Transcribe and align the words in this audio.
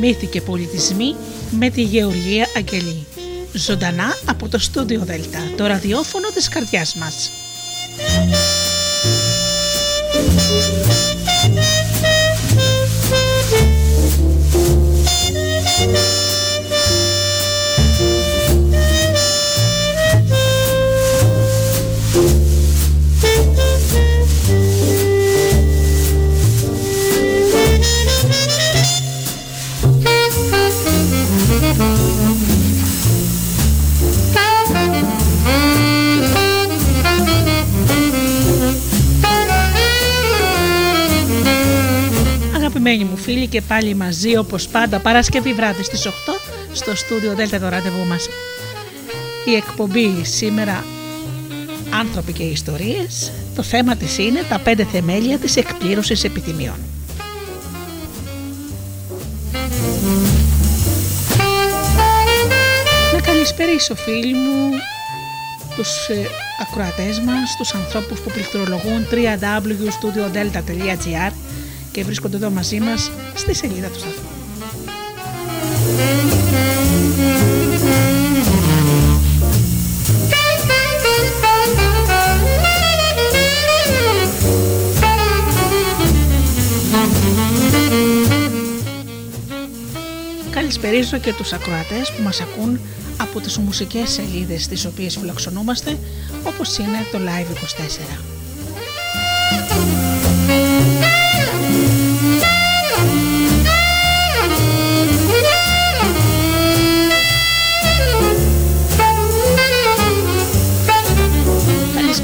«Μύθοι 0.00 0.26
και 0.26 0.40
πολιτισμοί» 0.40 1.14
με 1.50 1.70
τη 1.70 1.82
Γεωργία 1.82 2.46
Αγγελή. 2.56 3.06
Ζωντανά 3.52 4.18
από 4.26 4.48
το 4.48 4.58
στούντιο 4.58 5.00
Δέλτα, 5.04 5.38
το 5.56 5.66
ραδιόφωνο 5.66 6.28
της 6.34 6.48
καρδιάς 6.48 6.94
μας. 6.94 7.30
Αγαπημένοι 43.40 43.40
μου 43.40 43.40
φίλοι 43.40 43.46
και 43.46 43.60
πάλι 43.60 43.94
μαζί 43.94 44.36
όπως 44.36 44.68
πάντα 44.68 44.98
Παρασκευή 44.98 45.52
βράδυ 45.52 45.82
στις 45.82 46.06
8 46.06 46.10
στο 46.72 46.96
στούντιο 46.96 47.34
Δέλτα 47.34 47.60
το 47.60 47.68
ραντεβού 47.68 48.06
μας. 48.06 48.28
Η 49.44 49.54
εκπομπή 49.54 50.24
σήμερα 50.24 50.84
άνθρωποι 51.90 52.32
και 52.32 52.42
ιστορίες 52.42 53.32
το 53.54 53.62
θέμα 53.62 53.96
της 53.96 54.18
είναι 54.18 54.42
τα 54.48 54.58
πέντε 54.58 54.84
θεμέλια 54.84 55.38
της 55.38 55.56
εκπλήρωσης 55.56 56.24
επιθυμιών. 56.24 56.76
Να 63.14 63.20
καλησπερίσω 63.20 63.94
φίλοι 63.94 64.34
μου 64.34 64.70
τους 65.76 66.08
ε, 66.08 66.26
ακροατές 66.60 67.20
μας, 67.20 67.56
τους 67.58 67.74
ανθρώπους 67.74 68.20
που 68.20 68.30
πληκτρολογούν 68.30 69.06
www.studiodelta.gr 69.10 71.32
και 71.92 72.04
βρίσκονται 72.04 72.36
εδώ 72.36 72.50
μαζί 72.50 72.80
μας 72.80 73.10
στη 73.34 73.54
σελίδα 73.54 73.88
του 73.88 73.98
σταθμού. 73.98 74.28
Καλησπερίζω 90.50 91.18
και 91.18 91.32
τους 91.32 91.52
ακροατές 91.52 92.12
που 92.12 92.22
μας 92.22 92.40
ακούν 92.40 92.80
από 93.16 93.40
τις 93.40 93.58
μουσικές 93.58 94.10
σελίδες 94.10 94.66
τις 94.66 94.84
οποίες 94.84 95.16
φιλοξενούμαστε 95.16 95.98
όπως 96.44 96.78
είναι 96.78 96.98
το 97.12 97.18
Live24. 97.18 98.39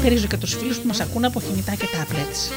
Καλησπερίζω 0.07 0.39
και 0.39 0.45
τους 0.45 0.61
φίλους 0.61 0.77
που 0.77 0.87
μας 0.87 0.99
ακούν 0.99 1.25
από 1.25 1.41
κινητά 1.41 1.75
και 1.75 1.85
tablets. 1.93 2.51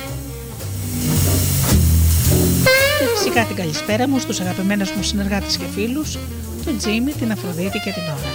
Και 2.98 3.06
φυσικά 3.16 3.44
την 3.44 3.56
καλησπέρα 3.56 4.08
μου 4.08 4.18
στους 4.18 4.40
αγαπημένους 4.40 4.90
μου 4.92 5.02
συνεργάτες 5.02 5.56
και 5.56 5.64
φίλους, 5.74 6.18
τον 6.64 6.78
Τζίμι, 6.78 7.12
την 7.12 7.32
Αφροδίτη 7.32 7.78
και 7.78 7.90
την 7.90 8.02
Ωρα. 8.02 8.32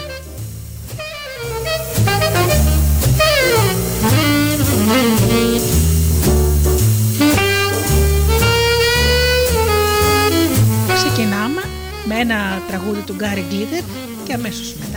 Ξεκινάμε 10.93 11.61
με 12.05 12.15
ένα 12.19 12.61
τραγούδι 12.67 13.01
του 13.01 13.13
Γκάρι 13.13 13.45
Γκλίτερ 13.49 13.83
και 14.25 14.33
αμέσως 14.33 14.75
μετά 14.79 14.94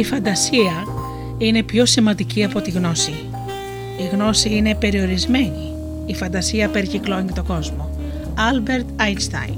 η 0.00 0.04
φαντασία 0.04 0.86
είναι 1.38 1.62
πιο 1.62 1.86
σημαντική 1.86 2.44
από 2.44 2.60
τη 2.60 2.70
γνώση. 2.70 3.12
Η 3.98 4.06
γνώση 4.12 4.54
είναι 4.54 4.74
περιορισμένη. 4.74 5.74
Η 6.06 6.14
φαντασία 6.14 6.68
περικυκλώνει 6.68 7.32
τον 7.32 7.46
κόσμο. 7.46 7.90
Albert 8.34 8.84
Einstein 9.00 9.54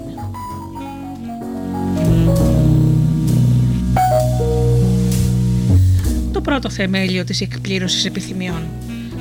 Το 6.32 6.40
πρώτο 6.40 6.70
θεμέλιο 6.70 7.24
της 7.24 7.40
εκπλήρωσης 7.40 8.04
επιθυμιών. 8.04 8.62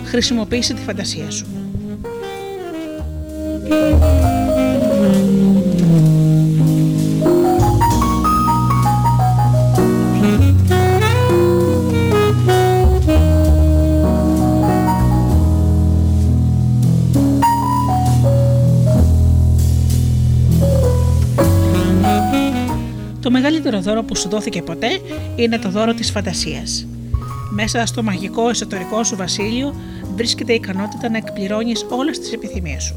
Χρησιμοποίησε 0.06 0.74
τη 0.74 0.82
φαντασία 0.82 1.32
σου. 1.32 1.46
Το 23.32 23.38
μεγαλύτερο 23.38 23.82
δώρο 23.82 24.04
που 24.04 24.16
σου 24.16 24.30
δόθηκε 24.30 24.62
ποτέ 24.62 24.88
είναι 25.36 25.60
το 25.60 25.70
δώρο 25.70 25.94
της 25.94 26.12
φαντασίας. 26.12 26.88
Μέσα 27.50 27.86
στο 27.86 28.04
μαγικό 28.04 28.50
εσωτερικό 28.50 29.04
σου 29.04 29.16
βασίλειο 29.16 29.76
βρίσκεται 30.16 30.52
η 30.52 30.56
ικανότητα 30.56 31.10
να 31.10 31.18
εκπληρώνεις 31.18 31.86
όλες 31.90 32.20
τις 32.20 32.34
επιθυμίες 32.34 32.84
σου. 32.84 32.96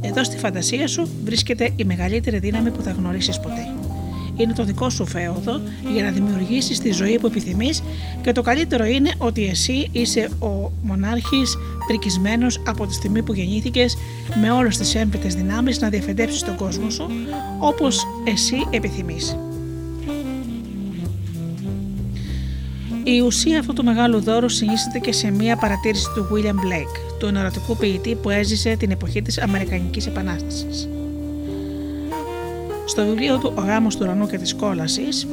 Εδώ 0.00 0.24
στη 0.24 0.38
φαντασία 0.38 0.88
σου 0.88 1.08
βρίσκεται 1.24 1.70
η 1.76 1.84
μεγαλύτερη 1.84 2.38
δύναμη 2.38 2.70
που 2.70 2.82
θα 2.82 2.90
γνωρίσεις 2.90 3.40
ποτέ. 3.40 3.74
Είναι 4.36 4.52
το 4.52 4.64
δικό 4.64 4.90
σου 4.90 5.06
φέοδο 5.06 5.60
για 5.92 6.04
να 6.04 6.10
δημιουργήσεις 6.10 6.78
τη 6.78 6.92
ζωή 6.92 7.18
που 7.18 7.26
επιθυμείς 7.26 7.82
και 8.22 8.32
το 8.32 8.42
καλύτερο 8.42 8.84
είναι 8.84 9.10
ότι 9.18 9.48
εσύ 9.48 9.88
είσαι 9.92 10.28
ο 10.38 10.70
μονάρχης 10.82 11.56
πρικισμένος 11.86 12.62
από 12.66 12.86
τη 12.86 12.94
στιγμή 12.94 13.22
που 13.22 13.32
γεννήθηκες 13.32 13.96
με 14.40 14.50
όλες 14.50 14.78
τις 14.78 14.94
έμπιτες 14.94 15.34
δυνάμεις 15.34 15.80
να 15.80 15.88
διαφεντέψεις 15.88 16.42
τον 16.42 16.56
κόσμο 16.56 16.90
σου 16.90 17.10
όπως 17.58 18.06
εσύ 18.24 18.66
επιθυμείς. 18.70 19.36
Η 23.04 23.20
ουσία 23.20 23.58
αυτού 23.58 23.72
του 23.72 23.84
μεγάλου 23.84 24.20
δώρου 24.20 24.48
συνίσταται 24.48 24.98
και 24.98 25.12
σε 25.12 25.30
μία 25.30 25.56
παρατήρηση 25.56 26.06
του 26.14 26.28
William 26.32 26.66
Blake, 26.66 27.16
του 27.18 27.26
ενωρατικού 27.26 27.76
ποιητή 27.76 28.14
που 28.14 28.30
έζησε 28.30 28.76
την 28.76 28.90
εποχή 28.90 29.22
της 29.22 29.38
Αμερικανικής 29.38 30.06
Επανάστασης. 30.06 30.88
Στο 32.84 33.04
βιβλίο 33.04 33.38
του 33.38 33.52
«Ο 33.56 33.60
γάμος 33.60 33.96
του 33.96 34.00
ουρανού 34.02 34.26
και 34.26 34.38
της 34.38 34.54
κόλασης» 34.54 35.26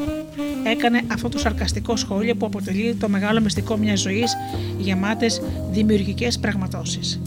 έκανε 0.63 1.01
αυτό 1.11 1.29
το 1.29 1.39
σαρκαστικό 1.39 1.95
σχόλιο 1.95 2.35
που 2.35 2.45
αποτελεί 2.45 2.95
το 2.95 3.09
μεγάλο 3.09 3.41
μυστικό 3.41 3.77
μιας 3.77 3.99
ζωής 3.99 4.35
γεμάτες 4.77 5.41
δημιουργικές 5.71 6.39
πραγματώσεις. 6.39 7.21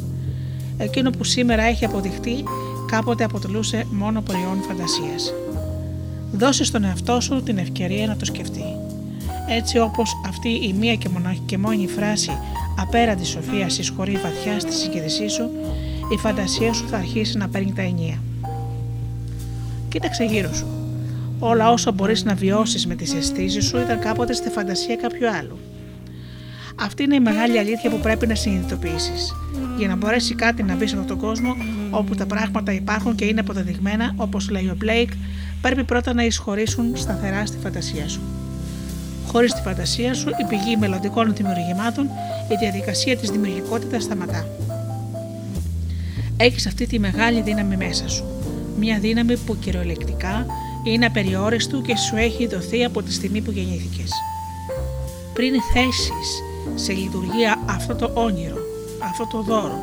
Εκείνο 0.78 1.10
που 1.10 1.24
σήμερα 1.24 1.62
έχει 1.62 1.84
αποδειχτεί 1.84 2.42
κάποτε 2.90 3.24
αποτελούσε 3.24 3.86
μόνο 3.90 4.20
προϊόν 4.20 4.62
φαντασίας. 4.68 5.32
Δώσε 6.32 6.64
στον 6.64 6.84
εαυτό 6.84 7.20
σου 7.20 7.42
την 7.42 7.58
ευκαιρία 7.58 8.06
να 8.06 8.16
το 8.16 8.24
σκεφτεί 8.24 8.64
έτσι 9.50 9.78
όπως 9.78 10.20
αυτή 10.28 10.48
η 10.48 10.74
μία 10.78 10.94
και 11.46 11.58
μόνη 11.58 11.88
φράση 11.88 12.30
απέραντη 12.78 13.24
σοφία 13.24 13.68
συσχωρεί 13.68 14.12
βαθιά 14.12 14.60
στη 14.60 14.72
συγκέντησή 14.72 15.28
σου, 15.28 15.50
η 16.14 16.16
φαντασία 16.16 16.72
σου 16.72 16.88
θα 16.88 16.96
αρχίσει 16.96 17.36
να 17.36 17.48
παίρνει 17.48 17.72
τα 17.72 17.82
ενία. 17.82 18.22
Κοίταξε 19.88 20.24
γύρω 20.24 20.54
σου. 20.54 20.66
Όλα 21.38 21.70
όσα 21.70 21.92
μπορείς 21.92 22.24
να 22.24 22.34
βιώσεις 22.34 22.86
με 22.86 22.94
τις 22.94 23.14
αισθήσεις 23.14 23.64
σου 23.64 23.78
ήταν 23.78 23.98
κάποτε 23.98 24.32
στη 24.32 24.48
φαντασία 24.48 24.96
κάποιου 24.96 25.30
άλλου. 25.30 25.58
Αυτή 26.80 27.02
είναι 27.02 27.14
η 27.14 27.20
μεγάλη 27.20 27.58
αλήθεια 27.58 27.90
που 27.90 27.98
πρέπει 27.98 28.26
να 28.26 28.34
συνειδητοποιήσεις. 28.34 29.34
Για 29.78 29.88
να 29.88 29.96
μπορέσει 29.96 30.34
κάτι 30.34 30.62
να 30.62 30.74
μπεις 30.74 30.90
σε 30.90 30.96
αυτόν 30.96 31.18
τον 31.18 31.28
κόσμο 31.28 31.56
όπου 31.90 32.14
τα 32.14 32.26
πράγματα 32.26 32.72
υπάρχουν 32.72 33.14
και 33.14 33.24
είναι 33.24 33.40
αποδεδειγμένα, 33.40 34.14
όπως 34.16 34.50
λέει 34.50 34.66
ο 34.66 34.74
Μπλέικ, 34.76 35.10
πρέπει 35.62 35.84
πρώτα 35.84 36.14
να 36.14 36.24
εισχωρήσουν 36.24 36.96
σταθερά 36.96 37.46
στη 37.46 37.56
φαντασία 37.62 38.08
σου. 38.08 38.20
Χωρίς 39.32 39.52
τη 39.52 39.60
φαντασία 39.60 40.14
σου, 40.14 40.28
η 40.28 40.44
πηγή 40.48 40.76
μελλοντικών 40.76 41.34
δημιουργημάτων, 41.34 42.04
η 42.48 42.54
διαδικασία 42.60 43.16
της 43.16 43.30
δημιουργικότητας 43.30 44.02
σταματά. 44.02 44.46
Έχεις 46.36 46.66
αυτή 46.66 46.86
τη 46.86 46.98
μεγάλη 46.98 47.42
δύναμη 47.42 47.76
μέσα 47.76 48.08
σου. 48.08 48.24
Μια 48.78 48.98
δύναμη 48.98 49.36
που 49.36 49.58
κυριολεκτικά 49.58 50.46
είναι 50.84 51.06
απεριόριστου 51.06 51.82
και 51.82 51.96
σου 51.96 52.16
έχει 52.16 52.46
δοθεί 52.46 52.84
από 52.84 53.02
τη 53.02 53.12
στιγμή 53.12 53.40
που 53.40 53.50
γεννήθηκες. 53.50 54.10
Πριν 55.34 55.52
θέσεις 55.72 56.42
σε 56.74 56.92
λειτουργία 56.92 57.58
αυτό 57.66 57.94
το 57.94 58.10
όνειρο, 58.14 58.58
αυτό 59.02 59.26
το 59.26 59.42
δώρο, 59.42 59.80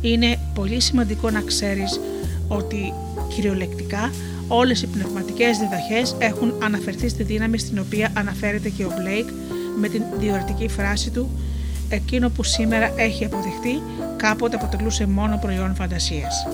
είναι 0.00 0.38
πολύ 0.54 0.80
σημαντικό 0.80 1.30
να 1.30 1.40
ξέρεις 1.40 2.00
ότι 2.48 2.92
κυριολεκτικά 3.34 4.10
Όλες 4.48 4.82
οι 4.82 4.86
πνευματικές 4.86 5.58
διδαχές 5.58 6.16
έχουν 6.18 6.54
αναφερθεί 6.62 7.08
στη 7.08 7.22
δύναμη 7.22 7.58
στην 7.58 7.78
οποία 7.78 8.12
αναφέρεται 8.14 8.68
και 8.68 8.84
ο 8.84 8.92
Μπλέικ 8.98 9.28
με 9.80 9.88
την 9.88 10.02
διορατική 10.18 10.68
φράση 10.68 11.10
του 11.10 11.30
«Εκείνο 11.88 12.28
που 12.28 12.42
σήμερα 12.42 12.92
έχει 12.96 13.24
αποδειχτεί 13.24 13.82
κάποτε 14.16 14.56
αποτελούσε 14.56 15.06
μόνο 15.06 15.38
προϊόν 15.38 15.74
φαντασίας». 15.74 16.46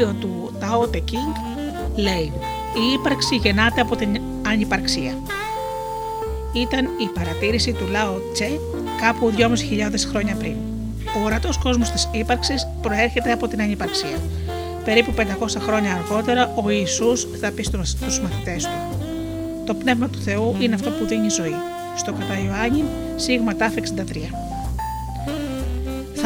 Εδάφιο 0.00 0.16
του 0.20 0.52
Tao 0.60 0.94
Te 0.94 0.98
King 0.98 1.36
λέει 1.94 2.32
«Η 2.74 2.92
ύπαρξη 2.94 3.36
γεννάται 3.36 3.80
από 3.80 3.96
την 3.96 4.20
ανυπαρξία». 4.46 5.12
Ήταν 6.52 6.84
η 6.84 7.08
παρατήρηση 7.14 7.72
του 7.72 7.86
Λάο 7.90 8.14
Τσε 8.32 8.60
κάπου 9.00 9.32
2.500 9.36 9.48
χρόνια 10.08 10.34
πριν. 10.34 10.54
Ο 11.16 11.24
ορατός 11.24 11.58
κόσμος 11.58 11.90
της 11.90 12.08
ύπαρξης 12.12 12.68
προέρχεται 12.82 13.32
από 13.32 13.48
την 13.48 13.60
ανυπαρξία. 13.60 14.18
Περίπου 14.84 15.12
500 15.16 15.22
χρόνια 15.60 15.92
αργότερα 15.94 16.52
ο 16.64 16.70
Ιησούς 16.70 17.26
θα 17.40 17.50
πει 17.50 17.62
στους 17.62 18.20
μαθητές 18.20 18.64
του 18.64 19.06
«Το 19.66 19.74
πνεύμα 19.74 20.08
του 20.08 20.18
Θεού 20.18 20.56
είναι 20.60 20.74
αυτό 20.74 20.90
που 20.90 21.06
δίνει 21.06 21.28
ζωή». 21.28 21.54
Στο 21.96 22.12
κατά 22.12 22.38
Ιωάννη, 22.44 22.84
σίγμα 23.16 23.56
τάφ 23.56 23.74
63. 23.74 24.53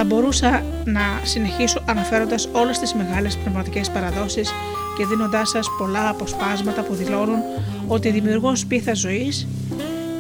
Θα 0.01 0.07
μπορούσα 0.07 0.63
να 0.85 1.01
συνεχίσω 1.23 1.83
αναφέροντας 1.87 2.49
όλες 2.53 2.79
τις 2.79 2.95
μεγάλες 2.95 3.37
πνευματικές 3.37 3.91
παραδόσεις 3.91 4.51
και 4.97 5.07
δίνοντάς 5.07 5.49
σας 5.49 5.67
πολλά 5.79 6.09
αποσπάσματα 6.09 6.83
που 6.83 6.95
δηλώνουν 6.95 7.39
ότι 7.87 8.09
η 8.09 8.11
δημιουργός 8.11 8.67
πίθα 8.67 8.95
ζωής 8.95 9.47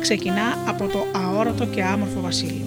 ξεκινά 0.00 0.58
από 0.66 0.86
το 0.86 1.06
αόρατο 1.12 1.66
και 1.66 1.84
άμορφο 1.84 2.20
βασίλειο. 2.20 2.66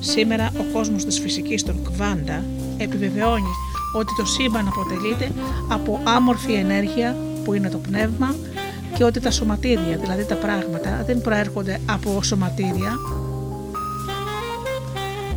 Σήμερα 0.00 0.50
ο 0.58 0.62
κόσμος 0.72 1.04
της 1.04 1.20
φυσικής 1.20 1.62
των 1.62 1.82
Κβάντα 1.82 2.44
επιβεβαιώνει 2.76 3.52
ότι 3.96 4.14
το 4.16 4.24
σύμπαν 4.24 4.68
αποτελείται 4.68 5.30
από 5.68 6.00
άμορφη 6.04 6.52
ενέργεια 6.52 7.16
που 7.44 7.54
είναι 7.54 7.68
το 7.68 7.78
πνεύμα 7.78 8.34
και 8.94 9.04
ότι 9.04 9.20
τα 9.20 9.30
σωματίδια, 9.30 9.96
δηλαδή 9.96 10.24
τα 10.24 10.34
πράγματα, 10.34 11.02
δεν 11.06 11.20
προέρχονται 11.20 11.80
από 11.86 12.22
σωματίδια 12.22 12.98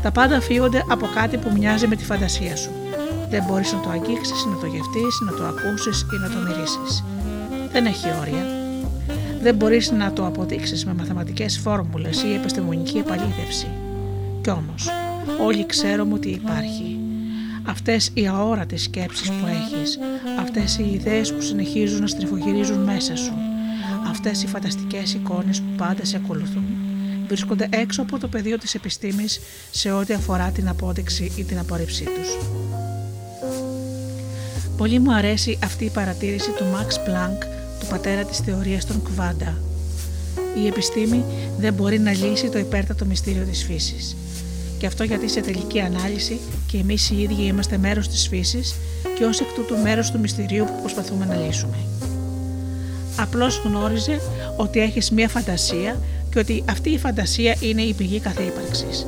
τα 0.06 0.12
πάντα 0.12 0.42
φύγονται 0.42 0.84
από 0.90 1.10
κάτι 1.16 1.38
που 1.38 1.52
μοιάζει 1.58 1.88
με 1.88 1.96
τη 1.96 2.04
φαντασία 2.04 2.56
σου. 2.56 2.70
Δεν 3.30 3.44
μπορείς 3.48 3.74
να 3.74 3.80
το 3.80 3.90
αγγίξεις, 3.90 4.46
να 4.46 4.58
το 4.60 4.66
γευτείς, 4.66 5.20
να 5.26 5.32
το 5.32 5.46
ακούσεις 5.46 6.02
ή 6.02 6.16
να 6.22 6.30
το 6.30 6.38
μυρίσεις. 6.48 7.04
Δεν 7.72 7.86
έχει 7.86 8.08
όρια. 8.22 8.46
Δεν 9.42 9.56
μπορείς 9.56 9.92
να 9.92 10.14
το 10.14 10.26
αποδείξεις 10.26 10.86
με 10.86 10.94
μαθηματικές 10.94 11.58
φόρμουλες 11.58 12.24
ή 12.24 12.34
επιστημονική 12.34 12.98
επαλήθευση. 12.98 13.68
Κι 14.42 14.50
όμως, 14.50 14.90
όλοι 15.46 15.66
ξέρουμε 15.66 16.14
ότι 16.14 16.30
υπάρχει. 16.30 17.00
Αυτές 17.64 18.12
οι 18.14 18.28
αόρατες 18.28 18.82
σκέψεις 18.82 19.30
που 19.30 19.46
έχεις, 19.48 20.00
αυτές 20.40 20.78
οι 20.78 20.92
ιδέες 20.94 21.34
που 21.34 21.42
συνεχίζουν 21.42 22.00
να 22.00 22.08
στριφογυρίζουν 22.08 22.84
μέσα 22.84 23.16
σου, 23.16 23.34
αυτές 24.10 24.44
οι 24.44 24.48
φανταστικές 24.48 25.14
εικόνες 25.14 25.62
που 25.62 25.76
πάντα 25.78 26.06
σε 26.06 26.16
ακολουθούν, 26.24 26.85
βρίσκονται 27.28 27.68
έξω 27.70 28.02
από 28.02 28.20
το 28.20 28.28
πεδίο 28.28 28.58
της 28.58 28.76
επιστήμης 28.76 29.40
σε 29.72 29.92
ό,τι 29.92 30.14
αφορά 30.14 30.50
την 30.50 30.70
απόδειξη 30.70 31.32
ή 31.36 31.44
την 31.44 31.60
απόρριψή 31.60 32.04
τους. 32.04 32.38
Πολύ 34.78 35.00
μου 35.00 35.14
αρέσει 35.14 35.60
αυτή 35.64 35.86
η 35.86 35.90
παρατήρηση 35.90 36.50
του 36.52 36.64
Max 36.74 36.94
Planck, 36.94 37.38
του 37.80 37.86
πατέρα 37.90 38.24
της 38.24 38.38
θεωρίας 38.38 38.86
των 38.86 39.04
Κβάντα. 39.04 39.58
Η 40.64 40.68
επιστήμη 40.68 41.24
δεν 41.60 41.74
μπορεί 41.74 42.00
να 42.00 42.12
λύσει 42.12 42.50
το 42.50 42.60
υπέρτατο 42.60 43.06
μυστήριο 43.06 43.44
της 43.44 43.64
φύσης. 43.64 44.16
Και 44.78 44.86
αυτό 44.86 45.04
γιατί 45.04 45.30
σε 45.30 45.42
τελική 45.42 45.80
ανάλυση 45.80 46.40
και 46.68 46.78
εμείς 46.78 47.10
οι 47.10 47.22
ίδιοι 47.22 47.44
είμαστε 47.44 47.78
μέρος 47.78 48.08
της 48.08 48.28
φύσης 48.28 48.76
και 49.18 49.26
ως 49.26 49.40
εκ 49.40 49.48
τούτου 49.56 49.78
μέρος 49.78 50.12
του 50.12 50.20
μυστηρίου 50.20 50.66
που 50.66 50.80
προσπαθούμε 50.82 51.26
να 51.26 51.36
λύσουμε. 51.36 51.78
Απλώς 53.20 53.62
γνώριζε 53.66 54.20
ότι 54.58 54.80
έχεις 54.80 55.12
μία 55.12 55.30
φαντασία 55.30 56.00
και 56.36 56.42
ότι 56.42 56.64
αυτή 56.70 56.90
η 56.90 56.98
φαντασία 56.98 57.56
είναι 57.60 57.82
η 57.82 57.94
πηγή 57.94 58.20
κάθε 58.20 58.44
ύπαρξης. 58.44 59.06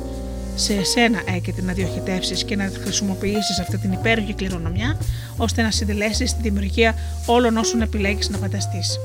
Σε 0.54 0.74
εσένα 0.74 1.22
έκεται 1.36 1.62
να 1.62 1.72
διοχετεύσεις 1.72 2.44
και 2.44 2.56
να 2.56 2.70
χρησιμοποιήσεις 2.82 3.58
αυτή 3.60 3.78
την 3.78 3.92
υπέροχη 3.92 4.34
κληρονομιά, 4.34 4.98
ώστε 5.36 5.62
να 5.62 5.70
συντελέσεις 5.70 6.36
τη 6.36 6.42
δημιουργία 6.42 6.94
όλων 7.26 7.56
όσων 7.56 7.80
επιλέγεις 7.80 8.28
να 8.28 8.38
φανταστείς. 8.38 8.98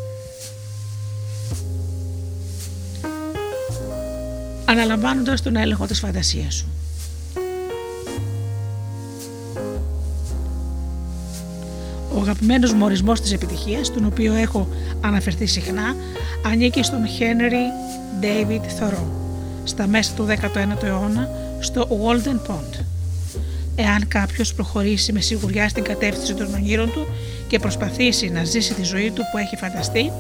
Αναλαμβάνοντας 4.66 5.42
τον 5.42 5.56
έλεγχο 5.56 5.86
της 5.86 6.00
φαντασίας 6.00 6.54
σου. 6.54 6.68
Ο 12.16 12.20
αγαπημένος 12.20 12.74
μου 12.74 12.86
ορισμός 12.86 13.22
της 13.22 13.34
επιτυχίας, 13.34 13.94
τον 13.94 14.06
οποίο 14.06 14.34
έχω 14.34 14.68
αναφερθεί 15.02 15.46
συχνά, 15.46 15.96
ανήκει 16.46 16.84
στον 16.84 17.00
Henry 17.20 17.64
David 18.24 18.62
Thoreau 18.62 19.08
στα 19.64 19.88
μέσα 19.88 20.14
του 20.16 20.28
19ου 20.28 20.84
αιώνα 20.84 21.30
στο 21.60 21.88
Walden 21.90 22.52
Pond. 22.52 22.80
Εάν 23.76 24.08
κάποιος 24.08 24.54
προχωρήσει 24.54 25.14
με 25.14 25.20
σιγουριά 25.20 25.70
στην 25.70 25.84
κατεύθυνση 25.84 26.34
των 26.34 26.54
ονείρων 26.54 26.92
του 26.92 27.08
και 27.48 27.60
προσπαθήσει 27.60 28.30
να 28.30 28.44
ζήσει 28.44 28.74
τη 28.74 28.84
ζωή 28.84 29.12
του 29.12 29.22
που 29.32 29.38
έχει 29.38 29.56
φανταστεί, 29.56 30.12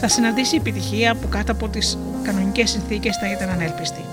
θα 0.00 0.08
συναντήσει 0.08 0.56
επιτυχία 0.56 1.14
που 1.14 1.28
κάτω 1.28 1.52
από 1.52 1.68
τις 1.68 1.98
κανονικές 2.22 2.70
συνθήκες 2.70 3.16
θα 3.16 3.30
ήταν 3.32 3.48
ανέλπιστη. 3.48 4.03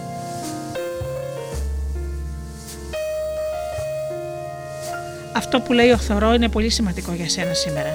Αυτό 5.36 5.60
που 5.60 5.74
λέει 5.74 5.90
ο 5.90 5.98
Θωρό 5.98 6.34
είναι 6.34 6.50
πολύ 6.50 6.70
σημαντικό 6.70 7.14
για 7.14 7.30
σένα 7.30 7.54
σήμερα. 7.54 7.90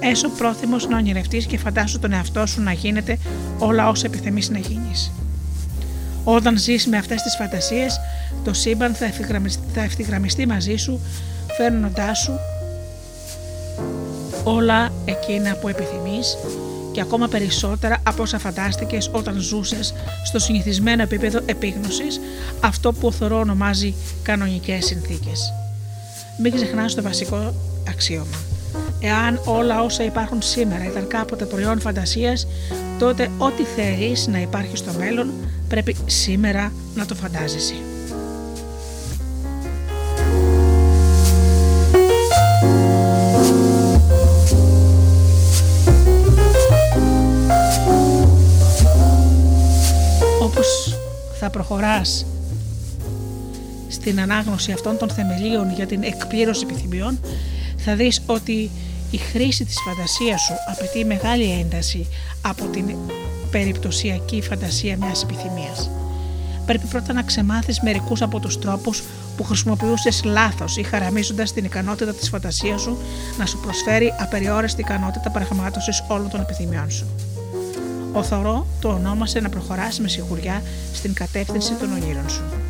Έσω 0.00 0.28
πρόθυμος 0.28 0.88
να 0.88 0.96
ονειρευτείς 0.96 1.46
και 1.46 1.58
φαντάσου 1.58 1.98
τον 1.98 2.12
εαυτό 2.12 2.46
σου 2.46 2.62
να 2.62 2.72
γίνεται 2.72 3.18
όλα 3.58 3.88
όσα 3.88 4.06
επιθυμεί 4.06 4.42
να 4.50 4.58
γίνεις. 4.58 5.12
Όταν 6.24 6.58
ζεις 6.58 6.86
με 6.86 6.96
αυτές 6.96 7.22
τις 7.22 7.36
φαντασίες, 7.36 8.00
το 8.44 8.52
σύμπαν 8.52 8.94
θα 8.94 9.04
ευθυγραμμιστεί, 9.04 9.62
θα 9.74 9.82
ευθυγραμμιστεί 9.82 10.46
μαζί 10.46 10.76
σου, 10.76 11.00
φέρνοντάς 11.56 12.18
σου 12.18 12.38
όλα 14.44 14.92
εκείνα 15.04 15.54
που 15.54 15.68
επιθυμείς 15.68 16.36
και 16.92 17.00
ακόμα 17.00 17.28
περισσότερα 17.28 17.98
από 18.02 18.22
όσα 18.22 18.38
φαντάστηκες 18.38 19.10
όταν 19.12 19.38
ζούσες 19.38 19.94
στο 20.24 20.38
συνηθισμένο 20.38 21.02
επίπεδο 21.02 21.40
επίγνωσης, 21.46 22.20
αυτό 22.60 22.92
που 22.92 23.06
ο 23.06 23.12
Θωρό 23.12 23.38
ονομάζει 23.38 23.94
κανονικές 24.22 24.84
συνθήκες. 24.84 25.61
Μην 26.38 26.54
ξεχνάς 26.54 26.94
το 26.94 27.02
βασικό 27.02 27.54
αξίωμα. 27.88 28.36
Εάν 29.00 29.40
όλα 29.44 29.82
όσα 29.82 30.04
υπάρχουν 30.04 30.42
σήμερα 30.42 30.84
ήταν 30.84 31.06
κάποτε 31.06 31.44
προϊόν 31.44 31.80
φαντασίας, 31.80 32.46
τότε 32.98 33.30
ό,τι 33.38 33.62
θέλεις 33.62 34.26
να 34.26 34.40
υπάρχει 34.40 34.76
στο 34.76 34.92
μέλλον 34.98 35.30
πρέπει 35.68 35.96
σήμερα 36.06 36.72
να 36.94 37.06
το 37.06 37.14
φαντάζεσαι. 37.14 37.74
Όπως 50.42 50.98
θα 51.38 51.50
προχωράς 51.50 52.26
στην 53.92 54.20
ανάγνωση 54.20 54.72
αυτών 54.72 54.96
των 54.98 55.08
θεμελίων 55.10 55.72
για 55.74 55.86
την 55.86 56.02
εκπλήρωση 56.02 56.66
επιθυμιών, 56.70 57.20
θα 57.76 57.94
δεις 57.94 58.22
ότι 58.26 58.70
η 59.10 59.16
χρήση 59.16 59.64
της 59.64 59.76
φαντασίας 59.86 60.40
σου 60.40 60.52
απαιτεί 60.70 61.04
μεγάλη 61.04 61.50
ένταση 61.60 62.06
από 62.42 62.64
την 62.64 62.84
περιπτωσιακή 63.50 64.42
φαντασία 64.42 64.96
μιας 64.96 65.22
επιθυμίας. 65.22 65.90
Πρέπει 66.66 66.86
πρώτα 66.86 67.12
να 67.12 67.22
ξεμάθεις 67.22 67.80
μερικούς 67.80 68.22
από 68.22 68.40
τους 68.40 68.58
τρόπους 68.58 69.02
που 69.36 69.44
χρησιμοποιούσες 69.44 70.24
λάθος 70.24 70.76
ή 70.76 70.82
χαραμίζοντας 70.82 71.52
την 71.52 71.64
ικανότητα 71.64 72.14
της 72.14 72.28
φαντασίας 72.28 72.80
σου 72.80 72.98
να 73.38 73.46
σου 73.46 73.58
προσφέρει 73.58 74.12
απεριόριστη 74.18 74.80
ικανότητα 74.80 75.30
πραγμάτωσης 75.30 76.04
όλων 76.08 76.30
των 76.30 76.40
επιθυμιών 76.40 76.90
σου. 76.90 77.06
Ο 78.12 78.22
Θωρό 78.22 78.66
το 78.80 78.88
ονόμασε 78.88 79.40
να 79.40 79.48
προχωράς 79.48 80.00
με 80.00 80.08
σιγουριά 80.08 80.62
στην 80.92 81.14
κατεύθυνση 81.14 81.72
των 81.72 81.92
ονείρων 81.92 82.28
σου. 82.28 82.61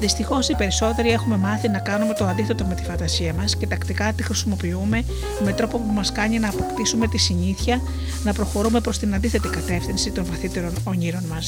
Δυστυχώς 0.00 0.48
οι 0.48 0.54
περισσότεροι 0.54 1.10
έχουμε 1.10 1.36
μάθει 1.36 1.68
να 1.68 1.78
κάνουμε 1.78 2.14
το 2.14 2.24
αντίθετο 2.24 2.64
με 2.64 2.74
τη 2.74 2.82
φαντασία 2.82 3.34
μας 3.34 3.56
και 3.56 3.66
τακτικά 3.66 4.12
τη 4.12 4.22
χρησιμοποιούμε 4.22 5.04
με 5.44 5.52
τρόπο 5.52 5.78
που 5.78 5.92
μας 5.92 6.12
κάνει 6.12 6.38
να 6.38 6.48
αποκτήσουμε 6.48 7.08
τη 7.08 7.18
συνήθεια 7.18 7.80
να 8.24 8.32
προχωρούμε 8.32 8.80
προς 8.80 8.98
την 8.98 9.14
αντίθετη 9.14 9.48
κατεύθυνση 9.48 10.10
των 10.10 10.24
βαθύτερων 10.24 10.72
ονείρων 10.84 11.22
μας. 11.24 11.46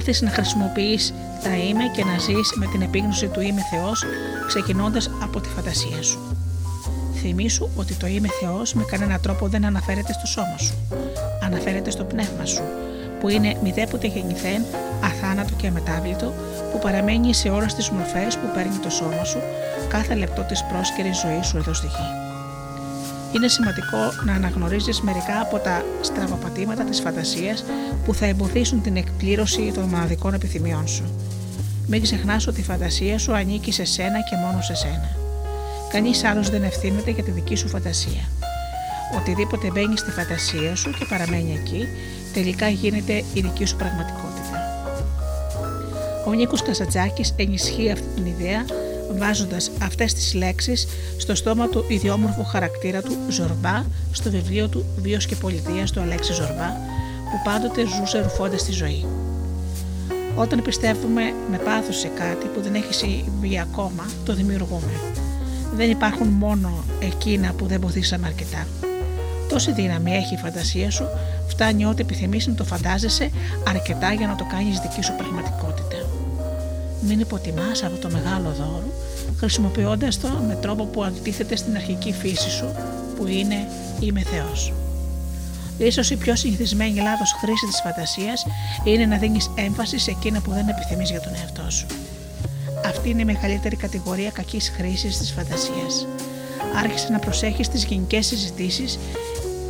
Μάθεις 0.00 0.20
να 0.20 0.30
χρησιμοποιείς 0.30 1.14
τα 1.42 1.56
είμαι 1.56 1.84
και 1.96 2.04
να 2.04 2.18
ζεις 2.18 2.52
με 2.54 2.66
την 2.66 2.82
επίγνωση 2.82 3.26
του 3.26 3.40
είμαι 3.40 3.60
Θεός 3.70 4.04
ξεκινώντας 4.46 5.10
από 5.22 5.40
τη 5.40 5.48
φαντασία 5.48 6.02
σου. 6.02 6.18
Θυμήσου 7.14 7.68
ότι 7.76 7.94
το 7.94 8.06
είμαι 8.06 8.28
Θεός 8.40 8.74
με 8.74 8.84
κανένα 8.84 9.18
τρόπο 9.18 9.48
δεν 9.48 9.64
αναφέρεται 9.64 10.12
στο 10.12 10.26
σώμα 10.26 10.58
σου. 10.58 10.74
Αναφέρεται 11.42 11.90
στο 11.90 12.04
πνεύμα 12.04 12.44
σου, 12.44 12.62
που 13.20 13.28
είναι 13.28 13.56
μηδέποτε 13.62 14.06
γεννηθέν, 14.06 14.64
αθάνατο 15.04 15.52
και 15.56 15.66
αμετάβλητο, 15.66 16.32
που 16.72 16.78
παραμένει 16.78 17.34
σε 17.34 17.48
όλες 17.48 17.74
τις 17.74 17.90
μορφές 17.90 18.36
που 18.36 18.50
παίρνει 18.54 18.76
το 18.82 18.90
σώμα 18.90 19.24
σου, 19.24 19.40
κάθε 19.88 20.14
λεπτό 20.14 20.42
της 20.42 20.64
πρόσκαιρης 20.64 21.18
ζωής 21.20 21.46
σου 21.46 21.56
εδώ 21.56 21.74
στη 21.74 21.86
γη 21.86 22.29
είναι 23.32 23.48
σημαντικό 23.48 24.12
να 24.24 24.32
αναγνωρίζεις 24.32 25.00
μερικά 25.00 25.40
από 25.40 25.58
τα 25.58 25.84
στραβοπατήματα 26.00 26.84
της 26.84 27.00
φαντασίας 27.00 27.64
που 28.04 28.14
θα 28.14 28.26
εμποδίσουν 28.26 28.82
την 28.82 28.96
εκπλήρωση 28.96 29.72
των 29.74 29.84
μοναδικών 29.84 30.34
επιθυμιών 30.34 30.88
σου. 30.88 31.04
Μην 31.86 32.02
ξεχνάς 32.02 32.46
ότι 32.46 32.60
η 32.60 32.64
φαντασία 32.64 33.18
σου 33.18 33.34
ανήκει 33.34 33.72
σε 33.72 33.84
σένα 33.84 34.20
και 34.30 34.36
μόνο 34.36 34.62
σε 34.62 34.74
σένα. 34.74 35.16
Κανείς 35.92 36.24
άλλος 36.24 36.50
δεν 36.50 36.62
ευθύνεται 36.62 37.10
για 37.10 37.22
τη 37.22 37.30
δική 37.30 37.54
σου 37.56 37.68
φαντασία. 37.68 38.22
Οτιδήποτε 39.18 39.70
μπαίνει 39.70 39.96
στη 39.96 40.10
φαντασία 40.10 40.76
σου 40.76 40.90
και 40.90 41.04
παραμένει 41.08 41.60
εκεί, 41.60 41.88
τελικά 42.32 42.68
γίνεται 42.68 43.12
η 43.12 43.40
δική 43.40 43.64
σου 43.64 43.76
πραγματικότητα. 43.76 44.58
Ο 46.26 46.32
Νίκος 46.32 46.62
Κασατζάκη 46.62 47.32
ενισχύει 47.36 47.90
αυτή 47.90 48.06
την 48.14 48.26
ιδέα 48.26 48.64
βάζοντας 49.18 49.70
αυτές 49.82 50.14
τις 50.14 50.34
λέξεις 50.34 50.86
στο 51.16 51.34
στόμα 51.34 51.68
του 51.68 51.84
ιδιόμορφου 51.88 52.44
χαρακτήρα 52.44 53.02
του 53.02 53.16
Ζορμπά 53.28 53.84
στο 54.12 54.30
βιβλίο 54.30 54.68
του 54.68 54.84
«Βίος 54.96 55.26
και 55.26 55.36
πολιτείας» 55.36 55.90
του 55.90 56.00
Αλέξη 56.00 56.32
Ζορμπά 56.32 56.68
που 57.30 57.40
πάντοτε 57.44 57.84
ζούσε 57.86 58.22
ρουφώντας 58.22 58.62
τη 58.64 58.72
ζωή. 58.72 59.06
Όταν 60.34 60.62
πιστεύουμε 60.62 61.22
με 61.50 61.58
πάθος 61.58 61.98
σε 61.98 62.08
κάτι 62.08 62.46
που 62.46 62.60
δεν 62.60 62.74
έχει 62.74 62.94
συμβεί 62.94 63.58
ακόμα, 63.60 64.06
το 64.24 64.34
δημιουργούμε. 64.34 64.92
Δεν 65.74 65.90
υπάρχουν 65.90 66.28
μόνο 66.28 66.84
εκείνα 67.00 67.52
που 67.52 67.66
δεν 67.66 67.80
βοηθήσαμε 67.80 68.26
αρκετά. 68.26 68.66
Τόση 69.48 69.72
δύναμη 69.72 70.12
έχει 70.12 70.34
η 70.34 70.36
φαντασία 70.36 70.90
σου, 70.90 71.04
φτάνει 71.48 71.84
ό,τι 71.84 72.00
επιθυμείς 72.00 72.46
να 72.46 72.54
το 72.54 72.64
φαντάζεσαι 72.64 73.30
αρκετά 73.68 74.12
για 74.12 74.26
να 74.26 74.36
το 74.36 74.46
κάνεις 74.50 74.78
δική 74.78 75.02
σου 75.02 75.12
πραγματικότητα 75.16 75.89
μην 77.06 77.20
υποτιμάς 77.20 77.82
αυτό 77.82 78.08
το 78.08 78.10
μεγάλο 78.10 78.54
δώρο, 78.58 78.92
χρησιμοποιώντας 79.38 80.20
το 80.20 80.28
με 80.28 80.54
τρόπο 80.54 80.84
που 80.84 81.04
αντιτίθεται 81.04 81.56
στην 81.56 81.76
αρχική 81.76 82.12
φύση 82.12 82.50
σου, 82.50 82.74
που 83.16 83.26
είναι 83.26 83.66
«Είμαι 84.00 84.20
Θεός». 84.22 84.72
Ίσως 85.78 86.10
η 86.10 86.16
πιο 86.16 86.36
συνηθισμένη 86.36 87.00
λάθος 87.00 87.32
χρήση 87.40 87.66
της 87.66 87.80
φαντασίας 87.80 88.46
είναι 88.84 89.06
να 89.06 89.16
δίνεις 89.16 89.50
έμφαση 89.54 89.98
σε 89.98 90.10
εκείνα 90.10 90.40
που 90.40 90.50
δεν 90.50 90.68
επιθυμείς 90.68 91.10
για 91.10 91.20
τον 91.20 91.34
εαυτό 91.34 91.70
σου. 91.70 91.86
Αυτή 92.86 93.08
είναι 93.08 93.22
η 93.22 93.24
μεγαλύτερη 93.24 93.76
κατηγορία 93.76 94.30
κακής 94.30 94.72
χρήσης 94.76 95.18
της 95.18 95.32
φαντασίας. 95.32 96.06
Άρχισε 96.82 97.08
να 97.12 97.18
προσέχεις 97.18 97.68
τις 97.68 97.84
γενικές 97.84 98.26
συζητήσεις 98.26 98.98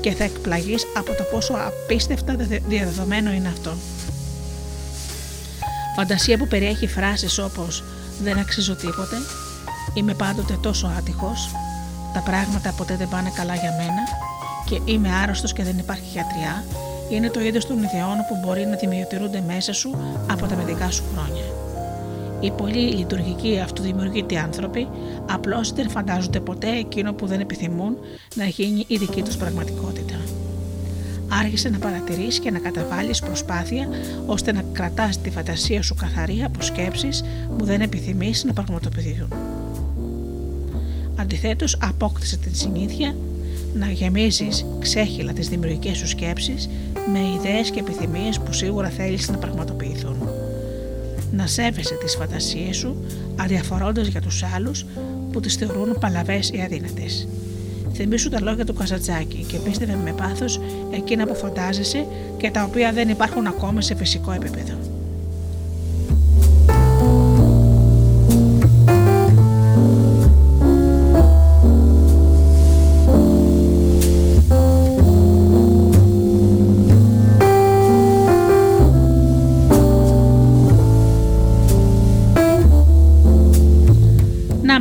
και 0.00 0.12
θα 0.12 0.24
εκπλαγείς 0.24 0.86
από 0.96 1.14
το 1.14 1.22
πόσο 1.22 1.54
απίστευτα 1.54 2.36
διαδεδομένο 2.68 3.32
είναι 3.32 3.48
αυτό. 3.48 3.72
Φαντασία 5.96 6.38
που 6.38 6.46
περιέχει 6.46 6.86
φράσεις 6.86 7.38
όπως 7.38 7.84
«δεν 8.22 8.38
αξίζω 8.38 8.76
τίποτε», 8.76 9.16
Είμαι 9.94 10.14
πάντοτε 10.14 10.58
τόσο 10.60 10.86
άτυχος, 10.98 11.50
τα 12.14 12.20
πράγματα 12.20 12.72
ποτέ 12.76 12.96
δεν 12.96 13.08
πάνε 13.08 13.30
καλά 13.34 13.54
για 13.54 13.70
μένα 13.76 14.02
και 14.64 14.92
είμαι 14.92 15.08
άρρωστος 15.22 15.52
και 15.52 15.62
δεν 15.62 15.78
υπάρχει 15.78 16.08
γιατριά, 16.12 16.64
είναι 17.10 17.30
το 17.30 17.40
είδος 17.40 17.66
των 17.66 17.76
ιδεών 17.82 18.16
που 18.28 18.36
μπορεί 18.42 18.66
να 18.66 18.76
δημιουργούνται 18.76 19.42
μέσα 19.46 19.72
σου 19.72 19.96
από 20.30 20.46
τα 20.46 20.54
παιδικά 20.54 20.90
σου 20.90 21.02
χρόνια. 21.14 21.44
Οι 22.40 22.50
πολύ 22.50 22.94
λειτουργικοί 22.94 23.60
αυτοδημιουργητοί 23.60 24.36
άνθρωποι 24.36 24.88
απλώς 25.30 25.72
δεν 25.72 25.90
φαντάζονται 25.90 26.40
ποτέ 26.40 26.68
εκείνο 26.68 27.12
που 27.12 27.26
δεν 27.26 27.40
επιθυμούν 27.40 27.96
να 28.34 28.44
γίνει 28.44 28.84
η 28.86 28.96
δική 28.96 29.22
τους 29.22 29.36
πραγματικότητα. 29.36 30.14
Άρχισε 31.30 31.68
να 31.68 31.78
παρατηρείς 31.78 32.38
και 32.38 32.50
να 32.50 32.58
καταβάλεις 32.58 33.20
προσπάθεια 33.20 33.88
ώστε 34.26 34.52
να 34.52 34.64
κρατάς 34.72 35.20
τη 35.20 35.30
φαντασία 35.30 35.82
σου 35.82 35.94
καθαρή 35.94 36.42
από 36.44 36.62
σκέψεις 36.62 37.24
που 37.58 37.64
δεν 37.64 37.80
επιθυμείς 37.80 38.44
να 38.44 38.52
πραγματοποιηθούν. 38.52 39.32
Αντιθέτως, 41.16 41.78
απόκτησε 41.82 42.36
την 42.36 42.54
συνήθεια 42.54 43.14
να 43.74 43.90
γεμίζεις 43.90 44.66
ξέχυλα 44.80 45.32
τις 45.32 45.48
δημιουργικές 45.48 45.96
σου 45.96 46.08
σκέψεις 46.08 46.68
με 47.12 47.18
ιδέες 47.18 47.70
και 47.70 47.80
επιθυμίες 47.80 48.40
που 48.40 48.52
σίγουρα 48.52 48.88
θέλεις 48.88 49.28
να 49.28 49.36
πραγματοποιηθούν 49.36 50.28
να 51.32 51.46
σέβεσαι 51.46 51.94
τις 51.94 52.14
φαντασίες 52.14 52.76
σου 52.76 52.96
αδιαφορώντας 53.36 54.06
για 54.06 54.20
τους 54.20 54.42
άλλους 54.54 54.84
που 55.32 55.40
τις 55.40 55.54
θεωρούν 55.54 55.96
παλαβές 56.00 56.50
ή 56.50 56.60
αδύνατες. 56.60 57.28
Θυμήσου 57.92 58.28
τα 58.28 58.40
λόγια 58.40 58.64
του 58.64 58.74
Καζατζάκη 58.74 59.44
και 59.48 59.58
πίστευε 59.58 59.98
με 60.04 60.12
πάθος 60.12 60.60
εκείνα 60.90 61.26
που 61.26 61.34
φαντάζεσαι 61.34 62.06
και 62.36 62.50
τα 62.50 62.62
οποία 62.62 62.92
δεν 62.92 63.08
υπάρχουν 63.08 63.46
ακόμα 63.46 63.80
σε 63.80 63.94
φυσικό 63.94 64.32
επίπεδο. 64.32 64.90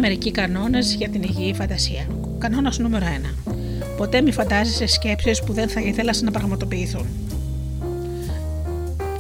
μερικοί 0.10 0.32
κανόνες 0.32 0.94
για 0.94 1.10
την 1.10 1.24
υγιή 1.24 1.54
φαντασία. 1.54 2.08
Κανόνας 2.40 2.78
νούμερο 2.78 3.06
1. 3.06 3.54
Ποτέ 3.98 4.22
μη 4.22 4.32
φαντάζεσαι 4.32 4.88
σκέψεις 4.88 5.44
που 5.44 5.54
δεν 5.54 5.70
θα 5.70 5.82
ήθελα 5.82 6.14
να 6.22 6.32
πραγματοποιηθούν. 6.32 7.06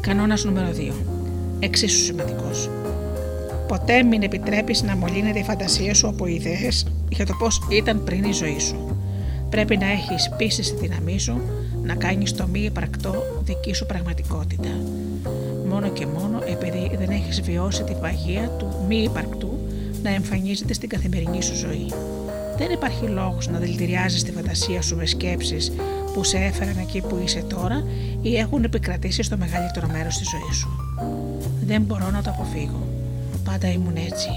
Κανόνας 0.01 0.43
νούμερο 0.43 0.71
2. 0.71 0.93
Εξίσου 1.59 2.03
σημαντικός. 2.03 2.69
Ποτέ 3.67 4.03
μην 4.03 4.21
επιτρέπεις 4.23 4.83
να 4.83 4.95
μολύνεται 4.95 5.39
η 5.39 5.43
φαντασία 5.43 5.93
σου 5.93 6.07
από 6.07 6.25
ιδέες 6.25 6.85
για 7.09 7.25
το 7.25 7.33
πώς 7.39 7.61
ήταν 7.69 8.03
πριν 8.03 8.23
η 8.23 8.31
ζωή 8.31 8.59
σου. 8.59 8.97
Πρέπει 9.49 9.77
να 9.77 9.91
έχεις 9.91 10.29
πίστη 10.37 10.63
στη 10.63 10.75
δύναμή 10.75 11.19
σου 11.19 11.41
να 11.83 11.95
κάνεις 11.95 12.35
το 12.35 12.47
μη 12.47 12.59
υπαρκτό 12.59 13.41
δική 13.43 13.73
σου 13.73 13.85
πραγματικότητα. 13.85 14.69
Μόνο 15.69 15.89
και 15.89 16.05
μόνο 16.05 16.41
επειδή 16.45 16.95
δεν 16.97 17.09
έχεις 17.09 17.41
βιώσει 17.41 17.83
τη 17.83 17.93
βαγία 18.01 18.51
του 18.57 18.85
μη 18.87 18.97
υπαρκτού 18.97 19.59
να 20.03 20.09
εμφανίζεται 20.09 20.73
στην 20.73 20.89
καθημερινή 20.89 21.41
σου 21.41 21.55
ζωή. 21.55 21.87
Δεν 22.59 22.71
υπάρχει 22.71 23.05
λόγος 23.05 23.47
να 23.47 23.59
δηλητηριάζεις 23.59 24.23
τη 24.23 24.31
φαντασία 24.31 24.81
σου 24.81 24.95
με 24.95 25.05
σκέψεις 25.05 25.71
που 26.13 26.23
σε 26.23 26.37
έφεραν 26.37 26.77
εκεί 26.77 27.01
που 27.01 27.21
είσαι 27.23 27.41
τώρα 27.41 27.83
ή 28.21 28.35
έχουν 28.35 28.63
επικρατήσει 28.63 29.23
στο 29.23 29.37
μεγαλύτερο 29.37 29.87
μέρος 29.87 30.17
της 30.17 30.29
ζωής 30.29 30.55
σου. 30.55 30.69
Δεν 31.65 31.81
μπορώ 31.81 32.09
να 32.09 32.21
το 32.21 32.29
αποφύγω. 32.29 32.87
Πάντα 33.43 33.71
ήμουν 33.71 33.95
έτσι. 33.95 34.29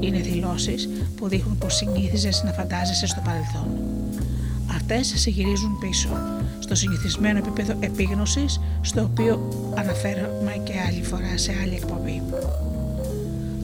Είναι 0.00 0.18
δηλώσεις 0.18 0.88
που 1.16 1.28
δείχνουν 1.28 1.58
πως 1.58 1.74
συνήθιζες 1.74 2.42
να 2.44 2.52
φαντάζεσαι 2.52 3.06
στο 3.06 3.20
παρελθόν. 3.24 3.66
Αυτές 4.70 5.12
σε 5.16 5.30
γυρίζουν 5.30 5.78
πίσω, 5.78 6.08
στο 6.58 6.74
συνηθισμένο 6.74 7.38
επίπεδο 7.38 7.74
επίγνωσης, 7.80 8.60
στο 8.80 9.02
οποίο 9.02 9.48
αναφέρομαι 9.74 10.60
και 10.64 10.72
άλλη 10.88 11.02
φορά 11.02 11.32
σε 11.34 11.52
άλλη 11.62 11.74
εκπομπή. 11.74 12.22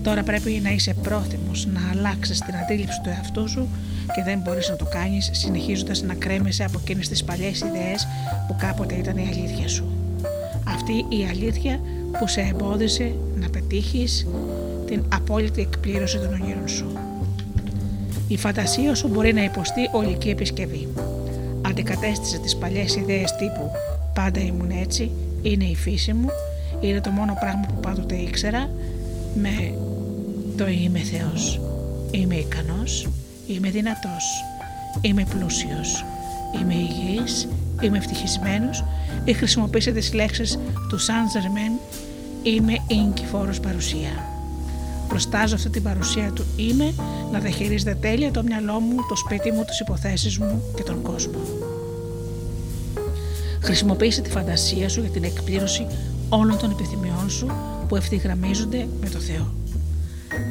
Τώρα 0.02 0.22
πρέπει 0.22 0.60
να 0.62 0.70
είσαι 0.70 0.94
πρόθυμος 0.94 1.66
να 1.66 1.80
αλλάξεις 1.92 2.40
την 2.40 2.56
αντίληψη 2.56 3.00
του 3.02 3.08
εαυτού 3.08 3.48
σου 3.48 3.68
και 4.14 4.22
δεν 4.22 4.38
μπορείς 4.38 4.68
να 4.68 4.76
το 4.76 4.84
κάνεις 4.84 5.30
συνεχίζοντας 5.32 6.02
να 6.02 6.14
κρέμεσαι 6.14 6.64
από 6.64 6.78
εκείνες 6.82 7.08
τις 7.08 7.24
παλιές 7.24 7.60
ιδέες 7.60 8.06
που 8.46 8.56
κάποτε 8.58 8.94
ήταν 8.94 9.16
η 9.16 9.28
αλήθεια 9.32 9.68
σου. 9.68 9.84
Αυτή 10.68 10.92
η 10.92 11.26
αλήθεια 11.30 11.80
που 12.18 12.28
σε 12.28 12.40
εμπόδισε 12.40 13.12
να 13.34 13.48
πετύχεις 13.48 14.26
την 14.86 15.04
απόλυτη 15.14 15.60
εκπλήρωση 15.60 16.18
των 16.18 16.32
ονείρων 16.32 16.68
σου. 16.68 16.86
Η 18.28 18.36
φαντασία 18.36 18.94
σου 18.94 19.08
μπορεί 19.08 19.32
να 19.32 19.44
υποστεί 19.44 19.88
ολική 19.92 20.28
επισκευή. 20.28 20.88
Αντικατέστησε 21.62 22.38
τις 22.38 22.56
παλιές 22.56 22.96
ιδέες 22.96 23.32
τύπου 23.32 23.70
«Πάντα 24.14 24.40
ήμουν 24.40 24.70
έτσι», 24.70 25.10
«Είναι 25.42 25.64
η 25.64 25.76
φύση 25.76 26.12
μου», 26.12 26.28
«Είναι 26.80 27.00
το 27.00 27.10
μόνο 27.10 27.36
πράγμα 27.40 27.66
που 27.68 27.80
πάντοτε 27.80 28.14
ήξερα», 28.14 28.70
με 29.34 29.72
το 30.56 30.68
είμαι 30.68 30.98
Θεός, 30.98 31.60
είμαι 32.10 32.34
ικανός, 32.34 33.08
είμαι 33.48 33.70
δυνατός, 33.70 34.44
είμαι 35.00 35.24
πλούσιος, 35.24 36.04
είμαι 36.60 36.74
υγιής, 36.74 37.48
είμαι 37.80 37.96
ευτυχισμένος 37.96 38.84
ή 39.24 39.32
χρησιμοποιήστε 39.32 39.92
τις 39.92 40.12
λέξεις 40.12 40.58
του 40.88 40.98
Σαν 40.98 41.30
Ζερμέν 41.30 41.72
είμαι 42.42 42.72
η 42.72 43.60
παρουσία. 43.62 44.26
Προστάζω 45.08 45.54
αυτή 45.54 45.70
την 45.70 45.82
παρουσία 45.82 46.32
του 46.32 46.44
είμαι 46.56 46.94
να 47.32 47.38
διαχειρίζεται 47.38 47.94
τέλεια 47.94 48.30
το 48.30 48.42
μυαλό 48.42 48.80
μου, 48.80 48.96
το 49.08 49.16
σπίτι 49.16 49.52
μου, 49.52 49.64
τις 49.64 49.80
υποθέσεις 49.80 50.38
μου 50.38 50.62
και 50.76 50.82
τον 50.82 51.02
κόσμο. 51.02 51.38
Χρησιμοποίησε 53.62 54.20
τη 54.20 54.30
φαντασία 54.30 54.88
σου 54.88 55.00
για 55.00 55.10
την 55.10 55.24
εκπλήρωση 55.24 55.86
όλων 56.28 56.58
των 56.58 56.70
επιθυμιών 56.70 57.30
σου 57.30 57.50
που 57.88 57.96
ευθυγραμμίζονται 57.96 58.88
με 59.00 59.08
το 59.08 59.18
Θεό. 59.18 59.57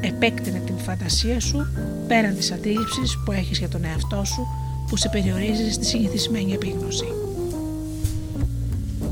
Επέκτηνε 0.01 0.61
την 0.65 0.77
φαντασία 0.77 1.39
σου 1.39 1.67
πέραν 2.07 2.35
της 2.35 2.51
αντίληψης 2.51 3.17
που 3.25 3.31
έχεις 3.31 3.57
για 3.57 3.69
τον 3.69 3.83
εαυτό 3.85 4.23
σου 4.25 4.47
που 4.89 4.97
σε 4.97 5.09
περιορίζεις 5.09 5.73
στη 5.73 5.85
συνηθισμένη 5.85 6.53
επίγνωση. 6.53 7.05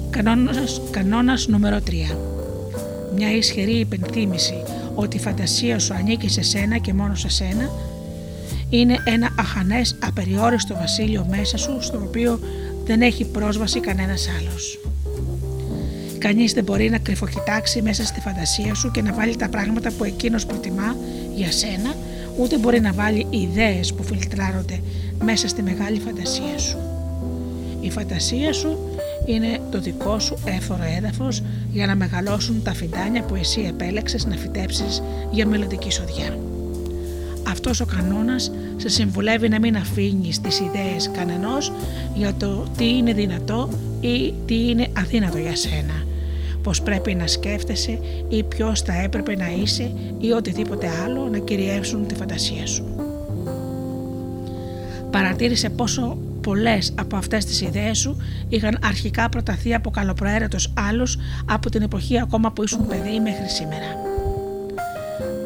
Κανόνας, 0.10 0.82
κανόνας 0.92 1.48
νούμερο 1.48 1.80
3. 1.82 2.18
Μια 3.16 3.36
ισχυρή 3.36 3.80
υπενθύμηση 3.80 4.64
ότι 4.96 5.18
η 5.18 5.20
φαντασία 5.20 5.80
σου 5.80 5.94
ανήκει 5.94 6.30
σε 6.30 6.42
σένα 6.42 6.78
και 6.78 6.94
μόνο 6.94 7.16
σε 7.16 7.30
σένα 7.30 7.70
είναι 8.70 8.98
ένα 9.06 9.30
αχανές 9.40 9.96
απεριόριστο 10.04 10.76
βασίλειο 10.76 11.26
μέσα 11.30 11.58
σου 11.58 11.78
στο 11.80 11.98
οποίο 11.98 12.40
δεν 12.86 13.02
έχει 13.02 13.26
πρόσβαση 13.26 13.80
κανένας 13.80 14.28
άλλος. 14.40 14.80
Κανείς 16.18 16.54
δεν 16.54 16.64
μπορεί 16.64 16.90
να 16.90 16.98
κρυφοκοιτάξει 16.98 17.82
μέσα 17.82 18.06
στη 18.06 18.20
φαντασία 18.20 18.74
σου 18.74 18.92
και 18.92 19.02
να 19.02 19.14
βάλει 19.14 19.36
τα 19.36 19.50
πράγματα 19.50 19.92
που 19.92 20.04
εκείνος 20.04 20.46
προτιμά 20.46 20.96
για 21.36 21.52
σένα, 21.52 21.96
ούτε 22.40 22.58
μπορεί 22.58 22.80
να 22.80 22.94
βάλει 22.94 23.28
ιδέες 23.30 23.94
που 23.94 24.04
φιλτράρονται 24.04 24.80
μέσα 25.24 25.48
στη 25.48 25.62
μεγάλη 25.62 26.00
φαντασία 26.00 26.58
σου. 26.58 26.78
Η 27.82 27.92
φαντασία 27.92 28.54
σου 28.54 28.78
είναι 29.26 29.60
το 29.72 29.80
δικό 29.80 30.20
σου 30.20 30.38
έφορο 30.46 30.84
έδαφος 30.98 31.44
για 31.72 31.86
να 31.86 31.96
μεγαλώσουν 31.96 32.64
τα 32.64 32.74
φυτάνια 32.74 33.24
που 33.24 33.36
εσύ 33.36 33.62
επέλεξες 33.68 34.26
να 34.26 34.36
φυτέψεις 34.36 35.02
για 35.32 35.48
μελλοντική 35.48 35.92
σοδιά. 35.92 36.38
Αυτός 37.56 37.80
ο 37.80 37.86
κανόνας 37.86 38.52
σε 38.76 38.90
συμβουλεύει 38.90 39.50
να 39.50 39.60
μην 39.60 39.76
αφήνεις 39.76 40.42
τις 40.42 40.60
ιδέες 40.60 41.10
κανενός 41.14 41.72
για 42.14 42.34
το 42.34 42.66
τι 42.78 42.88
είναι 42.98 43.14
δυνατό 43.14 43.70
ή 44.02 44.34
τι 44.46 44.70
είναι 44.70 44.88
αδύνατο 44.98 45.38
για 45.38 45.56
σένα 45.56 46.04
πως 46.64 46.82
πρέπει 46.82 47.16
να 47.16 47.28
σκέφτεσαι 47.28 48.00
ή 48.30 48.44
ποιος 48.44 48.82
θα 48.82 48.94
έπρεπε 49.02 49.36
να 49.36 49.52
είσαι 49.52 49.92
ή 50.20 50.32
οτιδήποτε 50.32 50.90
άλλο 51.04 51.28
να 51.28 51.38
κυριεύσουν 51.38 52.08
τη 52.08 52.16
φαντασία 52.16 52.66
σου. 52.68 52.86
Παρατήρησε 55.12 55.70
πόσο 55.70 56.18
πολλές 56.42 56.94
από 57.00 57.16
αυτές 57.16 57.46
τις 57.46 57.62
ιδέες 57.62 57.98
σου 57.98 58.18
είχαν 58.50 58.80
αρχικά 58.84 59.30
προταθεί 59.30 59.74
από 59.74 59.90
καλοπροαίρετος 59.90 60.74
άλλους 60.90 61.18
από 61.46 61.70
την 61.70 61.82
εποχή 61.82 62.20
ακόμα 62.20 62.52
που 62.52 62.64
ήσουν 62.64 62.88
παιδί 62.88 63.20
μέχρι 63.20 63.50
σήμερα. 63.50 64.05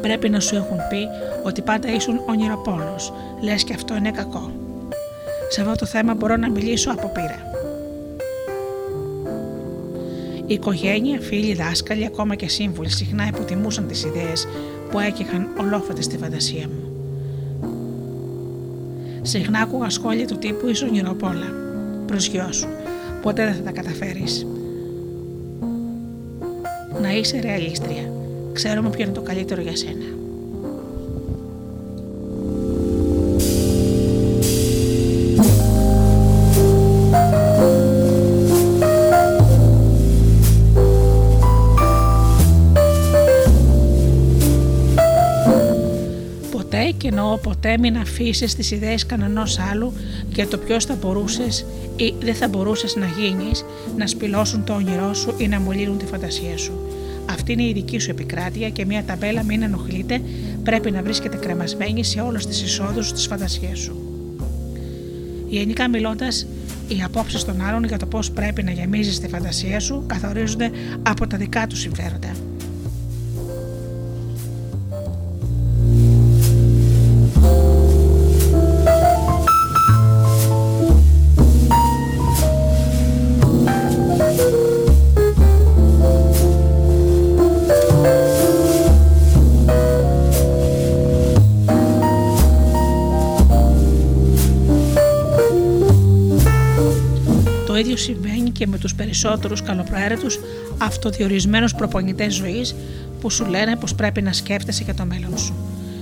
Πρέπει 0.00 0.28
να 0.28 0.40
σου 0.40 0.56
έχουν 0.56 0.76
πει 0.88 1.08
ότι 1.42 1.62
πάντα 1.62 1.94
ήσουν 1.94 2.20
ονειροπόλος, 2.26 3.12
λες 3.40 3.64
και 3.64 3.74
αυτό 3.74 3.96
είναι 3.96 4.10
κακό. 4.10 4.50
Σε 5.48 5.60
αυτό 5.60 5.74
το 5.74 5.86
θέμα 5.86 6.14
μπορώ 6.14 6.36
να 6.36 6.50
μιλήσω 6.50 6.90
από 6.90 7.08
πείρα. 7.08 7.48
Η 10.46 10.54
οικογένεια, 10.54 11.20
φίλοι, 11.20 11.54
δάσκαλοι, 11.54 12.04
ακόμα 12.04 12.34
και 12.34 12.48
σύμβουλοι 12.48 12.90
συχνά 12.90 13.26
υποτιμούσαν 13.26 13.86
τις 13.86 14.04
ιδέες 14.04 14.48
που 14.90 14.98
έκαιγαν 14.98 15.48
ολόφατε 15.58 16.02
στη 16.02 16.18
φαντασία 16.18 16.68
μου. 16.68 16.90
Συχνά 19.22 19.60
άκουγα 19.60 19.90
σχόλια 19.90 20.26
του 20.26 20.38
τύπου 20.38 20.68
«Είσαι 20.68 20.84
ονειροπόλα, 20.84 21.46
σου, 22.50 22.68
ποτέ 23.22 23.44
δεν 23.44 23.54
θα 23.54 23.62
τα 23.62 23.70
καταφέρεις». 23.70 24.46
Να 27.00 27.12
είσαι 27.12 27.40
ρεαλίστρια, 27.40 28.12
Ξέρουμε 28.52 28.90
ποιο 28.90 29.04
είναι 29.04 29.12
το 29.12 29.20
καλύτερο 29.20 29.60
για 29.60 29.76
σένα. 29.76 30.04
Ποτέ 46.50 46.94
και 46.96 47.08
εννοώ 47.08 47.36
ποτέ 47.38 47.78
μην 47.78 47.96
αφήσεις 47.96 48.54
τις 48.54 48.70
ιδέες 48.70 49.06
κανενός 49.06 49.58
άλλου 49.58 49.92
για 50.34 50.46
το 50.48 50.58
ποιος 50.58 50.84
θα 50.84 50.94
μπορούσες 51.00 51.66
ή 51.96 52.14
δεν 52.20 52.34
θα 52.34 52.48
μπορούσες 52.48 52.96
να 52.96 53.06
γίνεις 53.06 53.64
να 53.96 54.06
σπηλώσουν 54.06 54.64
το 54.64 54.72
όνειρό 54.72 55.14
σου 55.14 55.34
ή 55.38 55.48
να 55.48 55.60
μολύνουν 55.60 55.98
τη 55.98 56.04
φαντασία 56.04 56.58
σου. 56.58 56.89
Αυτή 57.50 57.62
είναι 57.62 57.70
η 57.70 57.74
δική 57.74 57.98
σου 57.98 58.10
επικράτεια 58.10 58.70
και 58.70 58.84
μια 58.84 59.04
ταμπέλα 59.04 59.42
μην 59.42 59.62
ενοχλείτε 59.62 60.20
πρέπει 60.62 60.90
να 60.90 61.02
βρίσκεται 61.02 61.36
κρεμασμένη 61.36 62.04
σε 62.04 62.20
όλες 62.20 62.46
τις 62.46 62.62
εισόδους 62.62 63.12
της 63.12 63.26
φαντασία 63.26 63.76
σου. 63.76 63.96
Γενικά 65.48 65.88
μιλώντας, 65.88 66.46
οι 66.88 67.02
απόψεις 67.04 67.44
των 67.44 67.60
άλλων 67.60 67.84
για 67.84 67.98
το 67.98 68.06
πώς 68.06 68.30
πρέπει 68.30 68.62
να 68.62 68.70
γεμίζεις 68.70 69.20
τη 69.20 69.28
φαντασία 69.28 69.80
σου 69.80 70.04
καθορίζονται 70.06 70.70
από 71.02 71.26
τα 71.26 71.36
δικά 71.36 71.66
τους 71.66 71.78
συμφέροντα. 71.80 72.34
Και 98.60 98.66
με 98.66 98.78
τους 98.78 98.94
περισσότερους 98.94 99.62
καλοπροαίρετους 99.62 100.38
αυτοδιορισμένους 100.78 101.74
προπονητές 101.74 102.34
ζωής 102.34 102.74
που 103.20 103.30
σου 103.30 103.46
λένε 103.46 103.76
πως 103.76 103.94
πρέπει 103.94 104.22
να 104.22 104.32
σκέφτεσαι 104.32 104.82
για 104.82 104.94
το 104.94 105.04
μέλλον 105.04 105.38
σου. 105.38 105.54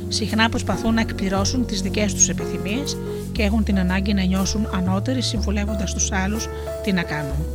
Συχνά 0.08 0.48
προσπαθούν 0.48 0.94
να 0.94 1.00
εκπληρώσουν 1.00 1.66
τις 1.66 1.80
δικές 1.80 2.14
τους 2.14 2.28
επιθυμίες 2.28 2.96
και 3.32 3.42
έχουν 3.42 3.64
την 3.64 3.78
ανάγκη 3.78 4.14
να 4.14 4.22
νιώσουν 4.22 4.68
ανώτεροι 4.74 5.22
συμβουλεύοντας 5.22 5.94
τους 5.94 6.12
άλλους 6.12 6.48
τι 6.84 6.92
να 6.92 7.02
κάνουν. 7.02 7.46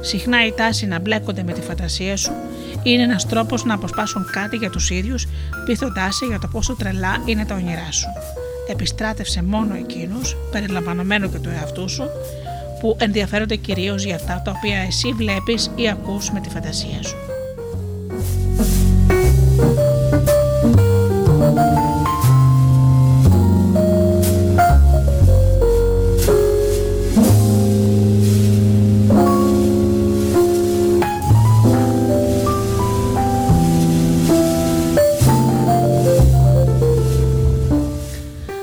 Συχνά 0.00 0.46
η 0.46 0.52
τάση 0.52 0.86
να 0.86 0.98
μπλέκονται 0.98 1.42
με 1.42 1.52
τη 1.52 1.60
φαντασία 1.60 2.16
σου 2.16 2.32
είναι 2.82 3.02
ένας 3.02 3.26
τρόπος 3.26 3.64
να 3.64 3.74
αποσπάσουν 3.74 4.26
κάτι 4.32 4.56
για 4.56 4.70
τους 4.70 4.90
ίδιους, 4.90 5.26
πείθοντάς 5.64 6.16
σε 6.16 6.26
για 6.26 6.38
το 6.38 6.48
πόσο 6.52 6.74
τρελά 6.74 7.22
είναι 7.24 7.44
τα 7.44 7.54
όνειρά 7.54 7.92
σου. 7.92 8.06
Επιστράτευσε 8.68 9.42
μόνο 9.42 9.74
εκείνου, 9.74 10.20
περιλαμβανομένου 10.50 11.30
και 11.30 11.38
του 11.38 11.48
εαυτού 11.48 11.88
σου, 11.88 12.04
που 12.84 12.96
ενδιαφέρονται 12.98 13.56
κυρίως 13.56 14.04
για 14.04 14.14
αυτά 14.14 14.42
τα 14.44 14.52
οποία 14.56 14.78
εσύ 14.78 15.12
βλέπεις 15.12 15.70
ή 15.74 15.88
ακούς 15.88 16.30
με 16.30 16.40
τη 16.40 16.48
φαντασία 16.48 17.02
σου. 17.02 17.16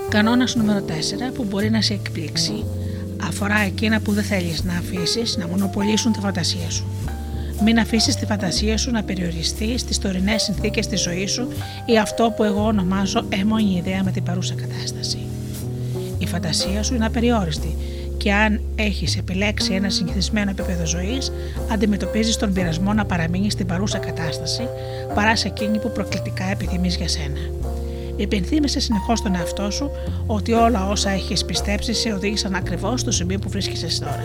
Κανόνας 0.09 0.55
νούμερο 0.55 0.85
4 0.87 1.33
που 1.33 1.43
μπορεί 1.43 1.69
να 1.69 1.81
σε 1.81 1.93
εκπλήξει 1.93 2.63
αφορά 3.43 3.59
εκείνα 3.59 3.99
που 3.99 4.11
δεν 4.11 4.23
θέλεις 4.23 4.63
να 4.63 4.77
αφήσεις 4.77 5.37
να 5.37 5.47
μονοπολίσουν 5.47 6.11
τη 6.11 6.19
φαντασία 6.19 6.69
σου. 6.69 6.85
Μην 7.63 7.79
αφήσεις 7.79 8.15
τη 8.15 8.25
φαντασία 8.25 8.77
σου 8.77 8.91
να 8.91 9.03
περιοριστεί 9.03 9.77
στις 9.77 9.99
τωρινές 9.99 10.41
συνθήκες 10.41 10.87
της 10.87 11.01
ζωής 11.01 11.31
σου 11.31 11.47
ή 11.85 11.97
αυτό 11.97 12.33
που 12.35 12.43
εγώ 12.43 12.65
ονομάζω 12.65 13.25
έμονη 13.29 13.75
ιδέα 13.77 14.03
με 14.03 14.11
την 14.11 14.23
παρούσα 14.23 14.53
κατάσταση. 14.53 15.17
Η 16.17 16.27
φαντασία 16.27 16.83
σου 16.83 16.95
είναι 16.95 17.05
απεριόριστη 17.05 17.75
και 18.17 18.33
αν 18.33 18.61
έχεις 18.75 19.17
επιλέξει 19.17 19.73
ένα 19.73 19.89
συνηθισμένο 19.89 20.49
επίπεδο 20.49 20.85
ζωής, 20.85 21.31
αντιμετωπίζεις 21.71 22.37
τον 22.37 22.53
πειρασμό 22.53 22.93
να 22.93 23.05
παραμείνεις 23.05 23.53
στην 23.53 23.65
παρούσα 23.65 23.97
κατάσταση 23.97 24.67
παρά 25.13 25.35
σε 25.35 25.47
εκείνη 25.47 25.79
που 25.79 25.91
προκλητικά 25.91 26.43
επιθυμείς 26.51 26.95
για 26.95 27.07
σένα. 27.07 27.39
Υπενθύμησε 28.21 28.79
συνεχώς 28.79 29.21
τον 29.21 29.35
εαυτό 29.35 29.71
σου 29.71 29.89
ότι 30.25 30.51
όλα 30.51 30.87
όσα 30.87 31.09
έχεις 31.09 31.45
πιστέψει 31.45 31.93
σε 31.93 32.13
οδήγησαν 32.13 32.55
ακριβώς 32.55 32.99
στο 32.99 33.11
σημείο 33.11 33.39
που 33.39 33.49
βρίσκεσαι 33.49 33.99
τώρα. 33.99 34.23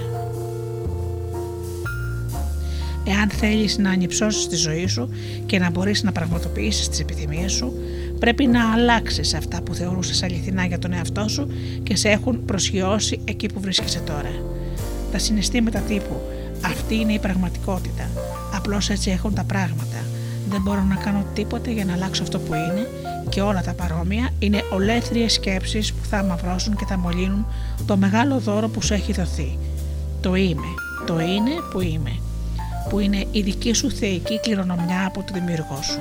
Εάν 3.05 3.29
θέλεις 3.31 3.79
να 3.79 3.91
ανυψώσεις 3.91 4.47
τη 4.47 4.57
ζωή 4.57 4.87
σου 4.87 5.09
και 5.47 5.59
να 5.59 5.71
μπορείς 5.71 6.03
να 6.03 6.13
πραγματοποιήσεις 6.13 6.89
τις 6.89 7.01
επιθυμίες 7.01 7.53
σου, 7.53 7.73
πρέπει 8.19 8.47
να 8.47 8.73
αλλάξεις 8.73 9.35
αυτά 9.35 9.63
που 9.63 9.75
θεωρούσες 9.75 10.23
αληθινά 10.23 10.65
για 10.65 10.79
τον 10.79 10.93
εαυτό 10.93 11.29
σου 11.29 11.49
και 11.83 11.97
σε 11.97 12.09
έχουν 12.09 12.45
προσγειώσει 12.45 13.21
εκεί 13.25 13.47
που 13.47 13.61
βρίσκεσαι 13.61 14.01
τώρα. 14.01 14.33
Τα 15.13 15.19
συναισθήματα 15.19 15.79
τύπου 15.79 16.21
αυτή 16.65 16.95
είναι 16.95 17.13
η 17.13 17.19
πραγματικότητα. 17.19 18.11
Απλώς 18.55 18.91
έτσι 18.91 19.11
έχουν 19.11 19.35
τα 19.35 19.45
πράγματα. 19.45 20.05
Δεν 20.49 20.61
μπορώ 20.63 20.83
να 20.83 20.95
κάνω 20.95 21.25
τίποτε 21.35 21.71
για 21.71 21.85
να 21.85 21.93
αλλάξω 21.93 22.23
αυτό 22.23 22.39
που 22.39 22.55
είναι 22.55 22.89
και 23.29 23.41
όλα 23.41 23.63
τα 23.63 23.73
παρόμοια 23.73 24.31
είναι 24.39 24.63
ολέθριες 24.73 25.33
σκέψεις 25.33 25.93
που 25.93 26.05
θα 26.05 26.19
αμαυρώσουν 26.19 26.77
και 26.77 26.85
θα 26.89 26.99
μολύνουν 26.99 27.47
το 27.87 27.97
μεγάλο 27.97 28.39
δώρο 28.39 28.69
που 28.69 28.83
σου 28.83 28.95
έχει 28.95 29.13
δοθεί. 29.13 29.59
Το 30.21 30.35
είμαι, 30.35 30.67
το 31.07 31.21
είναι 31.21 31.51
που 31.73 31.81
είμαι, 31.81 32.17
που 32.89 32.99
είναι 32.99 33.25
η 33.31 33.41
δική 33.41 33.73
σου 33.73 33.91
θεϊκή 33.91 34.41
κληρονομιά 34.41 35.07
από 35.07 35.23
το 35.23 35.33
δημιουργό 35.33 35.79
σου. 35.83 35.99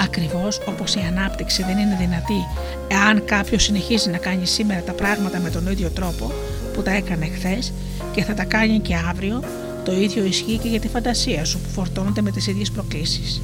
Ακριβώς 0.00 0.60
όπως 0.68 0.94
η 0.94 1.00
ανάπτυξη 1.00 1.62
δεν 1.62 1.78
είναι 1.78 1.96
δυνατή 1.98 2.46
εάν 2.88 3.24
κάποιος 3.24 3.62
συνεχίζει 3.62 4.10
να 4.10 4.18
κάνει 4.18 4.46
σήμερα 4.46 4.82
τα 4.82 4.92
πράγματα 4.92 5.38
με 5.38 5.50
τον 5.50 5.66
ίδιο 5.66 5.90
τρόπο 5.90 6.32
που 6.72 6.82
τα 6.82 6.90
έκανε 6.90 7.26
χθες 7.26 7.72
και 8.12 8.24
θα 8.24 8.34
τα 8.34 8.44
κάνει 8.44 8.78
και 8.78 8.94
αύριο, 9.08 9.42
το 9.84 9.92
ίδιο 9.92 10.24
ισχύει 10.24 10.58
και 10.58 10.68
για 10.68 10.80
τη 10.80 10.88
φαντασία 10.88 11.44
σου 11.44 11.58
που 11.58 11.68
φορτώνεται 11.68 12.22
με 12.22 12.30
τις 12.30 12.46
ίδιες 12.46 12.70
προκλήσεις. 12.70 13.42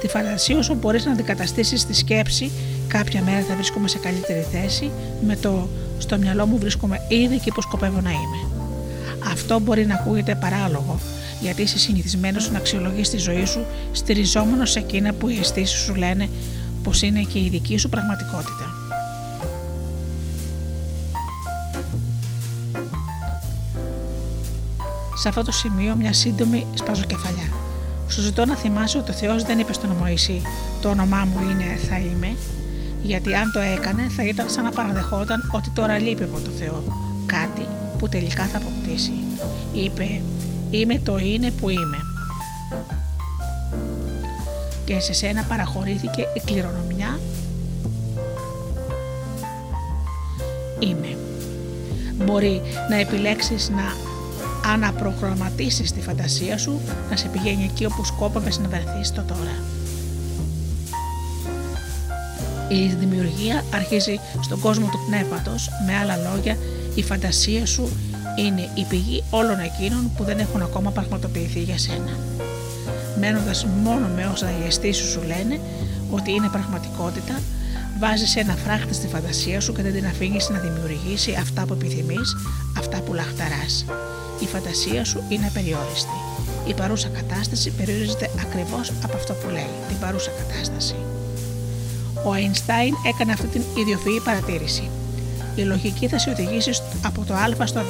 Στη 0.00 0.08
φαντασία 0.08 0.62
σου 0.62 0.74
μπορείς 0.74 1.04
να 1.04 1.12
αντικαταστήσεις 1.12 1.86
τη 1.86 1.94
σκέψη 1.94 2.50
κάποια 2.88 3.22
μέρα 3.22 3.44
θα 3.48 3.54
βρίσκομαι 3.54 3.88
σε 3.88 3.98
καλύτερη 3.98 4.46
θέση 4.52 4.90
με 5.26 5.36
το 5.36 5.68
στο 5.98 6.18
μυαλό 6.18 6.46
μου 6.46 6.58
βρίσκομαι 6.58 7.00
ήδη 7.08 7.38
και 7.38 7.52
που 7.54 7.60
σκοπεύω 7.60 8.00
να 8.00 8.10
είμαι. 8.10 8.66
Αυτό 9.30 9.58
μπορεί 9.58 9.86
να 9.86 9.94
ακούγεται 9.94 10.34
παράλογο 10.34 10.98
γιατί 11.40 11.62
είσαι 11.62 11.78
συνηθισμένος 11.78 12.50
να 12.50 12.58
αξιολογείς 12.58 13.10
τη 13.10 13.16
ζωή 13.16 13.44
σου 13.44 13.64
στηριζόμενος 13.92 14.70
σε 14.70 14.78
εκείνα 14.78 15.12
που 15.12 15.28
οι 15.28 15.38
αισθήσεις 15.38 15.78
σου 15.78 15.94
λένε 15.94 16.28
πως 16.82 17.02
είναι 17.02 17.20
και 17.20 17.38
η 17.38 17.48
δική 17.48 17.76
σου 17.76 17.88
πραγματικότητα. 17.88 18.74
Σε 25.14 25.28
αυτό 25.28 25.44
το 25.44 25.52
σημείο 25.52 25.94
μια 25.96 26.12
σύντομη 26.12 26.66
σπαζοκεφαλιά. 26.74 27.69
Σου 28.10 28.20
ζητώ 28.20 28.44
να 28.44 28.56
θυμάσαι 28.56 28.98
ότι 28.98 29.10
ο 29.10 29.14
Θεός 29.14 29.42
δεν 29.42 29.58
είπε 29.58 29.72
στον 29.72 29.90
Μωυσή 29.90 30.42
Το 30.80 30.88
όνομά 30.88 31.24
μου 31.24 31.50
είναι 31.50 31.78
θα 31.88 31.98
είμαι, 31.98 32.36
γιατί 33.02 33.34
αν 33.34 33.52
το 33.52 33.60
έκανε 33.60 34.08
θα 34.16 34.24
ήταν 34.24 34.50
σαν 34.50 34.64
να 34.64 34.70
παραδεχόταν 34.70 35.50
ότι 35.52 35.70
τώρα 35.70 35.98
λείπει 35.98 36.22
από 36.22 36.40
το 36.40 36.50
Θεό. 36.50 36.82
Κάτι 37.26 37.66
που 37.98 38.08
τελικά 38.08 38.44
θα 38.44 38.56
αποκτήσει. 38.56 39.12
Είπε 39.72 40.20
Είμαι 40.70 40.98
το 40.98 41.18
είναι 41.18 41.50
που 41.50 41.68
είμαι. 41.68 41.98
Και 44.84 45.00
σε 45.00 45.12
σένα 45.12 45.42
παραχωρήθηκε 45.42 46.20
η 46.34 46.40
κληρονομιά 46.44 47.18
Είμαι. 50.78 51.16
Μπορεί 52.24 52.62
να 52.90 52.96
επιλέξεις 52.96 53.70
να 53.70 54.09
αναπρογραμματίσεις 54.66 55.92
τη 55.92 56.00
φαντασία 56.00 56.58
σου 56.58 56.80
να 57.10 57.16
σε 57.16 57.28
πηγαίνει 57.28 57.64
εκεί 57.64 57.84
όπου 57.84 58.04
σκόπευες 58.04 58.58
να 58.58 58.68
βρεθείς 58.68 59.12
το 59.12 59.22
τώρα. 59.22 59.54
Η 62.68 62.86
δημιουργία 62.98 63.64
αρχίζει 63.74 64.20
στον 64.40 64.60
κόσμο 64.60 64.86
του 64.86 65.00
πνεύματος, 65.06 65.68
με 65.86 65.96
άλλα 65.96 66.16
λόγια 66.16 66.56
η 66.94 67.02
φαντασία 67.02 67.66
σου 67.66 67.88
είναι 68.38 68.68
η 68.74 68.84
πηγή 68.88 69.22
όλων 69.30 69.58
εκείνων 69.58 70.10
που 70.16 70.24
δεν 70.24 70.38
έχουν 70.38 70.62
ακόμα 70.62 70.90
πραγματοποιηθεί 70.90 71.60
για 71.60 71.78
σένα. 71.78 72.18
Μένοντας 73.20 73.66
μόνο 73.82 74.06
με 74.14 74.30
όσα 74.32 74.50
οι 74.50 74.66
αισθήσεις 74.66 75.10
σου 75.10 75.20
λένε 75.22 75.60
ότι 76.10 76.32
είναι 76.32 76.48
πραγματικότητα, 76.48 77.40
βάζεις 77.98 78.36
ένα 78.36 78.54
φράχτη 78.54 78.94
στη 78.94 79.06
φαντασία 79.06 79.60
σου 79.60 79.72
και 79.72 79.82
δεν 79.82 79.92
την 79.92 80.06
αφήνεις 80.06 80.48
να 80.48 80.58
δημιουργήσει 80.58 81.36
αυτά 81.40 81.64
που 81.64 81.72
επιθυμείς, 81.72 82.36
αυτά 82.78 83.00
που 83.00 83.14
λαχταράς 83.14 83.84
η 84.40 84.46
φαντασία 84.46 85.04
σου 85.04 85.22
είναι 85.28 85.46
απεριόριστη. 85.46 86.18
Η 86.66 86.74
παρούσα 86.74 87.08
κατάσταση 87.08 87.70
περιορίζεται 87.70 88.30
ακριβώς 88.40 88.92
από 89.04 89.16
αυτό 89.16 89.32
που 89.32 89.48
λέει, 89.50 89.70
την 89.88 89.98
παρούσα 89.98 90.30
κατάσταση. 90.30 90.94
Ο 92.24 92.32
Αϊνστάιν 92.32 92.94
έκανε 93.06 93.32
αυτή 93.32 93.46
την 93.46 93.62
ιδιοφυή 93.76 94.20
παρατήρηση. 94.24 94.90
Η 95.54 95.62
λογική 95.62 96.08
θα 96.08 96.18
σε 96.18 96.30
οδηγήσει 96.30 96.70
από 97.02 97.24
το 97.24 97.34
Α 97.34 97.66
στο 97.66 97.80
Β. 97.80 97.88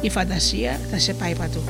Η 0.00 0.10
φαντασία 0.10 0.80
θα 0.90 0.98
σε 0.98 1.14
πάει 1.14 1.34
παντού. 1.34 1.60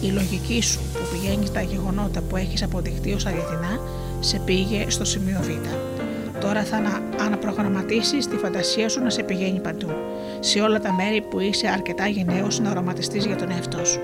Η 0.00 0.06
λογική 0.06 0.62
σου 0.62 0.80
που 0.92 1.00
πηγαίνει 1.12 1.46
στα 1.46 1.62
γεγονότα 1.62 2.20
που 2.20 2.36
έχεις 2.36 2.62
αποδειχτεί 2.62 3.12
ως 3.12 3.26
αληθινά 3.26 3.80
σε 4.20 4.38
πήγε 4.38 4.84
στο 4.88 5.04
σημείο 5.04 5.40
Β. 5.42 5.91
Τώρα 6.42 6.64
θα 6.64 7.02
αναπρογραμματίσεις 7.20 8.26
τη 8.26 8.36
φαντασία 8.36 8.88
σου 8.88 9.02
να 9.02 9.10
σε 9.10 9.22
πηγαίνει 9.22 9.60
παντού, 9.60 9.88
σε 10.40 10.60
όλα 10.60 10.80
τα 10.80 10.92
μέρη 10.92 11.20
που 11.20 11.40
είσαι 11.40 11.68
αρκετά 11.68 12.06
γενναίος 12.06 12.60
να 12.60 12.70
οραματιστείς 12.70 13.26
για 13.26 13.36
τον 13.36 13.50
εαυτό 13.50 13.84
σου. 13.84 14.00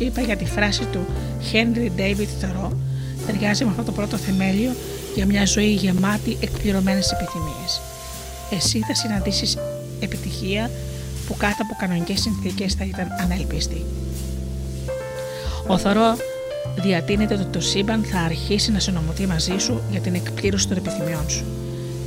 είπα 0.00 0.20
για 0.20 0.36
τη 0.36 0.44
φράση 0.44 0.84
του 0.86 1.06
Henry 1.52 2.00
David 2.00 2.44
Thoreau 2.44 2.87
ταιριάζει 3.32 3.64
με 3.64 3.70
αυτό 3.70 3.82
το 3.82 3.92
πρώτο 3.92 4.16
θεμέλιο 4.16 4.70
για 5.14 5.26
μια 5.26 5.44
ζωή 5.46 5.72
γεμάτη 5.72 6.36
εκπληρωμένες 6.40 7.10
επιθυμίες. 7.12 7.80
Εσύ 8.50 8.78
θα 8.78 8.94
συναντήσεις 8.94 9.56
επιτυχία 10.00 10.70
που 11.26 11.36
κάτω 11.36 11.56
από 11.62 11.74
κανονικές 11.78 12.20
συνθήκες 12.20 12.74
θα 12.74 12.84
ήταν 12.84 13.06
ανέλπιστη. 13.22 13.84
Ο 15.66 15.78
Θωρό 15.78 16.16
διατείνεται 16.82 17.34
ότι 17.34 17.44
το 17.44 17.60
σύμπαν 17.60 18.04
θα 18.04 18.18
αρχίσει 18.18 18.72
να 18.72 18.78
συνομωτεί 18.78 19.26
μαζί 19.26 19.58
σου 19.58 19.80
για 19.90 20.00
την 20.00 20.14
εκπλήρωση 20.14 20.68
των 20.68 20.76
επιθυμιών 20.76 21.28
σου. 21.28 21.44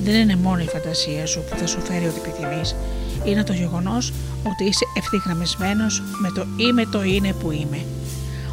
Δεν 0.03 0.15
είναι 0.15 0.35
μόνο 0.35 0.61
η 0.61 0.67
φαντασία 0.67 1.25
σου 1.25 1.43
που 1.49 1.57
θα 1.57 1.67
σου 1.67 1.79
φέρει 1.81 2.07
ό,τι 2.07 2.19
επιθυμείς, 2.19 2.75
είναι 3.23 3.43
το 3.43 3.53
γεγονός 3.53 4.13
ότι 4.43 4.63
είσαι 4.63 4.85
ευθυγραμμισμένος 4.97 6.03
με 6.21 6.31
το 6.31 6.45
είμαι 6.57 6.85
το 6.85 7.03
είναι 7.03 7.33
που 7.33 7.51
είμαι. 7.51 7.85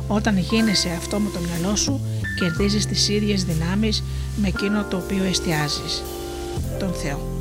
Όταν 0.08 0.38
γίνεσαι 0.38 0.88
αυτό 0.98 1.18
με 1.18 1.30
το 1.30 1.38
μυαλό 1.40 1.76
σου, 1.76 2.00
κερδίζεις 2.38 2.86
τις 2.86 3.08
ίδιες 3.08 3.44
δυνάμεις 3.44 4.02
με 4.36 4.48
εκείνο 4.48 4.84
το 4.84 4.96
οποίο 4.96 5.24
εστιάζεις, 5.24 6.02
τον 6.78 6.92
Θεό. 6.92 7.37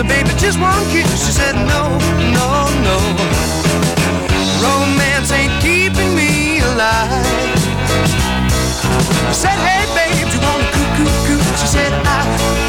So 0.00 0.08
baby, 0.08 0.30
just 0.38 0.58
one 0.58 0.82
kiss. 0.88 1.08
She 1.26 1.32
said, 1.32 1.54
No, 1.54 1.82
no, 2.32 2.48
no. 2.88 2.96
Romance 4.64 5.30
ain't 5.32 5.52
keeping 5.60 6.14
me 6.14 6.60
alive. 6.60 7.10
I 9.28 9.32
said, 9.32 9.58
Hey, 9.60 9.84
babe, 9.92 10.28
you 10.32 10.40
wanna 10.40 10.64
coo 10.72 10.88
coo 10.96 11.10
coo? 11.26 11.40
She 11.60 11.66
said, 11.76 11.92
I, 11.92 12.20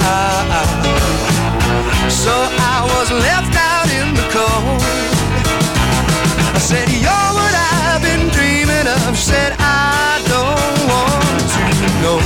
I, 0.04 0.60
I. 0.60 2.10
So 2.10 2.34
I 2.74 2.78
was 2.92 3.08
left 3.12 3.56
out 3.56 3.88
in 4.00 4.08
the 4.20 4.28
cold. 4.36 4.82
I 6.52 6.60
said, 6.60 6.90
You're 7.06 7.30
what 7.38 7.54
I've 7.56 8.02
been 8.04 8.28
dreaming 8.36 8.88
of. 8.92 9.16
She 9.16 9.32
said, 9.32 9.56
I 9.58 10.20
don't 10.28 10.80
want 10.92 11.40
to 11.56 11.64
know. 12.04 12.20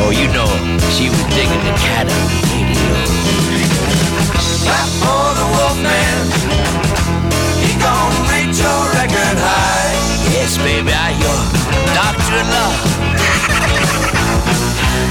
Oh, 0.00 0.10
you 0.16 0.28
know, 0.32 0.48
she 0.96 1.10
was 1.10 1.24
digging 1.36 1.62
the 1.68 1.74
cat 1.84 2.08
radio. 2.08 2.43
Clap 4.64 4.88
for 5.02 5.26
the 5.38 5.46
wolf 5.54 5.76
man. 5.82 6.24
He 7.60 7.70
gon' 7.78 8.14
reach 8.32 8.56
your 8.58 8.82
record 8.98 9.38
high. 9.38 9.94
Yes, 10.32 10.56
baby, 10.58 10.92
I 10.92 11.10
your 11.22 11.40
doctor 11.92 12.34
in 12.40 12.46
love. 12.56 12.80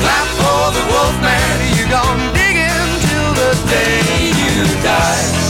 Clap 0.03 0.27
for 0.41 0.63
the 0.77 0.83
wolf 0.91 1.15
man. 1.21 1.55
You 1.77 1.85
gon' 1.89 2.19
dig 2.33 2.55
him 2.65 2.87
till 3.05 3.31
the 3.41 3.51
day 3.69 4.01
you 4.41 4.55
die. 4.81 5.42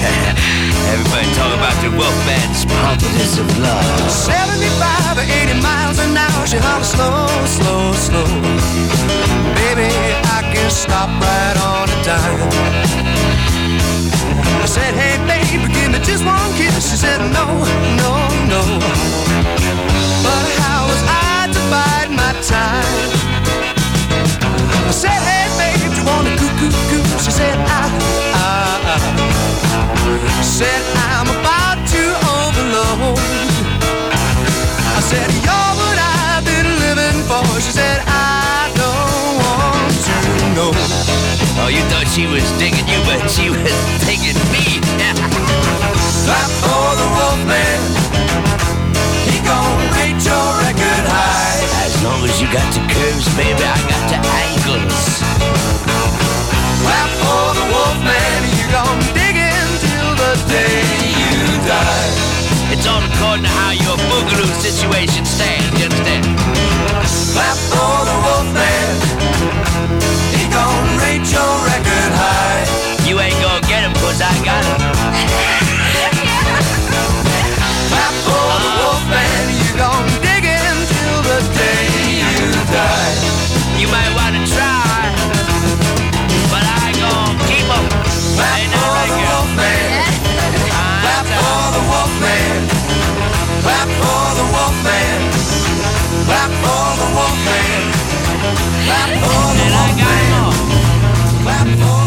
Everybody 0.00 1.28
talk 1.36 1.52
about 1.54 1.76
the 1.84 1.90
Wolfman's 1.92 2.64
pompous 2.64 3.38
of 3.38 3.48
love. 3.58 4.10
75 4.10 5.18
or 5.18 5.26
80 5.26 5.60
miles 5.60 5.98
an 5.98 6.16
hour. 6.16 6.46
She 6.46 6.56
holler 6.56 6.84
slow, 6.84 7.26
slow, 7.44 7.92
slow. 7.92 8.28
Baby, 9.54 9.92
I 10.36 10.40
can 10.52 10.70
stop 10.70 11.08
right 11.20 11.56
on 11.60 11.86
a 11.88 11.98
dime. 12.02 12.50
I 14.62 14.66
said, 14.66 14.94
hey, 14.94 15.16
baby, 15.28 15.72
give 15.72 15.92
me 15.92 15.98
just 16.00 16.24
one 16.24 16.52
kiss. 16.56 16.90
She 16.90 16.96
said, 16.96 17.20
no, 17.36 17.46
no, 18.00 18.12
no. 18.48 18.62
But 20.24 20.46
how 20.60 20.86
was 20.88 21.02
I 21.06 21.48
to 21.52 21.60
bide 21.70 22.10
my 22.10 22.32
time? 22.40 23.39
I 24.90 24.92
said, 24.92 25.22
hey, 25.22 25.46
babe, 25.54 25.94
do 25.94 26.02
you 26.02 26.04
wanna 26.04 26.34
coo, 26.34 26.50
coo, 26.58 26.66
coo? 26.90 27.18
She 27.22 27.30
said, 27.30 27.54
I, 27.54 27.86
I, 28.34 28.90
I. 28.90 30.42
Said, 30.42 30.82
I'm 31.14 31.30
about 31.30 31.78
to 31.94 32.02
overload. 32.26 33.22
I 34.90 35.00
said, 35.06 35.30
you're 35.46 35.72
what 35.78 35.94
I've 35.94 36.42
been 36.42 36.66
living 36.82 37.22
for. 37.30 37.46
She 37.62 37.70
said, 37.70 38.02
I 38.02 38.66
don't 38.74 39.38
want 39.38 39.94
to 39.94 40.14
know. 40.58 40.74
Oh, 41.62 41.70
you 41.70 41.86
thought 41.86 42.10
she 42.10 42.26
was 42.26 42.42
digging 42.58 42.88
you, 42.90 42.98
but 43.06 43.30
she 43.30 43.46
was 43.46 43.70
digging 44.10 44.42
me. 44.50 44.82
Clap 46.26 46.50
for 46.66 46.90
the 46.98 47.06
wolf 47.14 47.38
man. 47.46 47.99
As 52.00 52.06
long 52.06 52.24
as 52.24 52.40
you 52.40 52.48
got 52.48 52.64
the 52.72 52.80
curves, 52.80 53.28
baby, 53.36 53.60
I 53.60 53.76
got 53.84 54.08
the 54.08 54.16
angles. 54.16 55.20
Clap 56.80 57.10
for 57.20 57.52
the 57.52 57.66
wolf 57.68 58.00
man. 58.00 58.40
You 58.56 58.64
gon' 58.72 59.04
dig 59.12 59.36
in 59.36 59.68
till 59.84 60.16
the 60.16 60.32
day 60.48 60.80
you 61.12 61.60
die. 61.68 62.72
It's 62.72 62.88
all 62.88 63.04
according 63.04 63.44
to 63.44 63.52
how 63.52 63.76
your 63.76 64.00
boogaloo 64.08 64.48
situation 64.64 65.28
stands, 65.28 65.76
you 65.76 65.92
understand? 65.92 66.24
Clap 67.36 67.60
for 67.68 68.08
the 68.08 68.16
wolf 68.24 68.48
man. 68.56 68.96
He 70.40 70.48
gon' 70.48 70.96
rate 71.04 71.28
your 71.28 71.52
record 71.68 72.12
high. 72.16 72.64
You 73.04 73.20
ain't 73.20 73.36
gonna 73.44 73.60
get 73.68 73.84
him, 73.84 73.92
cause 74.00 74.24
I 74.24 74.32
got 74.40 74.64
him. 74.64 74.80
might 83.90 84.12
wanna 84.18 84.42
try, 84.46 85.00
but 86.52 86.64
I 86.82 86.86
gon' 87.02 87.36
keep 87.48 87.68
'em. 87.76 87.86
Clap 88.36 88.70
for 88.78 89.00
the 89.06 89.18
Wolfman. 89.28 89.88
Clap 91.04 91.26
for 91.40 91.62
the 91.74 91.82
Clap 93.66 93.88
for 94.00 94.24
the 94.38 94.46
Wolfman. 94.54 95.20
Clap 96.28 96.50
for 96.62 96.86
the 96.96 97.08
Clap 98.86 99.10
for 99.22 99.46
the 99.58 99.66
Wolfman. 99.74 100.40
Clap 101.44 101.99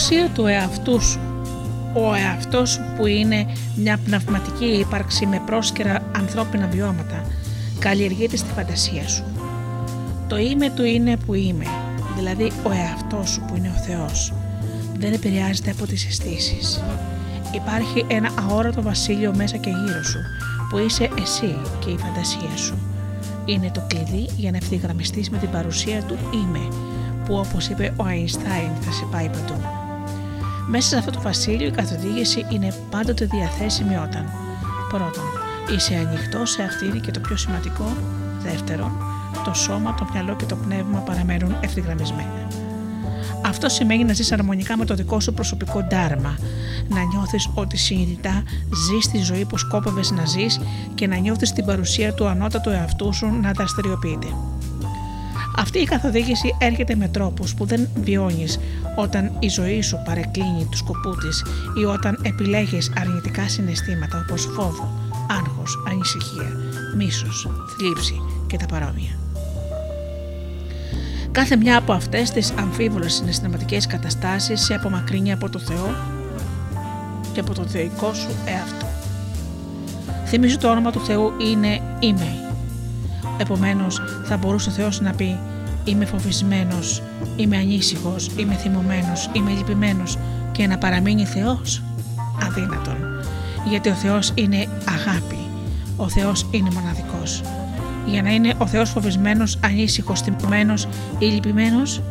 ουσία 0.00 0.28
του 0.28 0.46
εαυτού 0.46 1.00
σου, 1.00 1.20
ο 1.94 2.14
εαυτός 2.14 2.70
σου 2.70 2.80
που 2.96 3.06
είναι 3.06 3.46
μια 3.76 3.98
πνευματική 4.04 4.64
ύπαρξη 4.64 5.26
με 5.26 5.42
πρόσκαιρα 5.46 6.02
ανθρώπινα 6.16 6.66
βιώματα, 6.66 7.24
καλλιεργείται 7.78 8.36
στη 8.36 8.48
φαντασία 8.54 9.08
σου. 9.08 9.24
Το 10.28 10.36
είμαι 10.36 10.70
του 10.70 10.84
είναι 10.84 11.16
που 11.16 11.34
είμαι, 11.34 11.64
δηλαδή 12.16 12.52
ο 12.62 12.70
εαυτός 12.70 13.30
σου 13.30 13.44
που 13.48 13.56
είναι 13.56 13.72
ο 13.76 13.80
Θεός, 13.80 14.32
δεν 14.98 15.12
επηρεάζεται 15.12 15.70
από 15.70 15.86
τις 15.86 16.06
αισθήσεις. 16.06 16.82
Υπάρχει 17.54 18.04
ένα 18.08 18.30
αόρατο 18.48 18.82
βασίλειο 18.82 19.32
μέσα 19.36 19.56
και 19.56 19.70
γύρω 19.70 20.02
σου, 20.02 20.18
που 20.70 20.78
είσαι 20.78 21.10
εσύ 21.22 21.56
και 21.78 21.90
η 21.90 21.96
φαντασία 21.98 22.56
σου. 22.56 22.78
Είναι 23.44 23.70
το 23.74 23.82
κλειδί 23.86 24.28
για 24.36 24.50
να 24.50 24.56
ευθυγραμμιστείς 24.56 25.30
με 25.30 25.38
την 25.38 25.50
παρουσία 25.50 26.02
του 26.02 26.16
είμαι, 26.34 26.68
που 27.26 27.34
όπως 27.34 27.68
είπε 27.68 27.92
ο 27.96 28.04
Αϊνστάιν 28.04 28.70
θα 28.80 28.92
σε 28.92 29.06
πάει 29.10 29.28
παντού. 29.28 29.79
Μέσα 30.72 30.88
σε 30.88 30.96
αυτό 30.96 31.10
το 31.10 31.20
βασίλειο 31.20 31.66
η 31.66 31.70
καθοδήγηση 31.70 32.46
είναι 32.48 32.74
πάντοτε 32.90 33.24
διαθέσιμη 33.24 33.96
όταν 33.96 34.24
πρώτον 34.88 35.24
είσαι 35.74 35.94
ανοιχτός 35.94 36.50
σε 36.50 36.62
αυτήν 36.62 37.00
και 37.00 37.10
το 37.10 37.20
πιο 37.20 37.36
σημαντικό 37.36 37.96
δεύτερον 38.42 38.92
το 39.44 39.54
σώμα, 39.54 39.94
το 39.94 40.06
μυαλό 40.12 40.36
και 40.36 40.44
το 40.44 40.56
πνεύμα 40.56 40.98
παραμένουν 40.98 41.56
ευθυγραμμισμένα. 41.60 42.48
Αυτό 43.44 43.68
σημαίνει 43.68 44.04
να 44.04 44.12
ζεις 44.12 44.32
αρμονικά 44.32 44.76
με 44.76 44.84
το 44.84 44.94
δικό 44.94 45.20
σου 45.20 45.34
προσωπικό 45.34 45.82
ντάρμα, 45.82 46.38
να 46.88 47.02
νιώθεις 47.02 47.50
ότι 47.54 47.76
συνειδητά 47.76 48.42
ζεις 48.74 49.10
τη 49.10 49.18
ζωή 49.18 49.44
που 49.44 49.58
σκόπευες 49.58 50.10
να 50.10 50.24
ζεις 50.24 50.60
και 50.94 51.06
να 51.06 51.16
νιώθεις 51.16 51.52
την 51.52 51.64
παρουσία 51.64 52.14
του 52.14 52.26
ανώτατου 52.26 52.70
εαυτού 52.70 53.12
σου 53.12 53.26
να 53.26 53.52
δραστηριοποιείται. 53.52 54.26
Αυτή 55.60 55.78
η 55.78 55.84
καθοδήγηση 55.84 56.56
έρχεται 56.58 56.94
με 56.94 57.08
τρόπους 57.08 57.54
που 57.54 57.64
δεν 57.64 57.88
βιώνεις 57.94 58.58
όταν 58.96 59.32
η 59.38 59.48
ζωή 59.48 59.82
σου 59.82 60.02
παρεκκλίνει 60.04 60.66
τους 60.70 60.78
σκοπούς 60.78 61.16
της 61.18 61.44
ή 61.80 61.84
όταν 61.84 62.18
επιλέγεις 62.22 62.92
αρνητικά 62.98 63.48
συναισθήματα 63.48 64.24
όπως 64.24 64.48
φόβο, 64.56 64.92
άγχος, 65.28 65.82
ανησυχία, 65.88 66.50
μίσος, 66.96 67.48
θλίψη 67.76 68.20
και 68.46 68.56
τα 68.56 68.66
παρόμοια. 68.66 69.18
Κάθε 71.30 71.56
μια 71.56 71.76
από 71.76 71.92
αυτές 71.92 72.30
τις 72.30 72.52
αμφίβολες 72.58 73.12
συναισθηματικές 73.12 73.86
καταστάσεις 73.86 74.60
σε 74.60 74.74
απομακρύνει 74.74 75.32
από 75.32 75.50
το 75.50 75.58
Θεό 75.58 75.94
και 77.32 77.40
από 77.40 77.54
το 77.54 77.62
θεϊκό 77.62 78.14
σου 78.14 78.28
εαυτό. 78.44 78.86
Θυμίζω 80.26 80.58
το 80.58 80.70
όνομα 80.70 80.90
του 80.90 81.00
Θεού 81.00 81.32
είναι 81.38 81.80
«Είμαι». 82.00 82.34
Επομένως 83.38 84.02
θα 84.24 84.36
μπορούσε 84.36 84.68
ο 84.68 84.72
Θεός 84.72 85.00
να 85.00 85.12
πει 85.12 85.38
«Είμαι 85.84 86.04
φοβισμένος, 86.04 87.02
είμαι 87.36 87.56
ανήσυχος, 87.56 88.30
είμαι 88.36 88.54
θυμωμένος, 88.54 89.30
είμαι 89.32 89.50
λυπημένος» 89.50 90.18
και 90.52 90.66
να 90.66 90.78
παραμείνει 90.78 91.24
Θεός. 91.24 91.82
Αδύνατον. 92.42 92.96
Γιατί 93.68 93.88
ο 93.88 93.94
Θεός 93.94 94.32
είναι 94.34 94.66
αγάπη. 94.88 95.38
Ο 95.96 96.08
Θεός 96.08 96.46
είναι 96.50 96.70
μοναδικός. 96.74 97.42
Για 98.06 98.22
να 98.22 98.30
είναι 98.30 98.54
ο 98.58 98.66
Θεός 98.66 98.90
φοβισμένος, 98.90 99.58
ανήσυχος, 99.64 100.20
θυμωμένος 100.20 100.88
ή 101.18 101.24
λυπημένος, 101.24 102.02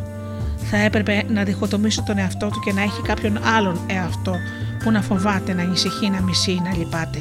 θα 0.57 0.77
έπρεπε 0.77 1.23
να 1.29 1.43
διχοτομήσει 1.43 2.03
τον 2.03 2.17
εαυτό 2.17 2.47
του 2.47 2.59
και 2.65 2.73
να 2.73 2.81
έχει 2.81 3.01
κάποιον 3.01 3.39
άλλον 3.43 3.79
εαυτό 3.87 4.35
που 4.83 4.91
να 4.91 5.01
φοβάται, 5.01 5.53
να 5.53 5.61
ανησυχεί, 5.61 6.09
να 6.09 6.21
μισεί, 6.21 6.61
να 6.63 6.77
λυπάται. 6.77 7.19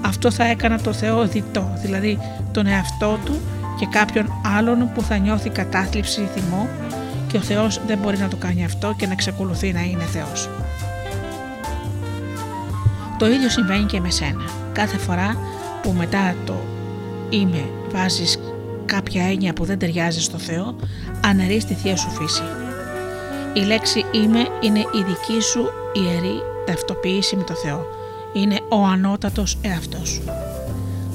Αυτό 0.00 0.30
θα 0.30 0.44
έκανα 0.44 0.80
το 0.80 0.92
Θεό 0.92 1.26
διτό, 1.26 1.78
δηλαδή 1.82 2.18
τον 2.52 2.66
εαυτό 2.66 3.18
του 3.24 3.40
και 3.78 3.86
κάποιον 3.86 4.32
άλλον 4.56 4.90
που 4.94 5.02
θα 5.02 5.16
νιώθει 5.16 5.50
κατάθλιψη 5.50 6.20
ή 6.20 6.28
θυμό 6.34 6.68
και 7.26 7.36
ο 7.36 7.40
Θεός 7.40 7.80
δεν 7.86 7.98
μπορεί 7.98 8.18
να 8.18 8.28
το 8.28 8.36
κάνει 8.36 8.64
αυτό 8.64 8.94
και 8.96 9.06
να 9.06 9.12
εξακολουθεί 9.12 9.72
να 9.72 9.80
είναι 9.80 10.04
Θεός. 10.04 10.48
Το 13.18 13.26
ίδιο 13.26 13.48
συμβαίνει 13.48 13.84
και 13.84 14.00
με 14.00 14.10
σένα. 14.10 14.44
Κάθε 14.72 14.96
φορά 14.96 15.36
που 15.82 15.92
μετά 15.92 16.34
το 16.46 16.54
είμαι 17.28 17.64
βάζεις 17.92 18.38
κάποια 18.84 19.24
έννοια 19.24 19.52
που 19.52 19.64
δεν 19.64 19.78
ταιριάζει 19.78 20.20
στο 20.20 20.38
Θεό, 20.38 20.76
αναιρείς 21.24 21.64
τη 21.64 21.74
Θεία 21.74 21.96
Σου 21.96 22.10
φύση. 22.10 22.42
Η 23.54 23.60
λέξη 23.60 24.04
είμαι 24.10 24.48
είναι 24.60 24.78
η 24.78 25.02
δική 25.06 25.40
σου 25.40 25.68
ιερή 25.92 26.42
ταυτοποίηση 26.66 27.36
με 27.36 27.42
το 27.42 27.54
Θεό. 27.54 27.86
Είναι 28.32 28.60
ο 28.68 28.84
ανώτατος 28.84 29.58
εαυτός 29.62 30.08
σου. 30.08 30.22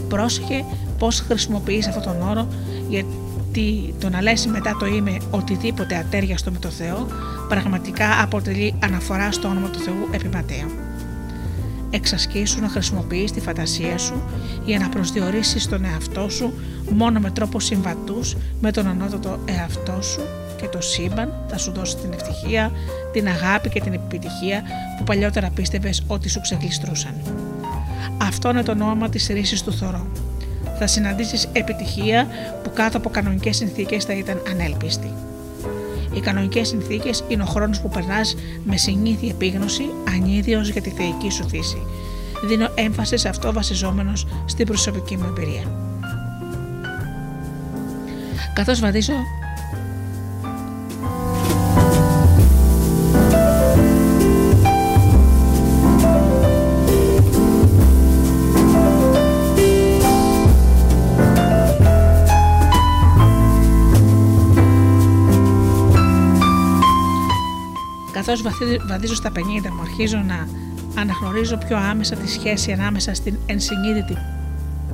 Πρόσεχε 0.08 0.66
πώς 1.02 1.20
χρησιμοποιείς 1.20 1.88
αυτόν 1.88 2.04
τον 2.04 2.30
όρο 2.30 2.48
γιατί 2.90 3.94
το 4.00 4.10
να 4.10 4.22
λες 4.22 4.46
μετά 4.46 4.76
το 4.80 4.86
είμαι 4.86 5.18
οτιδήποτε 5.32 5.96
ατέριαστο 5.96 6.52
με 6.52 6.58
το 6.58 6.70
Θεό 6.70 7.08
πραγματικά 7.48 8.22
αποτελεί 8.22 8.74
αναφορά 8.84 9.32
στο 9.32 9.48
όνομα 9.48 9.70
του 9.70 9.80
Θεού 9.80 10.08
επιματέω 10.12 10.68
εξασκήσου 11.90 12.62
να 12.62 12.68
χρησιμοποιείς 12.68 13.32
τη 13.32 13.40
φαντασία 13.40 13.98
σου 13.98 14.22
για 14.66 14.80
να 14.80 14.90
προσδιορίσεις 14.90 15.68
τον 15.68 15.86
εαυτό 15.86 16.30
σου 16.30 16.54
μόνο 16.90 17.20
με 17.20 17.32
τρόπους 17.32 17.66
συμβατούς 17.66 18.36
με 18.62 18.72
τον 18.72 18.88
ανώτατο 18.88 19.40
εαυτό 19.46 20.02
σου 20.02 20.22
και 20.62 20.68
το 20.68 20.82
σύμπαν 20.82 21.34
θα 21.48 21.58
σου 21.58 21.72
δώσει 21.72 21.98
την 21.98 22.14
ευτυχία, 22.14 22.72
την 23.14 23.28
αγάπη 23.28 23.70
και 23.70 23.82
την 23.82 23.94
επιτυχία 23.94 24.62
που 24.98 25.04
παλιότερα 25.04 25.50
πίστευες 25.50 26.04
ότι 26.08 26.30
σου 26.30 26.42
ξεγλιστρούσαν. 26.42 27.14
Αυτό 28.18 28.50
είναι 28.50 28.64
το 28.64 28.76
νόημα 28.76 29.10
της 29.10 29.28
ρίσης 29.28 29.64
του 29.64 29.74
θωρώ. 29.74 30.08
Θα 30.84 30.90
συναντήσεις 30.90 31.48
επιτυχία 31.54 32.28
που 32.64 32.72
κάτω 32.74 32.98
από 32.98 33.10
κανονικές 33.10 33.56
συνθήκες 33.56 34.04
θα 34.04 34.14
ήταν 34.14 34.42
ανέλπιστη. 34.52 35.14
Οι 36.14 36.20
κανονικές 36.20 36.68
συνθήκες 36.68 37.24
είναι 37.28 37.44
ο 37.44 37.46
χρόνος 37.46 37.82
που 37.82 37.90
περνάς 37.90 38.36
με 38.64 38.78
συνήθεια 38.78 39.30
επίγνωση, 39.30 39.84
ανίδιος 40.16 40.70
για 40.70 40.82
τη 40.82 40.90
θεϊκή 40.90 41.30
σου 41.30 41.50
φύση. 41.50 41.82
Δίνω 42.44 42.70
έμφαση 42.76 43.18
σε 43.18 43.30
αυτό 43.30 43.54
βασιζόμενος 43.54 44.28
στην 44.46 44.66
προσωπική 44.66 45.18
μου 45.18 45.26
εμπειρία. 45.28 45.72
Καθώς 48.54 48.80
βαδίζω 48.80 49.14
καθώς 68.26 68.42
βαδίζω 68.88 69.16
στα 69.16 69.32
50 69.36 69.40
μου 69.76 69.82
αρχίζω 69.82 70.18
να 70.18 70.48
αναγνωρίζω 71.02 71.58
πιο 71.58 71.78
άμεσα 71.78 72.16
τη 72.16 72.30
σχέση 72.30 72.72
ανάμεσα 72.72 73.14
στην 73.14 73.38
ενσυνείδητη 73.46 74.18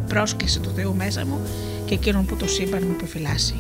πρόσκληση 0.07 0.59
του 0.59 0.69
Θεού 0.75 0.95
μέσα 0.95 1.25
μου 1.25 1.41
και 1.85 1.93
εκείνον 1.93 2.25
που 2.25 2.35
το 2.35 2.47
σύμπαν 2.47 2.83
μου 2.85 2.91
επιφυλάσσει. 2.91 3.55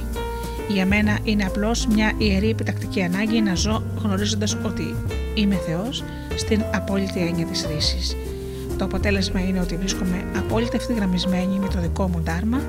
Για 0.67 0.85
μένα 0.85 1.19
είναι 1.23 1.43
απλώς 1.43 1.87
μια 1.87 2.11
ιερή 2.17 2.49
επιτακτική 2.49 3.01
ανάγκη 3.01 3.41
να 3.41 3.55
ζω 3.55 3.83
γνωρίζοντας 4.03 4.57
ότι 4.65 4.95
είμαι 5.33 5.55
Θεός 5.55 6.03
στην 6.35 6.63
απόλυτη 6.73 7.19
έννοια 7.19 7.45
της 7.45 7.65
ρήσης. 7.71 8.15
Το 8.77 8.85
αποτέλεσμα 8.85 9.39
είναι 9.39 9.59
ότι 9.59 9.75
βρίσκομαι 9.75 10.25
απόλυτα 10.37 10.75
ευθυγραμμισμένη 10.75 11.59
με 11.59 11.67
το 11.67 11.79
δικό 11.79 12.07
μου 12.07 12.19
ντάρμα 12.19 12.61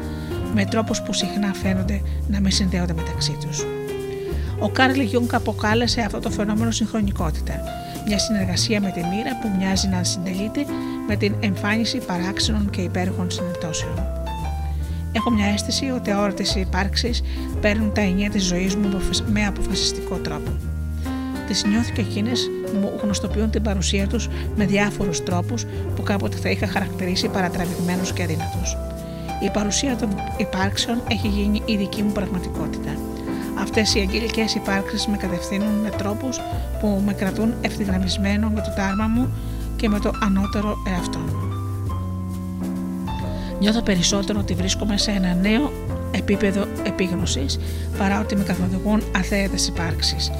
με 0.55 0.64
τρόπους 0.64 1.03
που 1.03 1.12
συχνά 1.12 1.55
φαίνονται 1.55 2.03
να 2.28 2.40
μην 2.40 2.51
συνδέονται 2.51 2.94
μεταξύ 2.94 3.38
τους. 3.40 3.78
Ο 4.61 4.68
Καρλ 4.68 5.01
Γιουνγκ 5.01 5.34
αποκάλεσε 5.34 6.00
αυτό 6.00 6.18
το 6.18 6.30
φαινόμενο 6.30 6.70
συγχρονικότητα, 6.70 7.54
μια 8.06 8.18
συνεργασία 8.18 8.80
με 8.80 8.90
τη 8.90 9.00
μοίρα 9.00 9.38
που 9.40 9.48
μοιάζει 9.59 9.88
να 9.88 10.04
συντελείται 10.04 10.64
με 11.09 11.16
την 11.16 11.34
εμφάνιση 11.40 11.98
παράξενων 11.98 12.70
και 12.70 12.80
υπέροχων 12.80 13.30
συνεπτώσεων. 13.30 13.94
Έχω 15.12 15.30
μια 15.30 15.46
αίσθηση 15.46 15.90
ότι 15.90 16.11
αόρατες 16.11 16.54
υπάρξεις 16.54 17.22
παίρνουν 17.61 17.92
τα 17.92 18.00
ενία 18.00 18.30
της 18.30 18.44
ζωής 18.44 18.76
μου 18.76 19.00
με 19.32 19.46
αποφασιστικό 19.46 20.16
τρόπο. 20.16 20.50
Τις 21.46 21.64
νιώθω 21.64 21.92
και 21.92 22.00
εκείνες 22.00 22.50
μου 22.80 22.92
γνωστοποιούν 23.02 23.50
την 23.50 23.62
παρουσία 23.62 24.06
τους 24.06 24.28
με 24.56 24.64
διάφορους 24.64 25.22
τρόπους 25.22 25.64
που 25.96 26.02
κάποτε 26.02 26.36
θα 26.36 26.50
είχα 26.50 26.66
χαρακτηρίσει 26.66 27.28
παρατραβηγμένους 27.28 28.12
και 28.12 28.22
αδύνατους. 28.22 28.76
Η 29.42 29.50
παρουσία 29.50 29.96
των 29.96 30.09
υπάρξεων 30.36 31.02
έχει 31.11 31.28
γίνει 31.28 31.62
η 31.64 31.76
δική 31.76 32.02
μου 32.02 32.12
πραγματικότητα. 32.12 33.07
Αυτές 33.61 33.94
οι 33.94 33.98
αγγελικές 33.98 34.54
υπάρξεις 34.54 35.06
με 35.06 35.16
κατευθύνουν 35.16 35.74
με 35.82 35.90
τρόπους 35.90 36.40
που 36.80 37.02
με 37.06 37.12
κρατούν 37.12 37.54
ευθυγραμμισμένο 37.61 38.48
με 38.48 38.61
το 38.61 38.72
τάρμα 38.76 39.06
μου 39.06 39.32
και 39.76 39.88
με 39.88 39.98
το 39.98 40.11
ανώτερο 40.22 40.76
εαυτό 40.88 41.18
μου. 41.18 41.48
Νιώθω 43.61 43.82
περισσότερο 43.82 44.38
ότι 44.38 44.54
βρίσκομαι 44.54 44.98
σε 44.98 45.11
ένα 45.11 45.34
νέο 45.34 45.72
επίπεδο 46.11 46.66
επίγνωσης 46.86 47.59
παρά 47.98 48.20
ότι 48.20 48.36
με 48.36 48.42
καθοδηγούν 48.42 49.02
αθέατες 49.16 49.66
υπάρξεις. 49.66 50.30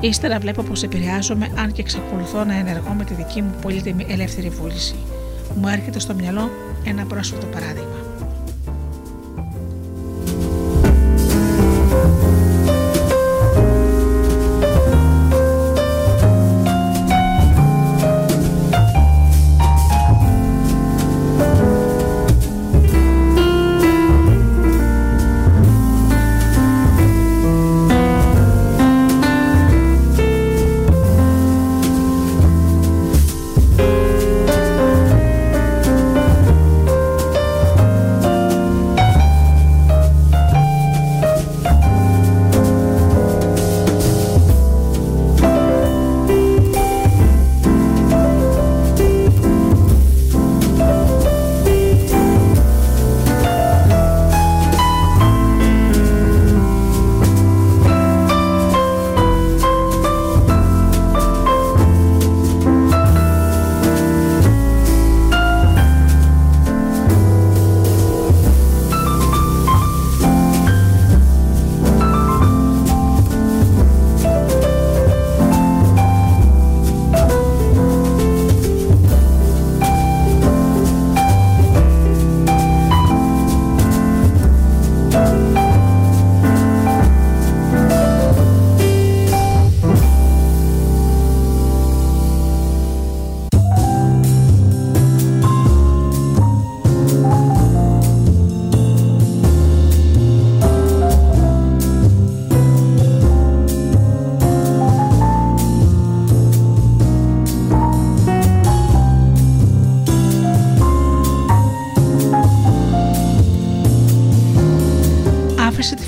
Ύστερα 0.00 0.38
βλέπω 0.38 0.62
πως 0.62 0.82
επηρεάζομαι 0.82 1.50
αν 1.56 1.72
και 1.72 1.80
εξακολουθώ 1.80 2.44
να 2.44 2.54
ενεργώ 2.54 2.92
με 2.92 3.04
τη 3.04 3.14
δική 3.14 3.42
μου 3.42 3.54
πολύτιμη 3.62 4.06
ελεύθερη 4.08 4.48
βούληση. 4.48 4.94
Μου 5.54 5.68
έρχεται 5.68 5.98
στο 5.98 6.14
μυαλό 6.14 6.50
ένα 6.84 7.04
πρόσφατο 7.04 7.46
παράδειγμα. 7.46 8.13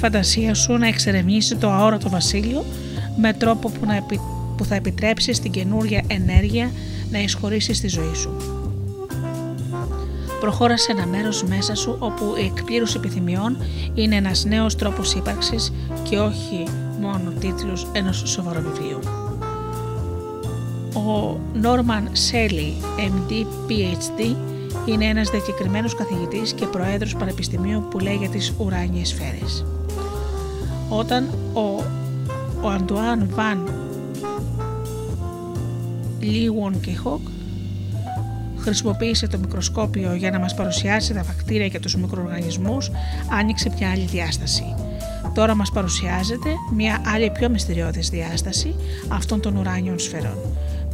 Φαντασία 0.07 0.55
σου 0.55 0.73
να 0.73 0.87
εξερευνήσει 0.87 1.57
το 1.57 1.71
αόρατο 1.71 2.09
βασίλειο 2.09 2.65
με 3.17 3.33
τρόπο 3.33 3.69
που, 3.69 3.87
να 3.87 4.03
που 4.57 4.65
θα 4.65 4.75
επιτρέψει 4.75 5.33
στην 5.33 5.51
καινούργια 5.51 6.03
ενέργεια 6.07 6.71
να 7.11 7.19
εισχωρήσει 7.19 7.75
στη 7.75 7.89
ζωή 7.89 8.15
σου. 8.15 8.37
Προχώρα 10.41 10.77
σε 10.77 10.93
ένα 10.93 11.07
μέρος 11.07 11.45
μέσα 11.45 11.75
σου 11.75 11.97
όπου 11.99 12.35
η 12.41 12.45
εκπλήρωση 12.45 12.95
επιθυμιών 12.97 13.57
είναι 13.95 14.17
ένας 14.17 14.45
νέος 14.45 14.77
τρόπος 14.77 15.15
ύπαρξης 15.15 15.73
και 16.03 16.19
όχι 16.19 16.65
μόνο 17.01 17.31
τίτλος 17.41 17.87
ενός 17.93 18.23
σοβαρού 18.27 18.61
βιβλίου. 18.61 18.99
Ο 20.95 21.39
Νόρμαν 21.55 22.09
Σέλι, 22.13 22.75
MD, 22.97 23.33
PhD, 23.69 24.37
είναι 24.87 25.05
ένας 25.05 25.31
διακεκριμένος 25.31 25.95
καθηγητής 25.95 26.53
και 26.53 26.67
προέδρος 26.67 27.15
πανεπιστημίου 27.17 27.87
που 27.91 27.99
λέει 27.99 28.15
για 28.15 28.29
τις 28.29 28.55
ουράνιες 28.59 29.09
σφαίρες. 29.09 29.65
Όταν 30.89 31.29
ο, 31.53 31.85
ο 32.61 32.69
Αντουάν 32.69 33.29
Βαν 33.31 33.71
Λίουον 36.21 36.81
και 36.81 36.97
Χοκ 36.97 37.21
χρησιμοποίησε 38.59 39.27
το 39.27 39.39
μικροσκόπιο 39.39 40.15
για 40.15 40.31
να 40.31 40.39
μας 40.39 40.55
παρουσιάσει 40.55 41.15
τα 41.15 41.23
βακτήρια 41.23 41.69
και 41.69 41.81
τους 41.81 41.97
μικροοργανισμούς, 41.97 42.91
άνοιξε 43.31 43.73
μια 43.79 43.91
άλλη 43.91 44.05
διάσταση. 44.05 44.75
Τώρα 45.35 45.55
μας 45.55 45.71
παρουσιάζεται 45.71 46.51
μια 46.73 47.03
άλλη 47.15 47.31
πιο 47.31 47.49
μυστηριώδης 47.49 48.09
διάσταση 48.09 48.75
αυτών 49.09 49.41
των 49.41 49.57
ουράνιων 49.57 49.99
σφαιρών. 49.99 50.39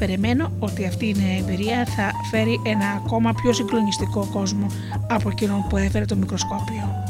Περιμένω 0.02 0.52
ότι 0.58 0.86
αυτή 0.86 1.06
η 1.08 1.14
νέα 1.18 1.36
εμπειρία 1.38 1.86
θα 1.86 2.10
φέρει 2.30 2.60
ένα 2.64 2.86
ακόμα 3.04 3.32
πιο 3.32 3.52
συγκλονιστικό 3.52 4.28
κόσμο 4.32 4.66
από 5.08 5.28
εκείνον 5.28 5.66
που 5.68 5.76
έφερε 5.76 6.04
το 6.04 6.16
μικροσκόπιο. 6.16 7.04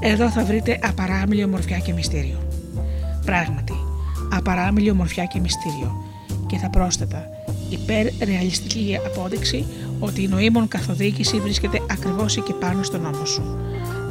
Εδώ 0.00 0.30
θα 0.30 0.44
βρείτε 0.44 0.78
απαράμιλη 0.82 1.44
ομορφιά 1.44 1.78
και 1.78 1.92
μυστήριο. 1.92 2.38
Πράγματι, 3.24 3.72
απαράμιλη 4.32 4.90
ομορφιά 4.90 5.24
και 5.24 5.40
μυστήριο. 5.40 6.04
Και 6.46 6.56
θα 6.56 6.70
πρόσθετα, 6.70 7.26
υπερρεαλιστική 7.70 8.98
απόδειξη 9.06 9.66
ότι 9.98 10.22
η 10.22 10.28
νοήμων 10.28 10.68
καθοδήγηση 10.68 11.40
βρίσκεται 11.40 11.80
ακριβώς 11.90 12.36
εκεί 12.36 12.52
πάνω 12.52 12.82
στον 12.82 13.00
νόμο 13.00 13.24
σου. 13.24 13.58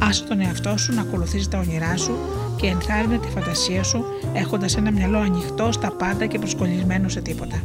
Άσε 0.02 0.24
τον 0.24 0.42
εαυτό 0.42 0.78
σου 0.78 0.94
να 0.94 1.02
ακολουθήσει 1.02 1.50
τα 1.50 1.58
όνειρά 1.58 1.98
σου 1.98 2.18
και 2.56 2.68
ενθάρρυνε 2.68 3.18
τη 3.18 3.28
φαντασία 3.28 3.84
σου 3.84 4.04
έχοντας 4.34 4.78
ένα 4.78 4.92
μυαλό 4.92 5.18
ανοιχτό 5.18 5.72
στα 5.72 5.92
πάντα 5.92 6.26
και 6.26 6.40
προσκολλισμένο 6.40 7.10
σε 7.10 7.22
τίποτα. 7.22 7.62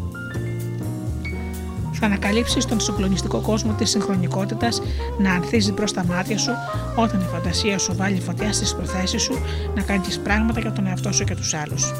Θα 2.01 2.07
ανακαλύψεις 2.07 2.65
τον 2.65 2.81
συγκλονιστικό 2.81 3.41
κόσμο 3.41 3.73
της 3.73 3.91
συγχρονικότητας 3.91 4.83
να 5.19 5.33
ανθίζεις 5.33 5.73
μπρος 5.73 5.91
στα 5.91 6.05
μάτια 6.05 6.39
σου 6.39 6.51
όταν 6.97 7.21
η 7.21 7.25
φαντασία 7.25 7.79
σου 7.79 7.95
βάλει 7.97 8.21
φωτιά 8.21 8.53
στις 8.53 8.75
προθέσεις 8.75 9.23
σου 9.23 9.35
να 9.75 9.83
κάνεις 9.83 10.19
πράγματα 10.19 10.61
για 10.61 10.73
τον 10.73 10.87
εαυτό 10.87 11.13
σου 11.13 11.25
και 11.25 11.35
τους 11.35 11.55
άλλους. 11.55 11.93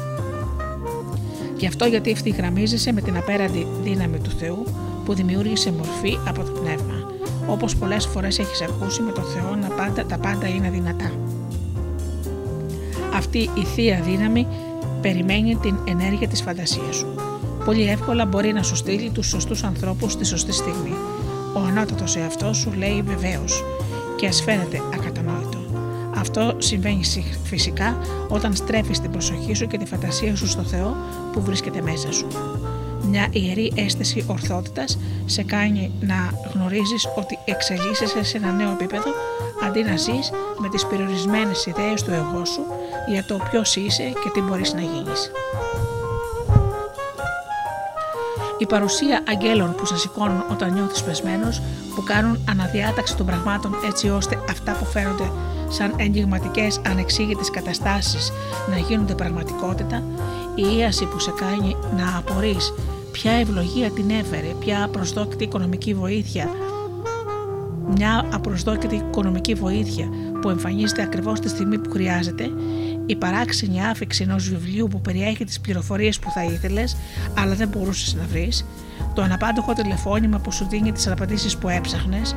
Γι' 1.57 1.67
αυτό 1.67 1.85
γιατί 1.85 2.11
ευθυγραμμίζεσαι 2.11 2.91
με 2.91 3.01
την 3.01 3.17
απέραντη 3.17 3.67
δύναμη 3.83 4.19
του 4.19 4.29
Θεού 4.39 4.63
που 5.05 5.13
δημιούργησε 5.13 5.71
μορφή 5.71 6.17
από 6.27 6.43
το 6.43 6.51
πνεύμα. 6.51 7.11
Όπως 7.47 7.75
πολλές 7.75 8.05
φορές 8.05 8.39
έχεις 8.39 8.61
ακούσει 8.61 9.01
με 9.01 9.11
το 9.11 9.21
Θεό 9.21 9.55
να 9.55 9.67
πάντα, 9.67 10.05
τα 10.05 10.17
πάντα 10.17 10.47
είναι 10.47 10.69
δυνατά. 10.69 11.11
Αυτή 13.13 13.37
η 13.37 13.63
θεία 13.75 14.01
δύναμη 14.03 14.47
περιμένει 15.01 15.55
την 15.55 15.75
ενέργεια 15.87 16.27
της 16.27 16.41
φαντασίας 16.41 16.95
σου. 16.95 17.20
Πολύ 17.65 17.89
εύκολα 17.89 18.25
μπορεί 18.25 18.53
να 18.53 18.63
σου 18.63 18.75
στείλει 18.75 19.09
τους 19.09 19.27
σωστούς 19.27 19.63
ανθρώπους 19.63 20.11
στη 20.11 20.25
σωστή 20.25 20.51
στιγμή. 20.51 20.93
Ο 21.55 21.59
ανώτατος 21.59 22.15
εαυτός 22.15 22.57
σου 22.57 22.71
λέει 22.77 23.01
βεβαίως 23.01 23.63
και 24.15 24.27
ας 24.27 24.41
φαίνεται 24.41 24.81
ακατανόητο. 24.93 25.59
Αυτό 26.15 26.55
συμβαίνει 26.57 27.01
φυσικά 27.43 27.97
όταν 28.29 28.55
στρέφεις 28.55 28.99
την 28.99 29.11
προσοχή 29.11 29.53
σου 29.53 29.67
και 29.67 29.77
τη 29.77 29.85
φαντασία 29.85 30.35
σου 30.35 30.47
στο 30.47 30.61
Θεό 30.61 30.95
που 31.33 31.41
βρίσκεται 31.41 31.81
μέσα 31.81 32.11
σου. 32.11 32.27
Μια 33.09 33.27
ιερή 33.31 33.71
αίσθηση 33.75 34.25
ορθότητας 34.27 34.99
σε 35.25 35.43
κάνει 35.43 35.91
να 35.99 36.33
γνωρίζεις 36.53 37.07
ότι 37.15 37.37
εξελίσσεσαι 37.45 38.23
σε 38.23 38.37
ένα 38.37 38.51
νέο 38.51 38.71
επίπεδο 38.71 39.11
αντί 39.63 39.83
να 39.83 39.97
ζεις 39.97 40.31
με 40.57 40.69
τις 40.69 40.85
περιορισμένες 40.85 41.65
ιδέες 41.65 42.03
του 42.03 42.11
εγώ 42.11 42.45
σου 42.45 42.61
για 43.11 43.25
το 43.25 43.39
ποιος 43.51 43.75
είσαι 43.75 44.03
και 44.03 44.29
τι 44.33 44.41
μπορείς 44.41 44.73
να 44.73 44.81
γίνεις. 44.81 45.31
Η 48.61 48.65
παρουσία 48.65 49.23
αγγέλων 49.27 49.75
που 49.75 49.85
σε 49.85 49.97
σηκώνουν 49.97 50.43
όταν 50.51 50.73
νιώθεις 50.73 51.03
πεσμένος, 51.03 51.61
που 51.95 52.03
κάνουν 52.03 52.39
αναδιάταξη 52.49 53.15
των 53.17 53.25
πραγμάτων 53.25 53.75
έτσι 53.85 54.09
ώστε 54.09 54.39
αυτά 54.49 54.71
που 54.71 54.85
φαίνονται 54.85 55.31
σαν 55.69 55.93
εγκληματικές 55.97 56.81
ανεξήγητες 56.85 57.49
καταστάσεις 57.49 58.31
να 58.69 58.77
γίνονται 58.77 59.15
πραγματικότητα, 59.15 60.03
η 60.55 60.77
ίαση 60.77 61.05
που 61.05 61.19
σε 61.19 61.31
κάνει 61.31 61.75
να 61.97 62.17
απορείς 62.17 62.73
ποια 63.11 63.31
ευλογία 63.31 63.91
την 63.91 64.09
έφερε, 64.09 64.47
ποια 64.59 64.83
απροσδόκητη 64.83 65.43
οικονομική 65.43 65.93
βοήθεια, 65.93 66.49
μια 67.95 68.25
απροσδόκητη 68.31 68.95
οικονομική 68.95 69.53
βοήθεια 69.53 70.09
που 70.41 70.49
εμφανίζεται 70.49 71.01
ακριβώς 71.01 71.39
τη 71.39 71.49
στιγμή 71.49 71.77
που 71.77 71.89
χρειάζεται, 71.89 72.49
η 73.11 73.15
παράξενη 73.15 73.85
άφηξη 73.85 74.23
ενός 74.23 74.49
βιβλίου 74.49 74.87
που 74.87 75.01
περιέχει 75.01 75.45
τις 75.45 75.59
πληροφορίες 75.59 76.19
που 76.19 76.31
θα 76.31 76.43
ήθελες, 76.43 76.97
αλλά 77.37 77.55
δεν 77.55 77.67
μπορούσες 77.67 78.13
να 78.13 78.23
βρεις, 78.25 78.65
το 79.13 79.21
αναπάντοχο 79.21 79.73
τηλεφώνημα 79.73 80.39
που 80.39 80.51
σου 80.51 80.67
δίνει 80.69 80.91
τις 80.91 81.07
απαντήσεις 81.07 81.57
που 81.57 81.69
έψαχνες, 81.69 82.35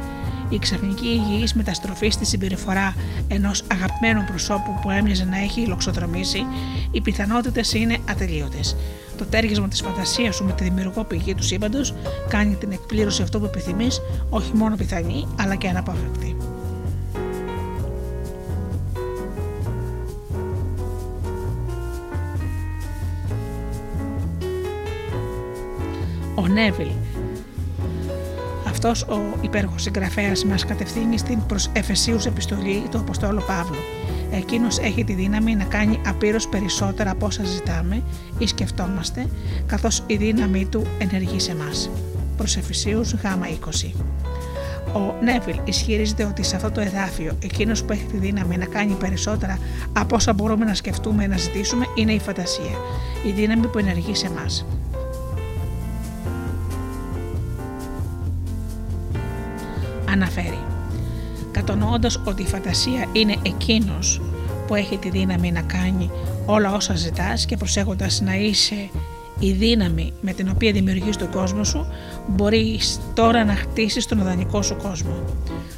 η 0.49 0.59
ξαφνική 0.59 1.07
υγιής 1.07 1.55
μεταστροφή 1.55 2.11
στη 2.11 2.25
συμπεριφορά 2.25 2.95
ενός 3.29 3.65
αγαπημένου 3.73 4.25
προσώπου 4.25 4.79
που 4.83 4.91
έμοιαζε 4.91 5.25
να 5.25 5.39
έχει 5.39 5.67
λοξοδρομήσει, 5.67 6.47
οι 6.91 7.01
πιθανότητες 7.01 7.73
είναι 7.73 7.99
ατελείωτες. 8.09 8.77
Το 9.19 9.25
τέργισμα 9.25 9.69
της 9.69 9.81
φαντασίας 9.81 10.35
σου 10.35 10.45
με 10.45 10.53
τη 10.53 10.65
δημιουργό 10.65 11.05
πηγή 11.05 11.35
του 11.35 11.43
σύμπαντος 11.43 11.95
κάνει 12.29 12.55
την 12.55 12.73
εκπλήρωση 12.73 13.23
αυτό 13.23 13.39
που 13.39 13.45
επιθυμείς 13.45 14.01
όχι 14.31 14.51
μόνο 14.55 14.77
πιθανή, 14.77 15.27
αλλά 15.41 15.55
και 15.55 15.69
αναπόφευκτη. 15.69 16.37
Ο 26.45 26.47
Νέβιλ 26.47 26.89
αυτός 28.69 29.03
ο 29.03 29.39
υπέροχο 29.41 29.79
συγγραφέα 29.79 30.33
μας 30.47 30.65
κατευθύνει 30.65 31.19
στην 31.19 31.47
προς 31.47 31.71
Εφεσίους 31.73 32.27
επιστολή 32.27 32.83
του 32.91 32.99
Αποστόλου 32.99 33.43
Παύλου. 33.47 33.81
Εκείνος 34.31 34.79
έχει 34.79 35.05
τη 35.05 35.13
δύναμη 35.13 35.55
να 35.55 35.65
κάνει 35.65 36.01
απείρως 36.07 36.49
περισσότερα 36.49 37.11
από 37.11 37.27
όσα 37.27 37.45
ζητάμε 37.45 38.03
ή 38.39 38.47
σκεφτόμαστε, 38.47 39.27
καθώς 39.67 40.03
η 40.07 40.17
δύναμή 40.17 40.67
του 40.67 40.87
ενεργεί 40.99 41.41
σε 41.41 41.51
εμά. 41.51 41.71
Προς 42.37 42.57
Εφεσίους 42.57 43.15
γάμα 43.15 43.47
20. 43.49 43.95
Ο 44.95 45.15
Νέβιλ 45.23 45.57
ισχυρίζεται 45.65 46.25
ότι 46.25 46.43
σε 46.43 46.57
αυτό 46.57 46.71
το 46.71 46.81
εδάφιο 46.81 47.39
εκείνος 47.43 47.85
που 47.85 47.93
έχει 47.93 48.05
τη 48.05 48.17
δύναμη 48.17 48.57
να 48.57 48.67
κάνει 48.67 48.95
περισσότερα 48.95 49.59
από 49.93 50.17
όσα 50.17 50.33
μπορούμε 50.33 50.65
να 50.65 50.75
σκεφτούμε 50.75 51.25
ή 51.25 51.29
να 51.29 51.37
ζητήσουμε 51.37 51.85
είναι 51.95 52.13
η 52.13 52.19
φαντασία, 52.19 52.79
η 53.27 53.31
δύναμη 53.31 53.67
που 53.67 53.79
ενεργεί 53.79 54.15
σε 54.15 54.27
εμά. 54.27 54.47
Αναφέρει. 60.15 60.59
Κατονοώντα 61.51 62.11
ότι 62.25 62.43
η 62.43 62.47
φαντασία 62.47 63.07
είναι 63.13 63.37
εκείνος 63.43 64.21
που 64.67 64.75
έχει 64.75 64.97
τη 64.97 65.11
δύναμη 65.11 65.53
να 65.53 65.61
κάνει 65.61 66.11
όλα 66.47 66.75
όσα 66.75 66.95
ζητάς 66.95 67.47
και 67.47 67.57
προσέχοντας 67.57 68.21
να 68.21 68.35
είσαι 68.35 68.91
η 69.39 69.53
δύναμη 69.53 70.13
με 70.21 70.33
την 70.33 70.49
οποία 70.55 70.73
δημιουργείς 70.73 71.17
τον 71.17 71.31
κόσμο 71.31 71.65
σου, 71.65 71.87
μπορείς 72.29 73.01
τώρα 73.15 73.45
να 73.45 73.55
χτίσεις 73.55 74.07
τον 74.07 74.19
ιδανικό 74.19 74.63
σου 74.63 74.77
κόσμο. 74.83 75.25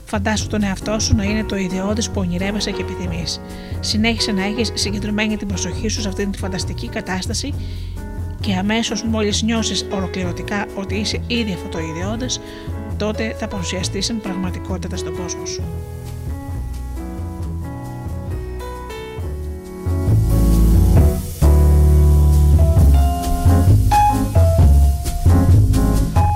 Φαντάσου 0.04 0.46
τον 0.46 0.62
εαυτό 0.62 0.98
σου 0.98 1.14
να 1.14 1.24
είναι 1.24 1.44
το 1.44 1.56
ιδεώδης 1.56 2.10
που 2.10 2.20
ονειρεύεσαι 2.20 2.70
και 2.70 2.82
επιθυμείς. 2.82 3.40
Συνέχισε 3.80 4.32
να 4.32 4.44
έχεις 4.44 4.72
συγκεντρωμένη 4.74 5.36
την 5.36 5.48
προσοχή 5.48 5.88
σου 5.88 6.00
σε 6.00 6.08
αυτήν 6.08 6.30
τη 6.30 6.38
φανταστική 6.38 6.88
κατάσταση 6.88 7.54
και 8.40 8.54
αμέσως 8.54 9.02
μόλις 9.02 9.42
νιώσεις 9.42 9.86
ολοκληρωτικά 9.90 10.66
ότι 10.74 10.94
είσαι 10.94 11.20
ήδη 11.26 11.52
αυτό 11.52 11.68
το 11.68 11.78
ιδεώδες, 11.78 12.40
τότε 12.96 13.34
θα 13.38 13.48
παρουσιαστεί 13.48 14.00
σαν 14.00 14.20
πραγματικότητα 14.20 14.96
στον 14.96 15.16
κόσμο 15.16 15.46
σου. 15.46 15.62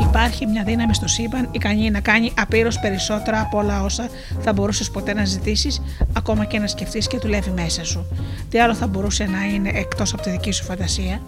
Υπάρχει 0.01 0.47
μια 0.47 0.65
δύναμη 0.65 0.95
στο 0.95 1.09
σύμπαν 1.09 1.49
ικανή 1.51 1.91
να 1.91 2.01
κάνει 2.01 2.33
απείρως 2.37 2.79
περισσότερα 2.79 3.41
από 3.41 3.59
όλα 3.59 3.83
όσα 3.83 4.09
θα 4.41 4.53
μπορούσες 4.53 4.91
ποτέ 4.91 5.15
να 5.15 5.25
ζητήσεις, 5.25 5.83
ακόμα 6.13 6.45
και 6.45 6.59
να 6.59 6.67
σκεφτείς 6.67 7.07
και 7.07 7.19
δουλεύει 7.19 7.51
μέσα 7.51 7.85
σου. 7.85 8.07
Τι 8.49 8.59
άλλο 8.59 8.75
θα 8.75 8.87
μπορούσε 8.87 9.25
να 9.25 9.45
είναι 9.45 9.71
εκτός 9.75 10.13
από 10.13 10.23
τη 10.23 10.31
δική 10.31 10.51
σου 10.51 10.65
φαντασία; 10.65 11.21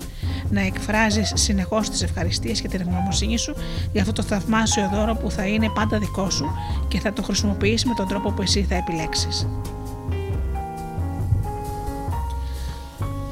Να 0.53 0.61
εκφράζεις 0.61 1.32
συνεχώς 1.34 1.90
τις 1.90 2.03
ευχαριστίες 2.03 2.61
και 2.61 2.68
την 2.68 2.80
ευγνωμοσύνη 2.80 3.38
σου 3.38 3.55
για 3.92 4.00
αυτό 4.00 4.12
το 4.12 4.22
θαυμάσιο 4.22 4.90
δώρο 4.94 5.14
που 5.14 5.30
θα 5.30 5.46
είναι 5.46 5.68
πάντα 5.68 5.98
δικό 5.98 6.30
σου 6.30 6.46
και 6.88 7.00
θα 7.00 7.12
το 7.12 7.22
χρησιμοποιήσεις 7.22 7.84
με 7.84 7.94
τον 7.94 8.09
τρόπο 8.09 8.30
που 8.30 8.42
εσύ 8.42 8.62
θα 8.62 8.74
επιλέξεις. 8.74 9.48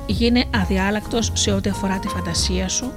Γίνε 0.07 0.45
αδιάλακτος 0.55 1.31
σε 1.35 1.53
ό,τι 1.53 1.71
αφορά 1.71 1.99
τη 1.99 2.09
φαντασία 2.09 2.69
σου, 2.69 2.93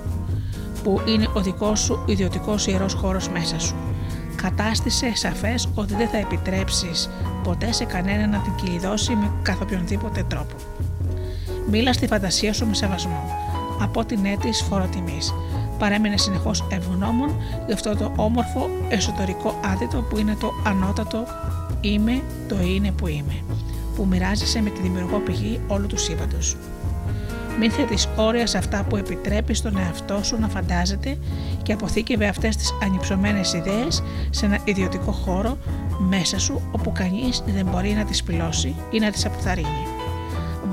που 0.83 1.01
είναι 1.07 1.27
ο 1.33 1.41
δικός 1.41 1.79
σου 1.79 2.03
ιδιωτικός 2.05 2.67
ιερός 2.67 2.93
χώρος 2.93 3.29
μέσα 3.29 3.59
σου. 3.59 3.75
Κατάστησε 4.35 5.11
σαφές 5.15 5.69
ότι 5.75 5.95
δεν 5.95 6.07
θα 6.07 6.17
επιτρέψεις 6.17 7.09
ποτέ 7.43 7.71
σε 7.71 7.85
κανένα 7.85 8.27
να 8.27 8.37
την 8.37 8.55
κυλιδώσει 8.55 9.15
με 9.15 9.31
καθ' 9.41 9.61
οποιονδήποτε 9.61 10.23
τρόπο. 10.23 10.55
Μίλα 11.69 11.93
στη 11.93 12.07
φαντασία 12.07 12.53
σου 12.53 12.65
με 12.65 12.73
σεβασμό. 12.73 13.42
Από 13.83 14.05
την 14.05 14.25
έτη 14.25 14.51
φοροτιμής. 14.51 15.33
Παρέμεινε 15.79 16.17
συνεχώς 16.17 16.63
ευγνώμων 16.69 17.29
για 17.65 17.75
αυτό 17.75 17.95
το 17.95 18.11
όμορφο 18.15 18.69
εσωτερικό 18.89 19.59
άδειτο 19.65 20.01
που 20.01 20.17
είναι 20.17 20.35
το 20.39 20.51
ανώτατο 20.65 21.23
είμαι, 21.81 22.21
το 22.47 22.55
είναι 22.61 22.91
που 22.91 23.07
είμαι, 23.07 23.43
που 23.95 24.05
μοιράζεσαι 24.05 24.61
με 24.61 24.69
τη 24.69 24.81
δημιουργό 24.81 25.17
πηγή 25.17 25.59
όλου 25.67 25.87
του 25.87 25.97
σύμπαντος. 25.97 26.57
Μην 27.59 27.71
θέτεις 27.71 28.07
όρια 28.15 28.47
σε 28.47 28.57
αυτά 28.57 28.83
που 28.83 28.95
επιτρέπεις 28.95 29.57
στον 29.57 29.77
εαυτό 29.77 30.23
σου 30.23 30.39
να 30.39 30.47
φαντάζεται 30.47 31.17
και 31.63 31.73
αποθήκευε 31.73 32.27
αυτές 32.27 32.55
τις 32.55 32.73
ανυψωμένες 32.83 33.53
ιδέες 33.53 34.03
σε 34.29 34.45
ένα 34.45 34.59
ιδιωτικό 34.63 35.11
χώρο 35.11 35.57
μέσα 35.99 36.39
σου 36.39 36.61
όπου 36.71 36.91
κανείς 36.91 37.43
δεν 37.45 37.65
μπορεί 37.65 37.89
να 37.89 38.03
τις 38.03 38.23
πυλώσει 38.23 38.75
ή 38.91 38.99
να 38.99 39.11
τις 39.11 39.25
αποθαρρύνει. 39.25 40.02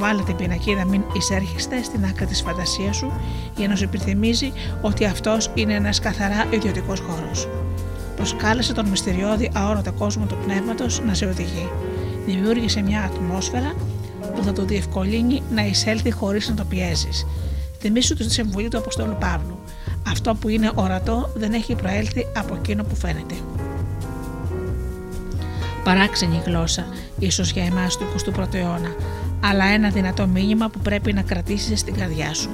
Βάλε 0.00 0.22
την 0.22 0.36
πινακίδα 0.36 0.84
μην 0.84 1.02
εισέρχεστε 1.16 1.82
στην 1.82 2.04
άκρη 2.04 2.26
της 2.26 2.42
φαντασίας 2.42 2.96
σου 2.96 3.12
για 3.56 3.68
να 3.68 3.76
σου 3.76 3.84
επιθυμίζει 3.84 4.52
ότι 4.82 5.04
αυτός 5.04 5.50
είναι 5.54 5.74
ένας 5.74 5.98
καθαρά 5.98 6.46
ιδιωτικός 6.50 7.00
χώρος. 7.00 7.48
Προσκάλεσε 8.16 8.72
τον 8.72 8.88
μυστηριώδη 8.88 9.50
αόρατο 9.54 9.92
κόσμο 9.92 10.24
του 10.26 10.36
πνεύματος 10.44 11.00
να 11.06 11.14
σε 11.14 11.26
οδηγεί. 11.26 11.68
Δημιούργησε 12.26 12.82
μια 12.82 13.02
ατμόσφαιρα 13.02 13.74
που 14.34 14.42
θα 14.42 14.52
το 14.52 14.64
διευκολύνει 14.64 15.42
να 15.54 15.66
εισέλθει 15.66 16.10
χωρίς 16.10 16.48
να 16.48 16.54
το 16.54 16.64
πιέζεις. 16.64 17.26
Θυμήσου 17.78 18.14
τη 18.14 18.32
συμβουλή 18.32 18.68
του 18.68 18.78
Αποστόλου 18.78 19.16
Παύλου. 19.20 19.58
Αυτό 20.08 20.34
που 20.34 20.48
είναι 20.48 20.70
ορατό 20.74 21.30
δεν 21.34 21.52
έχει 21.52 21.74
προέλθει 21.74 22.26
από 22.36 22.54
εκείνο 22.54 22.84
που 22.84 22.96
φαίνεται. 22.96 23.34
Παράξενη 25.84 26.42
γλώσσα, 26.46 26.86
ίσως 27.18 27.50
για 27.50 27.64
εμάς 27.64 27.96
τους 27.96 28.22
21ου 28.24 28.54
αιώνα, 28.54 28.94
αλλά 29.40 29.64
ένα 29.64 29.88
δυνατό 29.88 30.26
μήνυμα 30.26 30.68
που 30.68 30.78
πρέπει 30.78 31.12
να 31.12 31.22
κρατήσεις 31.22 31.80
στην 31.80 31.94
καρδιά 31.94 32.34
σου. 32.34 32.50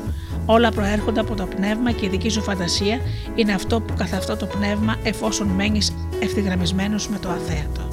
Όλα 0.47 0.71
προέρχονται 0.71 1.21
από 1.21 1.35
το 1.35 1.47
πνεύμα 1.47 1.93
και 1.93 2.07
η 2.07 2.09
δική 2.09 2.29
σου 2.29 2.43
φαντασία 2.43 3.01
είναι 3.35 3.53
αυτό 3.53 3.81
που 3.81 3.95
καθ' 3.99 4.15
αυτό 4.15 4.37
το 4.37 4.47
πνεύμα 4.47 4.97
εφόσον 5.03 5.49
μένεις 5.49 5.93
ευθυγραμμισμένος 6.23 7.09
με 7.09 7.19
το 7.19 7.29
αθέατο. 7.29 7.86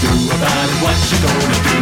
Do 0.00 0.08
about 0.34 0.68
it? 0.68 0.82
What 0.82 0.96
you 1.10 1.18
gonna 1.26 1.70
do? 1.70 1.75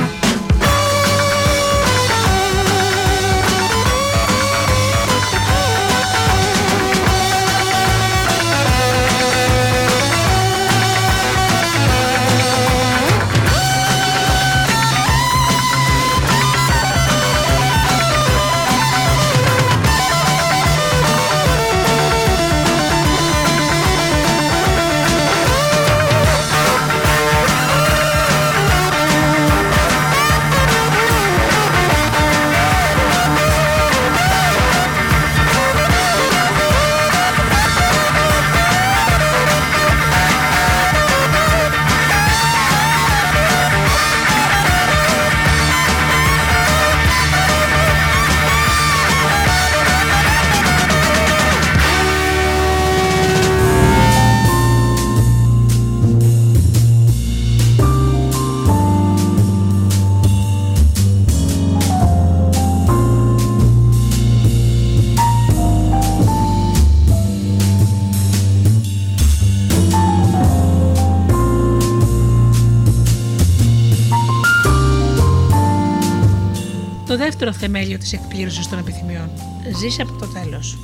Της 78.04 78.12
εκπλήρωσης 78.12 78.68
των 78.68 78.78
επιθυμιών. 78.78 79.30
Ζήσε 79.78 80.02
από 80.02 80.12
το 80.12 80.26
τέλος. 80.26 80.78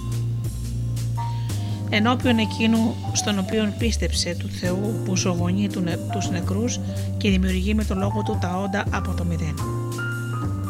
Ενώπιον 1.91 2.39
εκείνου 2.39 2.95
στον 3.13 3.39
οποίο 3.39 3.75
πίστεψε 3.79 4.37
του 4.39 4.49
Θεού 4.49 5.03
που 5.05 5.17
ζωγονεί 5.17 5.69
του 5.69 5.81
νε- 5.81 5.99
τους 6.13 6.31
νεκρούς 6.31 6.81
και 7.17 7.31
δημιουργεί 7.31 7.75
με 7.75 7.85
το 7.85 7.95
λόγο 7.95 8.23
του 8.23 8.39
τα 8.41 8.57
όντα 8.57 8.85
από 8.91 9.15
το 9.15 9.25
μηδέν. 9.25 9.55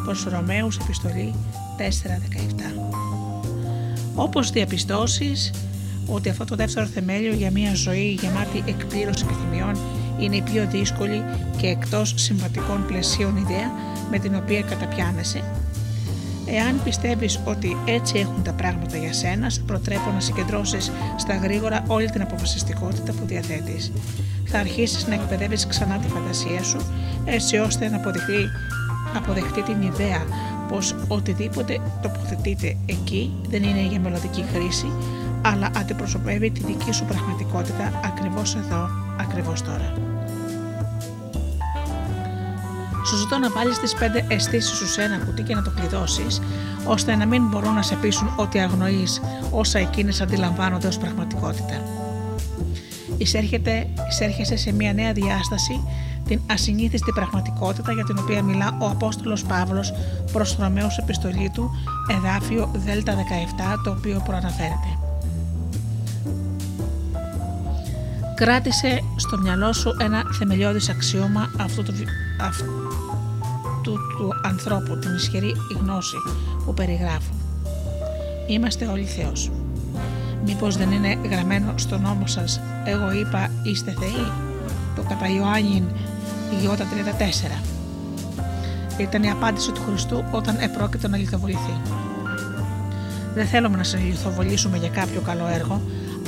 Προς 0.05 0.23
Ρωμαίους 0.23 0.77
επιστολή 0.77 1.33
4.17 1.77 2.73
Όπως 4.15 4.49
διαπιστώσεις 4.49 5.51
ότι 6.07 6.29
αυτό 6.29 6.45
το 6.45 6.55
δεύτερο 6.55 6.85
θεμέλιο 6.85 7.33
για 7.33 7.51
μια 7.51 7.73
ζωή 7.75 8.17
γεμάτη 8.21 8.63
εκπλήρωσης 8.65 9.21
επιθυμιών 9.21 9.77
είναι 10.19 10.35
η 10.35 10.41
πιο 10.41 10.67
δύσκολη 10.71 11.23
και 11.57 11.67
εκτός 11.67 12.13
συμβατικών 12.17 12.85
πλαισίων 12.87 13.37
ιδέα 13.37 13.71
με 14.11 14.19
την 14.19 14.35
οποία 14.35 14.61
καταπιάνεσαι. 14.61 15.43
Εάν 16.53 16.81
πιστεύεις 16.83 17.39
ότι 17.45 17.77
έτσι 17.85 18.19
έχουν 18.19 18.43
τα 18.43 18.53
πράγματα 18.53 18.97
για 18.97 19.13
σένα, 19.13 19.49
σε 19.49 19.61
προτρέπω 19.61 20.11
να 20.13 20.19
συγκεντρώσεις 20.19 20.91
στα 21.17 21.35
γρήγορα 21.35 21.83
όλη 21.87 22.09
την 22.09 22.21
αποφασιστικότητα 22.21 23.11
που 23.11 23.25
διαθέτεις. 23.25 23.91
Θα 24.45 24.59
αρχίσεις 24.59 25.07
να 25.07 25.13
εκπαιδεύεις 25.13 25.67
ξανά 25.67 25.97
τη 25.97 26.07
φαντασία 26.07 26.63
σου, 26.63 26.77
έτσι 27.25 27.57
ώστε 27.57 27.89
να 27.89 27.95
αποδεχτεί, 27.95 28.49
αποδεχτεί 29.15 29.61
την 29.61 29.81
ιδέα 29.81 30.21
πως 30.69 30.95
οτιδήποτε 31.07 31.79
τοποθετείται 32.01 32.77
εκεί 32.85 33.31
δεν 33.49 33.63
είναι 33.63 33.81
για 33.81 33.99
μελλοντική 33.99 34.45
χρήση, 34.53 34.91
αλλά 35.41 35.71
αντιπροσωπεύει 35.77 36.51
τη 36.51 36.63
δική 36.63 36.91
σου 36.91 37.05
πραγματικότητα 37.05 38.01
ακριβώς 38.03 38.55
εδώ, 38.55 38.89
ακριβώς 39.19 39.61
τώρα. 39.61 40.10
Σου 43.11 43.17
ζητώ 43.17 43.37
να 43.37 43.49
βάλεις 43.49 43.79
τις 43.79 43.93
πέντε 43.93 44.25
αισθήσεις 44.27 44.77
σου 44.77 44.87
σε 44.87 45.01
ένα 45.03 45.17
κουτί 45.17 45.41
και 45.41 45.55
να 45.55 45.61
το 45.61 45.71
κλειδώσεις, 45.71 46.41
ώστε 46.85 47.15
να 47.15 47.25
μην 47.25 47.47
μπορούν 47.47 47.73
να 47.73 47.81
σε 47.81 47.95
πείσουν 47.95 48.33
ότι 48.35 48.59
αγνοείς 48.59 49.21
όσα 49.51 49.79
εκείνες 49.79 50.21
αντιλαμβάνονται 50.21 50.87
ως 50.87 50.97
πραγματικότητα. 50.97 51.81
Εισέρχεται, 53.17 53.87
εισέρχεσαι 54.09 54.57
σε 54.57 54.71
μια 54.73 54.93
νέα 54.93 55.11
διάσταση, 55.13 55.83
την 56.27 56.41
ασυνήθιστη 56.51 57.11
πραγματικότητα 57.11 57.91
για 57.91 58.03
την 58.03 58.17
οποία 58.19 58.43
μιλά 58.43 58.77
ο 58.79 58.85
Απόστολος 58.85 59.43
Παύλος 59.43 59.93
προς 60.31 60.55
το 60.55 60.63
Ρωμαίους 60.63 60.97
επιστολή 60.97 61.51
του, 61.53 61.71
εδάφιο 62.09 62.71
Δέλτα 62.75 63.13
17, 63.15 63.81
το 63.83 63.91
οποίο 63.91 64.21
προαναφέρεται. 64.25 64.97
Κράτησε 68.35 69.03
στο 69.15 69.37
μυαλό 69.37 69.73
σου 69.73 69.95
ένα 69.99 70.23
θεμελιώδης 70.39 70.89
αξίωμα 70.89 71.51
αυτού 71.59 71.83
του, 71.83 71.93
βι- 71.95 72.07
αυτού 73.81 73.99
του 74.17 74.29
ανθρώπου, 74.43 74.97
την 74.97 75.15
ισχυρή 75.15 75.53
γνώση 75.79 76.15
που 76.65 76.73
περιγράφω. 76.73 77.33
Είμαστε 78.47 78.85
όλοι 78.85 79.03
Θεός. 79.03 79.51
Μήπως 80.45 80.77
δεν 80.77 80.91
είναι 80.91 81.17
γραμμένο 81.29 81.73
στο 81.75 81.97
νόμο 81.97 82.27
σας 82.27 82.61
«Εγώ 82.85 83.11
είπα 83.11 83.49
είστε 83.63 83.95
Θεοί» 83.99 84.31
το 84.95 85.01
κατά 85.01 85.27
Ιωάννην 85.27 85.83
Ιώτα 86.63 86.85
34. 86.85 87.61
Ήταν 88.97 89.23
η 89.23 89.29
απάντηση 89.31 89.71
του 89.71 89.81
Χριστού 89.87 90.23
όταν 90.31 90.57
επρόκειτο 90.59 91.07
να 91.07 91.17
λιθοβοληθεί. 91.17 91.81
Δεν 93.33 93.45
θέλουμε 93.45 93.77
να 93.77 93.83
σε 93.83 93.97
λιθοβολήσουμε 93.97 94.77
για 94.77 94.89
κάποιο 94.89 95.21
καλό 95.21 95.47
έργο, 95.47 95.81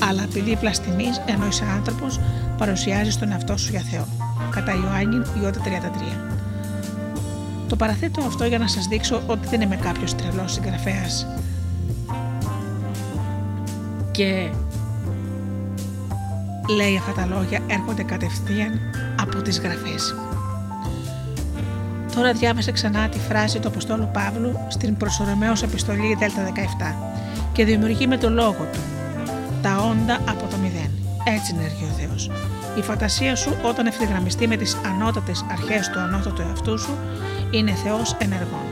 αλλά 0.10 0.24
επειδή 0.24 0.56
πλαστιμεί 0.56 1.08
ενώ 1.26 1.47
είσαι 1.47 1.66
άνθρωπος, 1.76 2.20
παρουσιάζει 2.58 3.18
τον 3.18 3.32
εαυτό 3.32 3.58
σου 3.58 3.70
για 3.70 3.82
Θεό. 3.91 4.08
Κατά 4.49 4.74
Ιωάννη 4.74 5.22
Ιώτα 5.41 5.60
33. 6.30 6.32
Το 7.74 7.80
παραθέτω 7.80 8.21
αυτό 8.21 8.45
για 8.45 8.57
να 8.57 8.67
σας 8.67 8.88
δείξω 8.88 9.21
ότι 9.28 9.47
δεν 9.47 9.61
είμαι 9.61 9.76
κάποιος 9.76 10.15
τρελός 10.15 10.53
συγγραφέας 10.53 11.28
και 14.11 14.49
λέει 16.76 16.97
αυτά 16.97 17.11
τα 17.21 17.26
λόγια 17.26 17.59
έρχονται 17.67 18.03
κατευθείαν 18.03 18.80
από 19.21 19.41
τις 19.41 19.59
γραφές. 19.59 20.15
Τώρα 22.15 22.34
διάβασε 22.34 22.71
ξανά 22.71 23.09
τη 23.09 23.19
φράση 23.19 23.59
του 23.59 23.67
Αποστόλου 23.67 24.09
Παύλου 24.13 24.59
στην 24.67 24.97
προσωρεμένος 24.97 25.63
επιστολή 25.63 26.15
Δέλτα 26.19 26.43
17 26.43 26.95
και 27.53 27.65
δημιουργεί 27.65 28.07
με 28.07 28.17
το 28.17 28.30
λόγο 28.30 28.67
του 28.74 28.80
τα 29.61 29.78
όντα 29.78 30.15
από 30.15 30.47
το 30.49 30.57
μηδέν. 30.57 30.91
Έτσι 31.36 31.53
ενεργεί 31.55 31.84
ο 31.84 31.93
Θεός. 31.99 32.30
Η 32.78 32.82
φαντασία 32.82 33.36
σου 33.36 33.57
όταν 33.63 33.86
ευθυγραμμιστεί 33.86 34.47
με 34.47 34.55
τις 34.55 34.78
ανώτατες 34.86 35.45
αρχές 35.51 35.89
του 35.89 35.99
ανώτατου 35.99 36.41
εαυτού 36.41 36.80
σου 36.80 36.97
είναι 37.51 37.71
Θεός 37.71 38.15
ενεργών. 38.19 38.65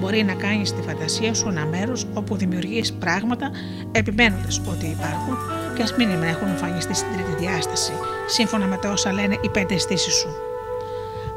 Μπορεί 0.00 0.22
να 0.22 0.34
κάνεις 0.34 0.74
τη 0.74 0.82
φαντασία 0.82 1.34
σου 1.34 1.48
ένα 1.48 1.66
μέρος 1.66 2.06
όπου 2.14 2.36
δημιουργείς 2.36 2.92
πράγματα 2.92 3.50
επιμένοντας 3.92 4.60
ότι 4.68 4.86
υπάρχουν 4.86 5.36
και 5.76 5.82
ας 5.82 5.94
μην 5.96 6.08
έχουν 6.22 6.48
εμφανιστεί 6.48 6.94
στην 6.94 7.08
τρίτη 7.12 7.44
διάσταση, 7.44 7.92
σύμφωνα 8.26 8.66
με 8.66 8.76
τα 8.76 8.90
όσα 8.90 9.12
λένε 9.12 9.38
οι 9.42 9.48
πέντε 9.48 9.74
αισθήσεις 9.74 10.14
σου. 10.14 10.28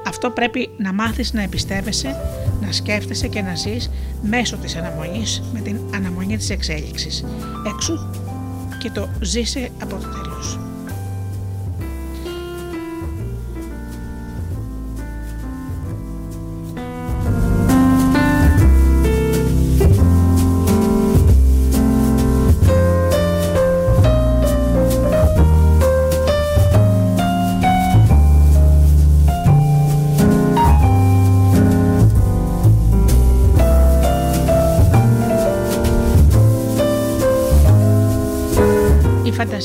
Αυτό 0.08 0.30
πρέπει 0.30 0.70
να 0.78 0.94
μάθεις 0.94 1.34
να 1.34 1.42
εμπιστεύεσαι, 1.42 2.16
να 2.62 2.72
σκέφτεσαι 2.72 3.28
και 3.28 3.42
να 3.42 3.56
ζεις 3.56 3.92
μέσω 4.22 4.58
της 4.58 4.76
αναμονής 4.76 5.44
με 5.54 5.60
την 5.60 5.80
αναμονή 5.96 6.38
της 6.38 6.50
εξέλιξης. 6.50 7.26
Έξω 7.74 8.10
και 8.80 8.90
το 8.90 9.10
ζήσε 9.22 9.70
από 9.82 9.96
το 9.96 10.08
τέλος. 10.08 10.60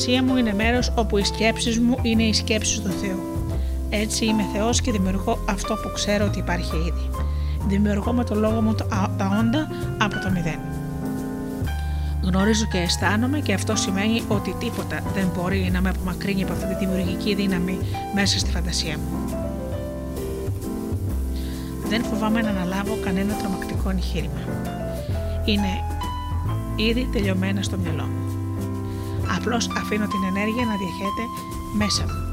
Φαντασία 0.01 0.23
μου 0.23 0.37
είναι 0.37 0.53
μέρος 0.53 0.91
όπου 0.95 1.17
οι 1.17 1.23
σκέψεις 1.23 1.79
μου 1.79 1.97
είναι 2.01 2.23
οι 2.23 2.33
σκέψεις 2.33 2.79
του 2.79 2.89
Θεού. 2.89 3.19
Έτσι 3.89 4.25
είμαι 4.25 4.45
Θεός 4.53 4.81
και 4.81 4.91
δημιουργώ 4.91 5.43
αυτό 5.49 5.73
που 5.73 5.91
ξέρω 5.93 6.25
ότι 6.25 6.39
υπάρχει 6.39 6.75
ήδη. 6.75 7.09
Δημιουργώ 7.67 8.13
με 8.13 8.23
το 8.23 8.35
λόγο 8.35 8.61
μου 8.61 8.73
τα 8.73 8.85
τα 9.17 9.37
όντα 9.39 9.67
από 9.97 10.19
το 10.19 10.29
μηδέν. 10.29 10.59
Γνωρίζω 12.21 12.65
και 12.71 12.77
αισθάνομαι 12.77 13.39
και 13.39 13.53
αυτό 13.53 13.75
σημαίνει 13.75 14.23
ότι 14.27 14.55
τίποτα 14.59 15.03
δεν 15.13 15.27
μπορεί 15.35 15.69
να 15.73 15.81
με 15.81 15.89
απομακρύνει 15.89 16.43
από 16.43 16.53
αυτή 16.53 16.65
τη 16.65 16.85
δημιουργική 16.85 17.35
δύναμη 17.35 17.77
μέσα 18.15 18.39
στη 18.39 18.51
φαντασία 18.51 18.97
μου. 18.97 19.35
Δεν 21.89 22.03
φοβάμαι 22.03 22.41
να 22.41 22.49
αναλάβω 22.49 22.97
κανένα 23.03 23.33
τρομακτικό 23.33 23.89
εγχείρημα. 23.89 24.41
Είναι 25.45 25.83
ήδη 26.75 27.09
τελειωμένα 27.11 27.61
στο 27.61 27.77
μυαλό 27.77 28.03
μου. 28.03 28.20
Απλώς 29.43 29.69
αφήνω 29.77 30.07
την 30.07 30.23
ενέργεια 30.23 30.65
να 30.65 30.75
διαχέεται 30.75 31.23
μέσα 31.73 32.03
μου. 32.03 32.29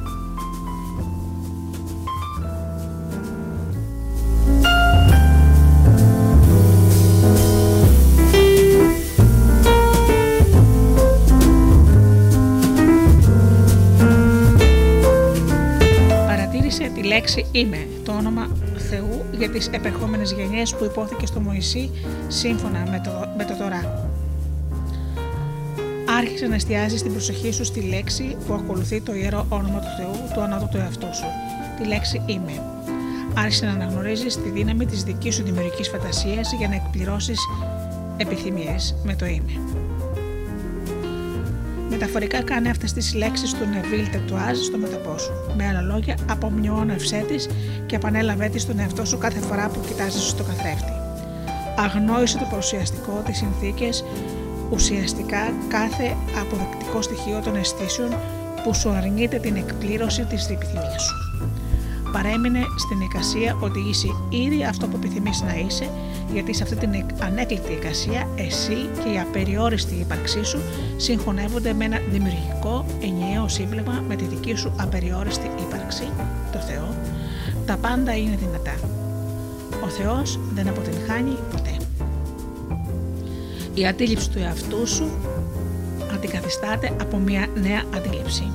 Παρατήρησε 16.27 16.91
τη 16.95 17.03
λέξη 17.03 17.47
«είμαι», 17.53 17.89
το 18.05 18.13
όνομα 18.13 18.49
Θεού 18.91 19.25
για 19.33 19.51
τις 19.51 19.69
επερχόμενες 19.69 20.33
γενιές 20.33 20.75
που 20.75 20.85
υπόθηκε 20.85 21.27
στο 21.27 21.41
Μωυσή 21.41 21.91
σύμφωνα 22.29 22.79
με 22.91 23.01
το, 23.05 23.11
με 23.11 23.11
το 23.11 23.11
Τωρά 23.11 23.28
άρχισε 26.19 26.47
να 26.47 26.55
εστιάζει 26.55 27.03
την 27.03 27.12
προσοχή 27.12 27.53
σου 27.53 27.64
στη 27.64 27.81
λέξη 27.81 28.37
που 28.47 28.55
ακολουθεί 28.55 29.01
το 29.01 29.14
ιερό 29.14 29.47
όνομα 29.49 29.79
του 29.79 29.87
Θεού, 29.97 30.29
του 30.35 30.41
ανώτατου 30.41 30.77
εαυτού 30.77 31.14
σου, 31.14 31.27
τη 31.79 31.87
λέξη 31.87 32.23
Είμαι. 32.27 32.62
Άρχισε 33.35 33.66
να 33.66 33.73
αναγνωρίζεις 33.73 34.43
τη 34.43 34.49
δύναμη 34.49 34.87
της 34.87 35.03
δικής 35.03 35.35
σου 35.35 35.43
δημιουργικής 35.43 35.89
φαντασίας 35.89 36.53
για 36.59 36.69
να 36.69 36.75
εκπληρώσεις 36.75 37.39
επιθυμίες 38.16 38.97
με 39.05 39.14
το 39.14 39.27
Είμαι. 39.27 39.53
Μεταφορικά 41.91 42.43
κάνε 42.43 42.71
αυτές 42.71 42.93
τις 42.93 43.14
λέξεις 43.14 43.53
του 43.53 43.66
Νεβίλ 43.73 44.11
Τετουάζ 44.11 44.59
στο 44.59 44.79
μεταπό 44.79 45.19
σου. 45.19 45.33
Με 45.57 45.66
άλλα 45.66 45.81
λόγια, 45.81 46.16
απομνιώνευσέ 46.31 47.25
τις 47.29 47.49
και 47.87 47.97
επανέλαβε 47.97 48.49
τη 48.49 48.59
στον 48.59 48.79
εαυτό 48.79 49.05
σου 49.05 49.19
κάθε 49.19 49.41
φορά 49.41 49.69
που 49.69 49.81
κοιτάζεις 49.87 50.29
στο 50.29 50.43
καθρέφτη. 50.43 50.93
Αγνόησε 51.77 52.39
το 52.39 52.47
παρουσιαστικό, 52.51 53.23
τις 53.27 53.37
συνθήκες 53.37 54.05
ουσιαστικά 54.71 55.53
κάθε 55.69 56.16
αποδεκτικό 56.41 57.03
στοιχείο 57.03 57.41
των 57.45 57.57
αισθήσεων 57.57 58.11
που 58.64 58.75
σου 58.75 58.91
αρνείται 58.91 59.39
την 59.39 59.57
εκπλήρωση 59.57 60.25
της 60.25 60.49
επιθυμίας 60.49 61.03
σου. 61.03 61.14
Παρέμεινε 62.12 62.61
στην 62.77 63.01
εικασία 63.01 63.57
ότι 63.61 63.79
είσαι 63.89 64.09
ήδη 64.29 64.64
αυτό 64.64 64.87
που 64.87 64.97
επιθυμείς 64.97 65.43
να 65.43 65.55
είσαι, 65.55 65.91
γιατί 66.33 66.55
σε 66.55 66.62
αυτή 66.62 66.77
την 66.77 67.05
ανέκλητη 67.19 67.73
εικασία 67.73 68.29
εσύ 68.37 68.89
και 69.05 69.09
η 69.09 69.19
απεριόριστη 69.19 69.95
ύπαρξή 69.95 70.45
σου 70.45 70.61
συγχωνεύονται 70.97 71.73
με 71.73 71.85
ένα 71.85 71.99
δημιουργικό 72.11 72.85
ενιαίο 73.01 73.49
σύμπλεγμα 73.49 74.05
με 74.09 74.16
τη 74.16 74.25
δική 74.25 74.55
σου 74.55 74.73
απεριόριστη 74.77 75.51
ύπαρξη, 75.61 76.09
το 76.53 76.59
Θεό. 76.59 76.95
Τα 77.66 77.77
πάντα 77.77 78.16
είναι 78.16 78.37
δυνατά. 78.37 78.75
Ο 79.85 79.89
Θεός 79.89 80.39
δεν 80.55 80.69
αποτυγχάνει 80.69 81.37
ποτέ. 81.51 81.88
Η 83.79 83.87
αντίληψη 83.87 84.31
του 84.31 84.39
εαυτού 84.39 84.87
σου 84.87 85.11
αντικαθιστάται 86.14 86.97
από 87.01 87.16
μια 87.16 87.47
νέα 87.55 87.83
αντίληψη. 87.95 88.51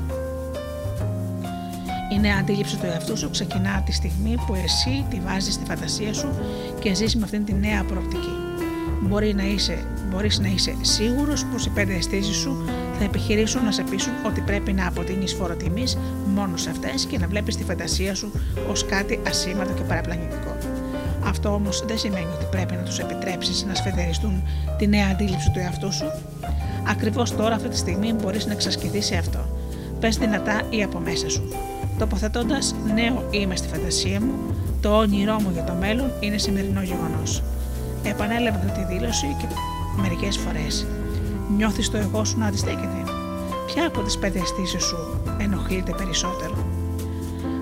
Η 2.13 2.19
νέα 2.19 2.37
αντίληψη 2.39 2.77
του 2.77 2.85
εαυτού 2.85 3.17
σου 3.17 3.29
ξεκινά 3.29 3.83
τη 3.85 3.91
στιγμή 3.91 4.35
που 4.47 4.55
εσύ 4.55 5.05
τη 5.09 5.19
βάζεις 5.19 5.53
στη 5.53 5.65
φαντασία 5.65 6.13
σου 6.13 6.29
και 6.79 6.93
ζεις 6.93 7.15
με 7.15 7.23
αυτήν 7.23 7.45
τη 7.45 7.53
νέα 7.53 7.83
προοπτική. 7.83 8.35
Μπορεί 9.01 9.33
να 9.33 9.43
είσαι, 9.43 9.85
μπορείς 10.09 10.39
να 10.39 10.47
είσαι 10.47 10.75
σίγουρος 10.81 11.45
πως 11.45 11.65
οι 11.65 11.69
πέντε 11.69 11.93
αισθήσεις 11.93 12.35
σου 12.35 12.65
θα 12.97 13.03
επιχειρήσουν 13.03 13.63
να 13.63 13.71
σε 13.71 13.83
πείσουν 13.89 14.13
ότι 14.25 14.41
πρέπει 14.41 14.73
να 14.73 14.87
αποτείνεις 14.87 15.33
φόρο 15.33 15.55
τιμής 15.55 15.97
μόνο 16.35 16.57
σε 16.57 16.69
αυτές 16.69 17.05
και 17.05 17.17
να 17.17 17.27
βλέπεις 17.27 17.55
τη 17.55 17.63
φαντασία 17.63 18.15
σου 18.15 18.31
ως 18.69 18.85
κάτι 18.85 19.19
ασήμαντο 19.27 19.73
και 19.73 19.83
παραπλανητικό. 19.83 20.57
Αυτό 21.27 21.53
όμως 21.53 21.83
δεν 21.85 21.97
σημαίνει 21.97 22.27
ότι 22.35 22.45
πρέπει 22.51 22.75
να 22.75 22.81
τους 22.81 22.99
επιτρέψεις 22.99 23.65
να 23.65 23.75
σφετεριστούν 23.75 24.43
τη 24.77 24.87
νέα 24.87 25.07
αντίληψη 25.11 25.51
του 25.51 25.59
εαυτού 25.59 25.93
σου. 25.93 26.11
Ακριβώς 26.87 27.35
τώρα, 27.35 27.55
αυτή 27.55 27.69
τη 27.69 27.77
στιγμή, 27.77 28.13
μπορείς 28.13 28.45
να 28.45 28.51
εξασκηθείς 28.51 29.05
σε 29.05 29.15
αυτό. 29.15 29.39
Πες 29.99 30.17
δυνατά 30.17 30.61
ή 30.69 30.83
από 30.83 30.99
μέσα 30.99 31.29
σου. 31.29 31.49
Τοποθετώντας 31.99 32.75
νέο 32.93 33.27
είμαι 33.29 33.55
στη 33.55 33.67
φαντασία 33.67 34.21
μου, 34.21 34.33
το 34.81 34.97
όνειρό 34.97 35.41
μου 35.41 35.49
για 35.53 35.63
το 35.63 35.73
μέλλον 35.73 36.11
είναι 36.19 36.37
σημερινό 36.37 36.81
γεγονός. 36.81 37.43
Επανέλαβε 38.03 38.57
αυτή 38.57 38.79
τη 38.79 38.93
δήλωση 38.93 39.35
και 39.39 39.45
μερικές 40.01 40.37
φορές. 40.37 40.85
Νιώθεις 41.57 41.89
το 41.89 41.97
εγώ 41.97 42.23
σου 42.25 42.37
να 42.37 42.45
αντιστέκεται. 42.45 43.03
Ποια 43.65 43.87
από 43.87 44.01
τις 44.01 44.17
πέντε 44.17 44.39
αισθήσεις 44.39 44.83
σου 44.83 44.97
ενοχλείται 45.39 45.93
περισσότερο; 45.97 46.65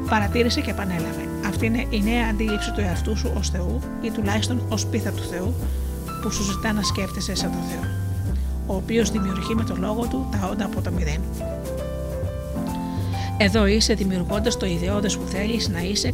Παρατήρησε 0.09 0.61
και 0.61 0.71
επανέλαβε. 0.71 1.30
Αυτή 1.51 1.65
είναι 1.65 1.85
η 1.89 2.01
νέα 2.01 2.27
αντίληψη 2.29 2.71
του 2.71 2.79
εαυτού 2.79 3.17
σου 3.17 3.31
ως 3.37 3.49
Θεού 3.49 3.79
ή 4.01 4.11
τουλάχιστον 4.11 4.61
ως 4.69 4.85
πίθα 4.85 5.11
του 5.11 5.23
Θεού 5.23 5.53
που 6.21 6.31
σου 6.31 6.43
ζητά 6.43 6.73
να 6.73 6.83
σκέφτεσαι 6.83 7.35
σαν 7.35 7.51
τον 7.51 7.61
Θεό, 7.69 7.89
ο 8.65 8.75
οποίος 8.75 9.11
δημιουργεί 9.11 9.55
με 9.55 9.63
τον 9.63 9.79
λόγο 9.79 10.07
του 10.07 10.27
τα 10.31 10.49
όντα 10.51 10.65
από 10.65 10.81
το 10.81 10.91
μηδέν. 10.91 11.21
Εδώ 13.37 13.65
είσαι 13.65 13.93
δημιουργώντας 13.93 14.57
το 14.57 14.65
ιδεώδες 14.65 15.17
που 15.17 15.27
θέλεις 15.27 15.69
να 15.69 15.81
είσαι 15.81 16.13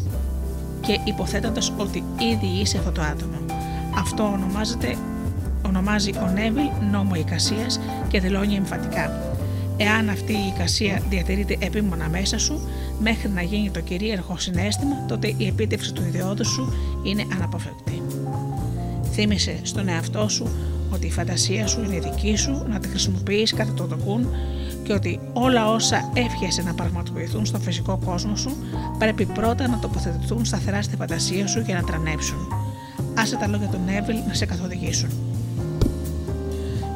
και 0.81 0.99
υποθέτοντας 1.03 1.73
ότι 1.77 2.03
ήδη 2.33 2.61
είσαι 2.61 2.77
αυτό 2.77 2.91
το 2.91 3.01
άτομο. 3.01 3.37
Αυτό 3.97 4.23
ονομάζεται, 4.23 4.95
ονομάζει 5.65 6.11
ο 6.17 6.31
Νέβιλ 6.33 6.69
νόμο 6.91 7.15
εικασίας 7.15 7.79
και 8.07 8.19
δηλώνει 8.19 8.55
εμφαντικά. 8.55 9.35
Εάν 9.77 10.09
αυτή 10.09 10.33
η 10.33 10.53
εικασία 10.55 11.01
διατηρείται 11.09 11.57
επίμονα 11.59 12.09
μέσα 12.09 12.37
σου, 12.39 12.61
μέχρι 12.99 13.29
να 13.29 13.41
γίνει 13.41 13.69
το 13.69 13.79
κυρίαρχο 13.79 14.37
συνέστημα, 14.37 15.05
τότε 15.07 15.33
η 15.37 15.47
επίτευξη 15.47 15.93
του 15.93 16.03
ιδεώδους 16.07 16.47
σου 16.47 16.73
είναι 17.03 17.25
αναποφευκτή. 17.33 18.01
Θύμησε 19.11 19.59
στον 19.63 19.87
εαυτό 19.87 20.29
σου 20.29 20.47
ότι 20.93 21.07
η 21.07 21.11
φαντασία 21.11 21.67
σου 21.67 21.83
είναι 21.83 21.99
δική 21.99 22.35
σου, 22.35 22.65
να 22.69 22.79
τη 22.79 22.87
χρησιμοποιείς 22.87 23.53
κατά 23.53 23.73
το 23.73 23.85
δοκούν 23.85 24.27
και 24.83 24.93
ότι 24.93 25.19
όλα 25.33 25.71
όσα 25.71 26.11
εύχεσαι 26.13 26.61
να 26.61 26.73
πραγματοποιηθούν 26.73 27.45
στο 27.45 27.59
φυσικό 27.59 27.99
κόσμο 28.05 28.35
σου 28.35 28.51
πρέπει 28.97 29.25
πρώτα 29.25 29.67
να 29.67 29.79
τοποθετηθούν 29.79 30.45
σταθερά 30.45 30.81
στη 30.81 30.95
φαντασία 30.95 31.47
σου 31.47 31.59
για 31.59 31.75
να 31.75 31.83
τρανέψουν. 31.83 32.37
Άσε 33.13 33.35
τα 33.35 33.47
λόγια 33.47 33.67
του 33.67 33.79
Νέβιλ 33.85 34.15
να 34.27 34.33
σε 34.33 34.45
καθοδηγήσουν. 34.45 35.09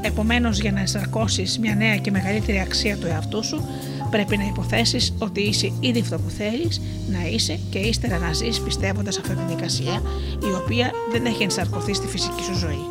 Επομένως, 0.02 0.60
για 0.60 0.72
να 0.72 0.80
ενσαρκώσει 0.80 1.46
μια 1.60 1.76
νέα 1.76 1.98
και 1.98 2.12
μεγαλύτερη 2.12 2.60
αξία 2.60 2.98
του 2.98 3.08
εαυτού 3.08 3.44
σου, 3.44 3.64
Πρέπει 4.12 4.38
να 4.38 4.46
υποθέσεις 4.46 5.14
ότι 5.20 5.42
είσαι 5.42 5.72
ήδη 5.80 6.00
αυτό 6.00 6.18
που 6.18 6.30
θέλεις 6.30 6.82
να 7.12 7.28
είσαι 7.28 7.60
και 7.70 7.80
ύστερα 7.80 8.18
να 8.18 8.34
ζεις 8.34 8.60
πιστεύοντας 8.60 9.18
αυτή 9.18 9.36
την 9.36 9.58
εικασία 9.58 10.02
η 10.42 10.54
οποία 10.64 10.92
δεν 11.12 11.26
έχει 11.26 11.44
ενσαρκωθεί 11.44 11.94
στη 11.94 12.08
φυσική 12.08 12.44
σου 12.44 12.58
ζωή. 12.58 12.86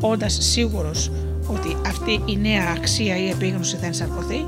Όντας 0.00 0.36
σίγουρος 0.40 1.10
ότι 1.46 1.76
αυτή 1.86 2.20
η 2.26 2.36
νέα 2.36 2.74
αξία 2.76 3.16
ή 3.16 3.28
επίγνωση 3.28 3.76
θα 3.76 3.86
ενσαρκωθεί, 3.86 4.44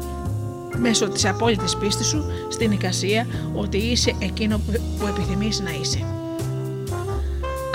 μέσω 0.77 1.09
της 1.09 1.25
απόλυτης 1.25 1.77
πίστης 1.77 2.07
σου 2.07 2.25
στην 2.49 2.71
εικασία 2.71 3.27
ότι 3.55 3.77
είσαι 3.77 4.15
εκείνο 4.19 4.61
που 4.99 5.07
επιθυμείς 5.07 5.61
να 5.61 5.71
είσαι. 5.81 5.99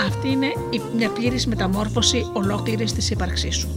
Αυτή 0.06 0.28
είναι 0.28 0.52
μια 0.96 1.10
πλήρης 1.10 1.46
μεταμόρφωση 1.46 2.30
ολόκληρης 2.32 2.92
της 2.92 3.10
ύπαρξής 3.10 3.56
σου. 3.56 3.68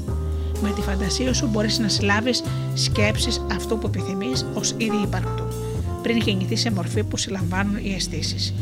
Με 0.66 0.72
τη 0.72 0.82
φαντασία 0.82 1.34
σου 1.34 1.47
μπορείς 1.47 1.80
να 1.80 1.88
συλλάβεις 1.88 2.43
σκέψεις 2.74 3.41
αυτού 3.51 3.78
που 3.78 3.88
επιθυμείς 3.88 4.45
ως 4.53 4.74
ήδη 4.78 5.01
υπαρκτού, 5.03 5.43
πριν 6.01 6.18
γεννηθεί 6.18 6.55
σε 6.55 6.72
μορφή 6.72 7.03
που 7.03 7.18
συλλαμβάνουν 7.18 7.76
οι 7.76 7.93
αισθήσεις. 7.93 8.53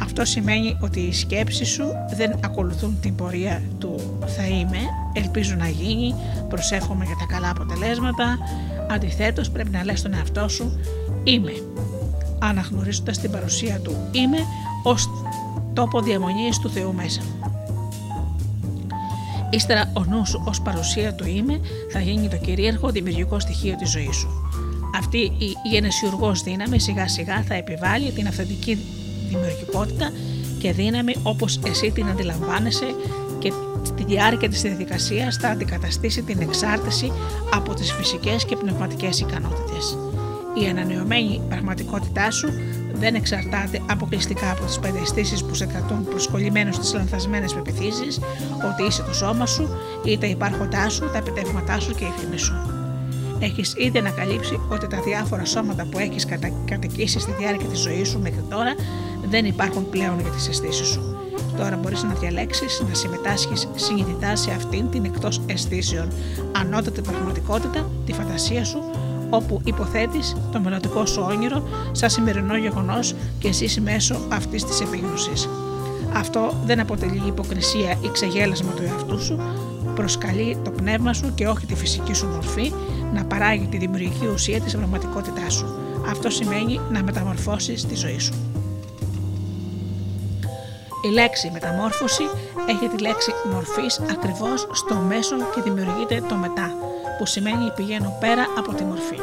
Αυτό 0.00 0.24
σημαίνει 0.24 0.76
ότι 0.80 1.00
οι 1.00 1.12
σκέψεις 1.12 1.68
σου 1.68 1.84
δεν 2.16 2.38
ακολουθούν 2.44 3.00
την 3.00 3.14
πορεία 3.14 3.62
του 3.78 4.18
θα 4.26 4.46
είμαι, 4.46 4.78
ελπίζω 5.12 5.54
να 5.54 5.68
γίνει, 5.68 6.14
προσεύχομαι 6.48 7.04
για 7.04 7.16
τα 7.18 7.34
καλά 7.34 7.50
αποτελέσματα, 7.50 8.38
αντιθέτως 8.90 9.50
πρέπει 9.50 9.70
να 9.70 9.84
λες 9.84 9.98
στον 9.98 10.14
εαυτό 10.14 10.48
σου 10.48 10.80
είμαι, 11.24 11.52
αναγνωρίζοντας 12.38 13.18
την 13.18 13.30
παρουσία 13.30 13.80
του 13.80 13.96
είμαι 14.10 14.38
ως 14.82 15.08
τόπο 15.72 16.00
διαμονής 16.00 16.58
του 16.58 16.70
Θεού 16.70 16.94
μέσα. 16.94 17.20
Ύστερα 19.54 19.90
ο 19.92 20.04
νους 20.04 20.28
σου 20.28 20.42
ως 20.44 20.60
παρουσία 20.60 21.14
του 21.14 21.26
είμαι 21.26 21.60
θα 21.92 22.00
γίνει 22.00 22.28
το 22.28 22.36
κυρίαρχο 22.36 22.90
δημιουργικό 22.90 23.40
στοιχείο 23.40 23.74
της 23.76 23.90
ζωής 23.90 24.16
σου. 24.16 24.28
Αυτή 24.98 25.18
η 25.18 25.52
γενεσιουργός 25.70 26.42
δύναμη 26.42 26.80
σιγά 26.80 27.08
σιγά 27.08 27.42
θα 27.42 27.54
επιβάλλει 27.54 28.10
την 28.10 28.26
αυθεντική 28.26 28.78
δημιουργικότητα 29.28 30.12
και 30.58 30.72
δύναμη 30.72 31.14
όπως 31.22 31.60
εσύ 31.64 31.90
την 31.90 32.08
αντιλαμβάνεσαι 32.08 32.86
και 33.38 33.52
στη 33.82 34.04
διάρκεια 34.04 34.48
της 34.48 34.62
διαδικασίας 34.62 35.36
θα 35.36 35.48
αντικαταστήσει 35.48 36.22
την 36.22 36.40
εξάρτηση 36.40 37.12
από 37.54 37.74
τις 37.74 37.92
φυσικές 37.92 38.44
και 38.44 38.56
πνευματικές 38.56 39.20
ικανότητες. 39.20 39.96
Η 40.62 40.68
ανανεωμένη 40.68 41.40
πραγματικότητά 41.48 42.30
σου 42.30 42.48
δεν 42.94 43.14
εξαρτάται 43.14 43.80
αποκλειστικά 43.86 44.50
από 44.50 44.64
τις 44.64 44.78
πέντε 44.78 44.98
που 45.48 45.54
σε 45.54 45.66
κρατούν 45.66 46.04
προσκολλημένου 46.04 46.72
στις 46.72 46.94
λανθασμένες 46.94 47.54
πεπιθήσεις 47.54 48.20
ότι 48.72 48.82
είσαι 48.88 49.02
το 49.02 49.12
σώμα 49.12 49.46
σου 49.46 49.68
ή 50.04 50.18
τα 50.18 50.26
υπάρχοντά 50.26 50.88
σου, 50.88 51.10
τα 51.12 51.18
επιτεύγματά 51.18 51.80
σου 51.80 51.94
και 51.94 52.04
η 52.04 52.12
φήμη 52.18 52.38
σου. 52.38 52.54
Έχεις 53.38 53.74
ήδη 53.76 53.98
ανακαλύψει 53.98 54.60
ότι 54.68 54.86
τα 54.86 55.00
διάφορα 55.00 55.44
σώματα 55.44 55.86
που 55.90 55.98
έχεις 55.98 56.24
κατα... 56.26 56.50
κατοικήσει 56.64 57.18
στη 57.18 57.32
διάρκεια 57.38 57.68
της 57.68 57.78
ζωής 57.78 58.08
σου 58.08 58.20
μέχρι 58.20 58.44
τώρα 58.48 58.74
δεν 59.30 59.44
υπάρχουν 59.44 59.90
πλέον 59.90 60.20
για 60.20 60.30
τις 60.30 60.48
αισθήσεις 60.48 60.86
σου. 60.86 61.16
Τώρα 61.56 61.76
μπορείς 61.76 62.02
να 62.02 62.14
διαλέξεις 62.14 62.82
να 62.88 62.94
συμμετάσχεις 62.94 63.68
συνειδητά 63.74 64.36
σε 64.36 64.50
αυτήν 64.50 64.90
την 64.90 65.04
εκτός 65.04 65.40
αισθήσεων 65.46 66.08
ανώτατη 66.52 67.00
πραγματικότητα, 67.00 67.90
τη 68.06 68.12
φαντασία 68.12 68.64
σου, 68.64 68.78
όπου 69.36 69.60
υποθέτεις 69.64 70.36
το 70.52 70.60
μελλοντικό 70.60 71.06
σου 71.06 71.26
όνειρο 71.30 71.68
σαν 71.92 72.10
σημερινό 72.10 72.56
γεγονός 72.56 73.14
και 73.38 73.52
ζεις 73.52 73.80
μέσω 73.80 74.16
αυτής 74.28 74.64
της 74.64 74.80
επίγνωσης. 74.80 75.48
Αυτό 76.12 76.54
δεν 76.64 76.80
αποτελεί 76.80 77.22
υποκρισία 77.26 77.98
ή 78.00 78.08
ξεγέλασμα 78.12 78.72
του 78.72 78.82
εαυτού 78.82 79.22
σου, 79.22 79.40
προσκαλεί 79.94 80.58
το 80.64 80.70
πνεύμα 80.70 81.12
σου 81.12 81.34
και 81.34 81.48
όχι 81.48 81.66
τη 81.66 81.74
φυσική 81.74 82.12
σου 82.14 82.26
μορφή 82.26 82.72
να 83.14 83.24
παράγει 83.24 83.66
τη 83.66 83.76
δημιουργική 83.76 84.26
ουσία 84.26 84.60
της 84.60 84.76
πραγματικότητάς 84.76 85.54
σου. 85.54 85.66
Αυτό 86.10 86.30
σημαίνει 86.30 86.80
να 86.90 87.02
μεταμορφώσεις 87.02 87.86
τη 87.86 87.94
ζωή 87.94 88.18
σου. 88.18 88.32
Η 91.04 91.08
λέξη 91.08 91.50
μεταμόρφωση 91.52 92.22
έχει 92.66 92.88
τη 92.88 93.02
λέξη 93.02 93.32
μορφής 93.52 94.00
ακριβώς 94.10 94.66
στο 94.72 94.94
μέσο 94.94 95.36
και 95.54 95.60
δημιουργείται 95.62 96.22
το 96.28 96.34
μετά, 96.34 96.70
που 97.18 97.26
σημαίνει 97.26 97.72
πηγαίνω 97.76 98.16
πέρα 98.20 98.44
από 98.58 98.74
τη 98.74 98.84
μορφή. 98.84 99.18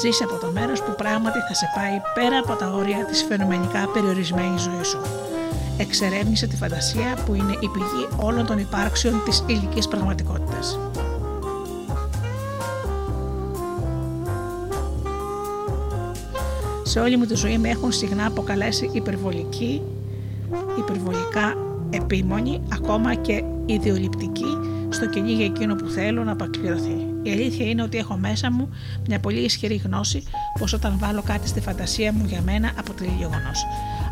Ζεις 0.00 0.22
από 0.22 0.36
το 0.40 0.50
μέρος 0.52 0.82
που 0.82 0.94
πράγματι 0.94 1.38
θα 1.48 1.54
σε 1.54 1.66
πάει 1.76 2.00
πέρα 2.14 2.38
από 2.38 2.54
τα 2.54 2.70
όρια 2.70 3.04
της 3.04 3.22
φαινομενικά 3.28 3.88
περιορισμένης 3.92 4.62
ζωής 4.62 4.88
σου. 4.88 5.00
Εξερεύνησε 5.78 6.46
τη 6.46 6.56
φαντασία 6.56 7.18
που 7.26 7.34
είναι 7.34 7.56
η 7.60 7.68
πηγή 7.68 8.08
όλων 8.16 8.46
των 8.46 8.58
υπάρξεων 8.58 9.22
της 9.24 9.44
υλικής 9.46 9.88
πραγματικότητας. 9.88 10.78
Σε 16.82 17.00
όλη 17.00 17.16
μου 17.16 17.24
τη 17.24 17.34
ζωή 17.34 17.58
με 17.58 17.68
έχουν 17.68 17.92
συχνά 17.92 18.26
αποκαλέσει 18.26 18.90
υπερβολική, 18.92 19.82
υπερβολικά 20.78 21.54
επίμονη, 21.90 22.60
ακόμα 22.72 23.14
και 23.14 23.44
ιδεολειπτική 23.66 24.58
στο 24.88 25.08
κυνήγι 25.08 25.42
εκείνο 25.42 25.74
που 25.74 25.88
θέλω 25.88 26.24
να 26.24 26.32
απακληρωθεί. 26.32 27.06
Η 27.22 27.30
αλήθεια 27.30 27.66
είναι 27.66 27.82
ότι 27.82 27.98
έχω 27.98 28.16
μέσα 28.16 28.52
μου 28.52 28.68
μια 29.06 29.18
πολύ 29.18 29.38
ισχυρή 29.38 29.76
γνώση 29.76 30.22
πως 30.58 30.72
όταν 30.72 30.98
βάλω 30.98 31.22
κάτι 31.22 31.48
στη 31.48 31.60
φαντασία 31.60 32.12
μου 32.12 32.24
για 32.26 32.40
μένα 32.42 32.72
αποτελεί 32.78 33.14
γεγονός. 33.18 33.64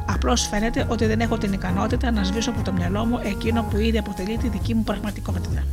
Απλώς 0.07 0.49
φαίνεται 0.49 0.87
ότι 0.89 1.07
δεν 1.07 1.21
έχω 1.21 1.39
την 1.39 1.53
ικανότητα 1.53 2.11
να 2.11 2.25
σβήσω 2.25 2.51
από 2.51 2.63
το 2.63 2.73
μυαλό 2.73 3.05
μου 3.05 3.21
εκείνο 3.25 3.63
που 3.71 3.77
ήδη 3.77 3.99
αποτελεί 3.99 4.37
τη 4.37 4.49
δική 4.49 4.75
μου 4.75 4.83
πραγματικότητα. 4.83 5.65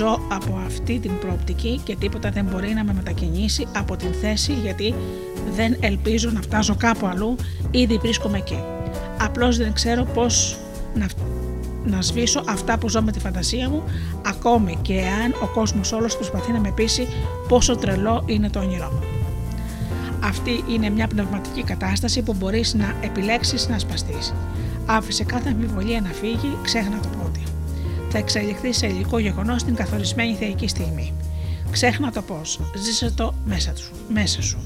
Ζω 0.00 0.20
από 0.28 0.62
αυτή 0.66 0.98
την 0.98 1.18
προοπτική 1.18 1.80
και 1.84 1.96
τίποτα 1.96 2.30
δεν 2.30 2.44
μπορεί 2.44 2.72
να 2.74 2.84
με 2.84 2.92
μετακινήσει 2.92 3.66
από 3.76 3.96
την 3.96 4.12
θέση 4.12 4.52
γιατί 4.52 4.94
δεν 5.54 5.76
ελπίζω 5.80 6.30
να 6.30 6.40
φτάσω 6.40 6.74
κάπου 6.76 7.06
αλλού, 7.06 7.36
ήδη 7.70 7.98
βρίσκομαι 7.98 8.38
εκεί. 8.38 8.58
Απλώς 9.20 9.56
δεν 9.56 9.72
ξέρω 9.72 10.04
πώς 10.04 10.58
να, 10.94 11.06
να 11.84 12.02
σβήσω 12.02 12.44
αυτά 12.48 12.78
που 12.78 12.88
ζω 12.88 13.02
με 13.02 13.12
τη 13.12 13.18
φαντασία 13.18 13.68
μου, 13.68 13.82
ακόμη 14.26 14.78
και 14.82 14.94
εάν 14.94 15.34
ο 15.42 15.46
κόσμος 15.46 15.92
όλος 15.92 16.16
προσπαθεί 16.16 16.52
να 16.52 16.60
με 16.60 16.70
πείσει 16.70 17.08
πόσο 17.48 17.76
τρελό 17.76 18.22
είναι 18.26 18.50
το 18.50 18.58
όνειρό 18.58 18.90
μου. 18.92 19.02
Αυτή 20.24 20.64
είναι 20.68 20.90
μια 20.90 21.06
πνευματική 21.06 21.62
κατάσταση 21.62 22.22
που 22.22 22.34
μπορείς 22.38 22.74
να 22.74 22.94
επιλέξεις 23.00 23.68
να 23.68 23.78
σπαστείς. 23.78 24.34
Άφησε 24.86 25.24
κάθε 25.24 25.48
αμφιβολία 25.48 26.00
να 26.00 26.08
φύγει, 26.08 26.56
ξέχνα 26.62 27.00
το 27.00 27.08
πόδι. 27.08 27.19
Θα 28.12 28.18
εξελιχθεί 28.18 28.72
σε 28.72 28.86
υλικό 28.86 29.18
γεγονός 29.18 29.62
την 29.62 29.74
καθορισμένη 29.74 30.34
θεϊκή 30.34 30.68
στιγμή. 30.68 31.12
Ξέχνα 31.70 32.12
το 32.12 32.22
πώς, 32.22 32.60
ζήσε 32.74 33.10
το 33.10 33.34
μέσα, 33.44 33.72
του, 33.72 34.12
μέσα 34.12 34.42
σου. 34.42 34.62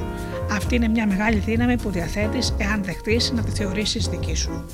Αυτή 0.50 0.74
είναι 0.74 0.88
μια 0.88 1.06
μεγάλη 1.06 1.38
δύναμη 1.38 1.76
που 1.76 1.90
διαθέτεις 1.90 2.54
εάν 2.58 2.84
δεχτείς 2.84 3.32
να 3.32 3.42
τη 3.42 3.50
θεωρήσεις 3.50 4.06
δική 4.06 4.34
σου. 4.34 4.64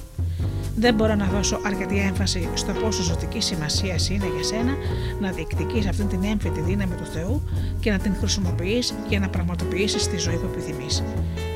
Δεν 0.77 0.95
μπορώ 0.95 1.15
να 1.15 1.25
δώσω 1.25 1.61
αρκετή 1.65 1.99
έμφαση 1.99 2.49
στο 2.55 2.73
πόσο 2.73 3.03
ζωτική 3.03 3.41
σημασία 3.41 3.97
είναι 4.11 4.27
για 4.35 4.45
σένα 4.45 4.73
να 5.21 5.31
διεκδικείς 5.31 5.87
αυτή 5.87 6.05
την 6.05 6.25
έμφυτη 6.25 6.61
δύναμη 6.61 6.95
του 6.95 7.05
Θεού 7.05 7.43
και 7.81 7.91
να 7.91 7.99
την 7.99 8.15
χρησιμοποιείς 8.19 8.95
για 9.09 9.19
να 9.19 9.29
πραγματοποιήσεις 9.29 10.09
τη 10.09 10.17
ζωή 10.17 10.37
που 10.37 10.49
επιθυμείς. 10.53 11.03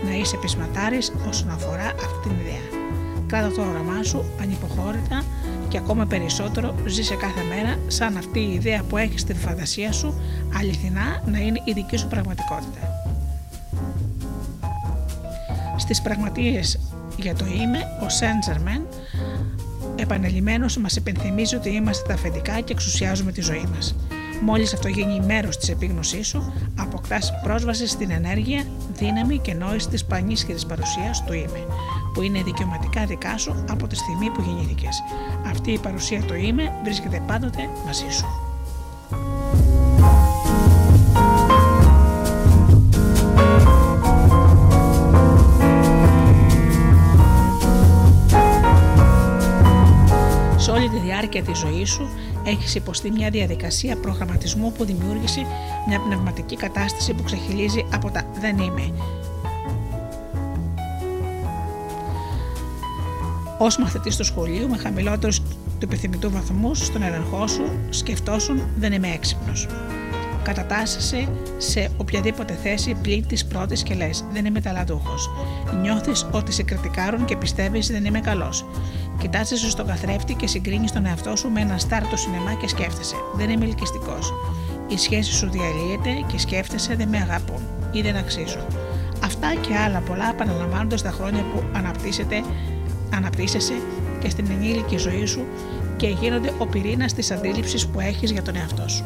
Να 0.05 0.17
είσαι 0.17 0.37
πεισματάρης 0.37 1.13
όσον 1.29 1.51
αφορά 1.51 1.87
αυτή 1.87 2.29
την 2.29 2.31
ιδέα. 2.31 2.83
Κράτα 3.27 3.55
το 3.55 3.63
όραμά 3.63 4.03
σου 4.03 4.25
ανυποχώρητα 4.41 5.25
και 5.75 5.81
ακόμα 5.81 6.07
περισσότερο 6.07 6.75
ζήσε 6.87 7.15
κάθε 7.15 7.43
μέρα 7.49 7.79
σαν 7.87 8.17
αυτή 8.17 8.39
η 8.41 8.53
ιδέα 8.53 8.83
που 8.83 8.97
έχεις 8.97 9.21
στην 9.21 9.37
φαντασία 9.37 9.93
σου 9.93 10.21
αληθινά 10.59 11.23
να 11.27 11.39
είναι 11.39 11.63
η 11.65 11.73
δική 11.73 11.97
σου 11.97 12.09
πραγματικότητα. 12.09 12.81
Στις 15.77 16.03
πραγματείες 16.03 16.81
για 17.17 17.35
το 17.35 17.45
είμαι, 17.47 17.79
ο 18.05 18.09
Σέντζερμεν 18.09 18.87
επανελειμμένος 19.97 20.77
μας 20.77 20.97
υπενθυμίζει 20.97 21.57
ότι 21.57 21.71
είμαστε 21.71 22.09
τα 22.09 22.15
αφεντικά 22.15 22.61
και 22.61 22.73
εξουσιάζουμε 22.73 23.33
τη 23.33 23.41
ζωή 23.41 23.67
μας. 23.75 23.95
Μόλις 24.43 24.75
αυτό 24.75 24.89
γίνει 24.89 25.21
μέρος 25.27 25.57
της 25.57 25.69
επίγνωσής 25.69 26.27
σου, 26.27 26.53
αποκτάς 26.79 27.33
πρόσβαση 27.43 27.87
στην 27.87 28.11
ενέργεια, 28.11 28.65
δύναμη 28.93 29.39
και 29.39 29.55
νόηση 29.55 29.89
της 29.89 30.05
πανίσχυρης 30.05 30.67
παρουσίας 30.67 31.25
του 31.25 31.33
«Είμαι», 31.33 31.67
που 32.15 32.23
είναι 32.23 32.43
δικαιωματικά 32.43 33.05
δικά 33.05 33.39
σου 33.39 33.65
από 33.71 33.87
τη 33.87 33.97
στιγμή 33.97 34.31
που 34.31 34.43
γεννήθηκες. 34.47 35.03
Αυτή 35.51 35.71
η 35.73 35.79
παρουσία 35.79 36.23
του 36.23 36.35
«Είμαι» 36.35 36.73
βρίσκεται 36.85 37.23
πάντοτε 37.27 37.69
μαζί 37.87 38.11
σου. 38.11 38.27
Σε 50.57 50.71
όλη 50.71 50.89
τη 50.89 50.99
διάρκεια 50.99 51.43
της 51.43 51.59
ζωής 51.59 51.91
σου 51.91 52.09
έχεις 52.45 52.75
υποστεί 52.75 53.11
μια 53.11 53.31
διαδικασία 53.31 53.97
προγραμματισμού 53.97 54.73
που 54.73 54.85
δημιούργησε 54.85 55.47
μια 55.89 56.01
πνευματική 56.01 56.57
κατάσταση 56.57 57.15
που 57.15 57.23
ξεχυλίζει 57.23 57.87
από 57.93 58.11
τα 58.11 58.23
δεν 58.41 58.59
είμαι. 58.59 58.93
Ω 63.59 63.67
μαθητής 63.81 64.17
του 64.17 64.25
σχολείου, 64.25 64.69
με 64.69 64.77
χαμηλότερους 64.77 65.41
του 65.41 65.85
επιθυμητού 65.85 66.31
βαθμούς 66.31 66.87
στον 66.87 67.03
έλεγχό 67.03 67.47
σου, 67.47 67.63
σκεφτόσουν 67.91 68.63
δεν 68.79 68.93
είμαι 68.93 69.09
έξυπνος. 69.09 69.67
Κατατάσσεσαι 70.45 71.29
σε 71.57 71.91
οποιαδήποτε 71.97 72.59
θέση 72.63 72.97
πλην 73.03 73.27
της 73.27 73.45
πρώτης 73.45 73.83
και 73.83 73.95
λες: 73.95 74.25
Δεν 74.33 74.45
είμαι 74.45 74.61
ταλαντούχος. 74.61 75.31
Νιώθεις 75.81 76.27
ότι 76.31 76.53
σε 76.53 76.63
κριτικάρουν 76.63 77.25
και 77.25 77.37
πιστεύεις: 77.37 77.87
Δεν 77.87 78.05
είμαι 78.05 78.21
καλός. 78.21 78.65
Κοιτάζεσαι 79.19 79.71
στον 79.71 79.87
καθρέφτη 79.87 80.35
και 80.35 80.47
συγκρίνεις 80.47 80.93
τον 80.93 81.07
εαυτό 81.07 81.37
σου 81.37 81.51
με 81.51 81.61
ένα 81.61 81.79
στάρ 81.79 82.09
του 82.09 82.17
σινεμά 82.17 82.55
και 82.55 82.69
σκέφτεσαι: 82.69 83.17
Δεν 83.35 83.51
είμαι 83.51 83.65
ελκυστικός. 83.65 84.33
Η 84.89 84.99
σχέση 84.99 85.33
σου 85.33 85.51
διαλύεται 85.51 86.27
και 86.33 86.39
σκέφτεσαι: 86.39 86.95
Δεν 86.95 87.09
με 87.09 87.17
αγαπούν 87.17 87.61
ή 87.93 88.01
δεν 88.01 88.17
αξίζω. 88.17 88.67
Αυτά 89.25 89.55
και 89.55 89.77
άλλα 89.77 90.01
πολλά 90.01 90.29
επαναλαμβάνονται 90.29 90.97
στα 90.97 91.11
χρόνια 91.11 91.43
που 91.43 91.63
αναπτύσσεσαι 93.11 93.75
και 94.21 94.31
στην 94.31 94.47
ενήλικη 94.51 94.97
ζωή 94.97 95.27
σου 95.27 95.45
και 95.97 96.07
γίνονται 96.07 96.53
ο 96.59 96.67
πυρήνας 96.67 97.13
της 97.13 97.31
αντίληψης 97.31 97.87
που 97.87 98.01
έχεις 98.01 98.31
για 98.31 98.43
τον 98.43 98.57
εαυτό 98.57 98.89
σου. 98.89 99.05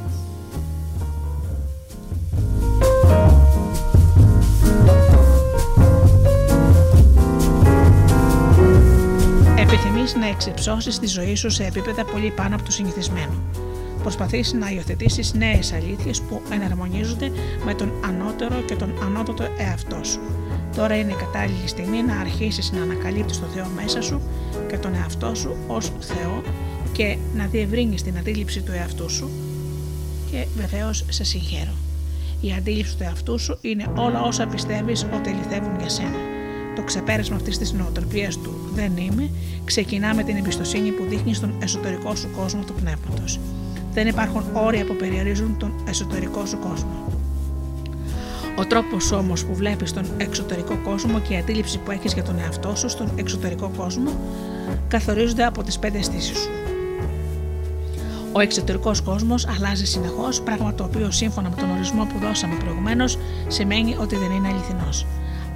Να 10.14 10.26
εξυψώσεις 10.26 10.98
τη 10.98 11.06
ζωή 11.06 11.34
σου 11.34 11.50
σε 11.50 11.64
επίπεδα 11.64 12.04
πολύ 12.04 12.30
πάνω 12.30 12.54
από 12.54 12.64
το 12.64 12.70
συνηθισμένο. 12.70 13.42
Προσπαθείς 14.02 14.52
να 14.52 14.70
υιοθετήσεις 14.70 15.34
νέες 15.34 15.72
αλήθειες 15.72 16.20
που 16.20 16.42
εναρμονίζονται 16.52 17.30
με 17.64 17.74
τον 17.74 17.92
ανώτερο 18.04 18.60
και 18.60 18.74
τον 18.74 19.02
ανώτατο 19.02 19.44
εαυτό 19.58 20.00
σου. 20.04 20.20
Τώρα 20.76 20.96
είναι 20.96 21.12
η 21.12 21.14
κατάλληλη 21.14 21.68
στιγμή 21.68 22.02
να 22.02 22.20
αρχίσεις 22.20 22.72
να 22.72 22.82
ανακαλύπτεις 22.82 23.40
τον 23.40 23.48
Θεό 23.48 23.66
μέσα 23.76 24.00
σου 24.00 24.20
και 24.68 24.78
τον 24.78 24.94
εαυτό 24.94 25.34
σου 25.34 25.56
ως 25.66 25.92
Θεό 26.00 26.42
και 26.92 27.16
να 27.34 27.46
διευρύνεις 27.46 28.02
την 28.02 28.18
αντίληψη 28.18 28.62
του 28.62 28.72
εαυτού 28.72 29.10
σου 29.10 29.30
και 30.30 30.46
βεβαίως 30.56 31.04
σε 31.08 31.24
συγχαίρω. 31.24 31.72
Η 32.40 32.52
αντίληψη 32.52 32.96
του 32.96 33.02
εαυτού 33.02 33.38
σου 33.38 33.58
είναι 33.60 33.86
όλα 33.96 34.22
όσα 34.22 34.46
πιστεύεις 34.46 35.06
ότι 35.14 35.30
λυθεύουν 35.30 35.78
για 35.78 35.88
σένα. 35.88 36.18
Το 36.76 36.82
ξεπέρασμα 36.82 37.36
αυτής 37.36 37.58
της 37.58 37.72
νοοτροπίας 37.72 38.38
του 38.38 38.57
δεν 38.74 38.96
είμαι 38.96 39.30
ξεκινά 39.64 40.14
με 40.14 40.22
την 40.22 40.36
εμπιστοσύνη 40.36 40.90
που 40.90 41.04
δείχνει 41.08 41.34
στον 41.34 41.54
εσωτερικό 41.62 42.14
σου 42.14 42.28
κόσμο 42.36 42.60
του 42.66 42.72
πνεύματος. 42.72 43.40
Δεν 43.92 44.06
υπάρχουν 44.06 44.42
όρια 44.52 44.84
που 44.84 44.96
περιορίζουν 44.96 45.56
τον 45.58 45.72
εσωτερικό 45.88 46.46
σου 46.46 46.58
κόσμο. 46.58 47.12
Ο 48.58 48.66
τρόπος 48.66 49.12
όμως 49.12 49.44
που 49.44 49.54
βλέπεις 49.54 49.92
τον 49.92 50.04
εξωτερικό 50.16 50.76
κόσμο 50.84 51.20
και 51.20 51.34
η 51.34 51.36
αντίληψη 51.36 51.78
που 51.78 51.90
έχεις 51.90 52.12
για 52.12 52.22
τον 52.22 52.38
εαυτό 52.38 52.74
σου 52.76 52.88
στον 52.88 53.10
εξωτερικό 53.16 53.70
κόσμο 53.76 54.10
καθορίζονται 54.88 55.44
από 55.44 55.62
τις 55.62 55.78
πέντε 55.78 55.98
αισθήσεις 55.98 56.38
σου. 56.38 56.48
Ο 58.32 58.40
εξωτερικός 58.40 59.00
κόσμος 59.00 59.46
αλλάζει 59.46 59.84
συνεχώς, 59.86 60.40
πράγμα 60.40 60.74
το 60.74 60.84
οποίο 60.84 61.10
σύμφωνα 61.10 61.48
με 61.48 61.56
τον 61.56 61.70
ορισμό 61.70 62.04
που 62.04 62.18
δώσαμε 62.18 62.54
προηγουμένως 62.54 63.18
σημαίνει 63.48 63.96
ότι 64.00 64.16
δεν 64.16 64.30
είναι 64.30 64.48
αληθινός. 64.48 65.06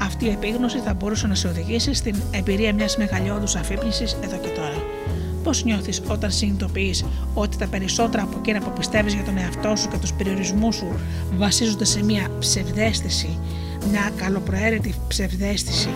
Αυτή 0.06 0.24
η 0.24 0.30
επίγνωση 0.30 0.78
θα 0.78 0.94
μπορούσε 0.94 1.26
να 1.26 1.34
σε 1.34 1.48
οδηγήσει 1.48 1.94
στην 1.94 2.16
εμπειρία 2.30 2.74
μιας 2.74 2.96
μεγαλειώδους 2.96 3.54
αφύπνισης 3.54 4.16
εδώ 4.24 4.36
και 4.36 4.48
τώρα. 4.48 4.82
Πώς 5.42 5.64
νιώθεις 5.64 6.02
όταν 6.08 6.30
συνειδητοποιείς 6.30 7.04
ότι 7.34 7.56
τα 7.56 7.66
περισσότερα 7.66 8.22
από 8.22 8.36
εκείνα 8.38 8.60
που 8.60 8.72
πιστεύεις 8.78 9.14
για 9.14 9.24
τον 9.24 9.38
εαυτό 9.38 9.76
σου 9.76 9.88
και 9.88 9.98
τους 9.98 10.12
περιορισμούς 10.12 10.74
σου 10.74 10.86
βασίζονται 11.36 11.84
σε 11.84 12.04
μια 12.04 12.30
ψευδέστηση, 12.38 13.38
μια 13.90 14.10
καλοπροαίρετη 14.16 14.94
ψευδέστηση 15.08 15.88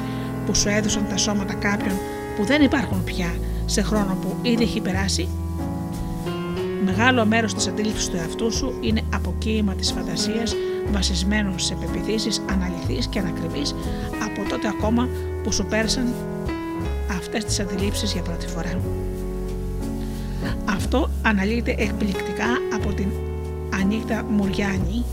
που 0.47 0.55
σου 0.55 0.69
έδωσαν 0.69 1.07
τα 1.09 1.17
σώματα 1.17 1.55
κάποιων 1.55 1.97
που 2.37 2.45
δεν 2.45 2.63
υπάρχουν 2.63 3.05
πια 3.05 3.35
σε 3.67 3.83
χρόνο 3.83 4.19
που 4.21 4.37
ήδη 4.43 4.63
έχει 4.63 4.81
περάσει; 4.81 5.29
Μεγάλο 6.85 7.27
μέρος 7.27 7.55
της 7.55 7.67
αντίληψης 7.67 8.09
του 8.09 8.17
εαυτού 8.17 8.53
σου 8.53 8.79
είναι 8.81 9.03
αποκοίημα 9.15 9.75
της 9.75 9.93
φαντασίας 9.93 10.55
βασισμένο 10.93 11.59
σε 11.59 11.75
πεπιθήσεις 11.75 12.43
αναλυθείς 12.51 13.07
και 13.07 13.19
ανακριβείς 13.19 13.75
από 14.25 14.49
τότε 14.49 14.69
ακόμα 14.69 15.09
που 15.43 15.53
σου 15.53 15.67
πέρασαν 15.67 16.15
αυτές 17.11 17.45
τις 17.45 17.61
αντιλήψεις 17.61 18.13
για 18.13 18.23
πρώτη 18.23 18.47
φορά. 18.47 18.81
Αυτό 20.65 21.11
αναλύεται 21.23 21.75
εκπληκτικά 21.79 22.49
από 22.75 22.93
την 22.93 23.09
Ανίκτα 23.81 24.25
Μουριάννη 24.31 25.05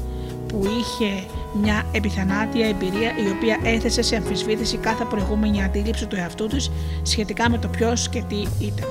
που 0.48 0.66
είχε 0.80 1.24
μια 1.62 1.86
επιθανάτια 1.92 2.68
εμπειρία 2.68 3.10
η 3.26 3.30
οποία 3.36 3.60
έθεσε 3.64 4.02
σε 4.02 4.16
αμφισβήτηση 4.16 4.78
κάθε 4.78 5.06
προηγούμενη 5.06 5.64
αντίληψη 5.64 6.08
του 6.08 6.16
εαυτού 6.16 6.48
της 6.48 6.72
σχετικά 7.04 7.50
με 7.50 7.58
το 7.58 7.68
ποιος 7.68 8.10
και 8.10 8.24
τι 8.28 8.42
ήταν. 8.60 8.88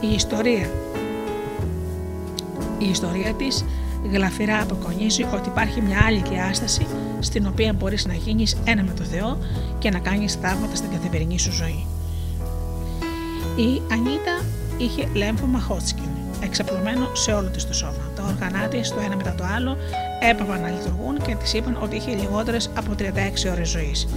Η 0.00 0.14
ιστορία 0.14 0.68
η 2.80 2.88
ιστορία 2.90 3.34
της 3.34 3.64
γλαφυρά 4.12 4.62
αποκονίζει 4.62 5.22
ότι 5.22 5.48
υπάρχει 5.48 5.80
μια 5.80 5.98
άλλη 6.06 6.22
διάσταση 6.28 6.86
στην 7.20 7.46
οποία 7.46 7.72
μπορείς 7.72 8.06
να 8.06 8.14
γίνεις 8.14 8.56
ένα 8.64 8.82
με 8.82 8.92
το 8.92 9.04
Θεό 9.04 9.38
και 9.78 9.90
να 9.90 9.98
κάνεις 9.98 10.34
θαύματα 10.34 10.74
στην 10.74 10.90
καθημερινή 10.90 11.38
σου 11.38 11.52
ζωή. 11.52 11.86
Η 13.56 13.82
Ανίτα 13.92 14.44
είχε 14.78 15.08
λέμφωμα 15.14 15.60
Χότσκιν, 15.60 16.08
εξαπλωμένο 16.40 17.14
σε 17.14 17.32
όλο 17.32 17.48
της 17.48 17.66
το 17.66 17.74
σώμα. 17.74 18.10
Τα 18.16 18.22
όργανά 18.22 18.68
της, 18.68 18.90
το 18.90 19.00
ένα 19.04 19.16
μετά 19.16 19.34
το 19.34 19.44
άλλο, 19.56 19.76
έπαβαν 20.30 20.60
να 20.60 20.68
λειτουργούν 20.68 21.16
και 21.26 21.34
της 21.34 21.52
είπαν 21.52 21.78
ότι 21.82 21.96
είχε 21.96 22.14
λιγότερες 22.14 22.70
από 22.74 22.94
36 22.94 23.50
ώρες 23.50 23.68
ζωής. 23.68 24.08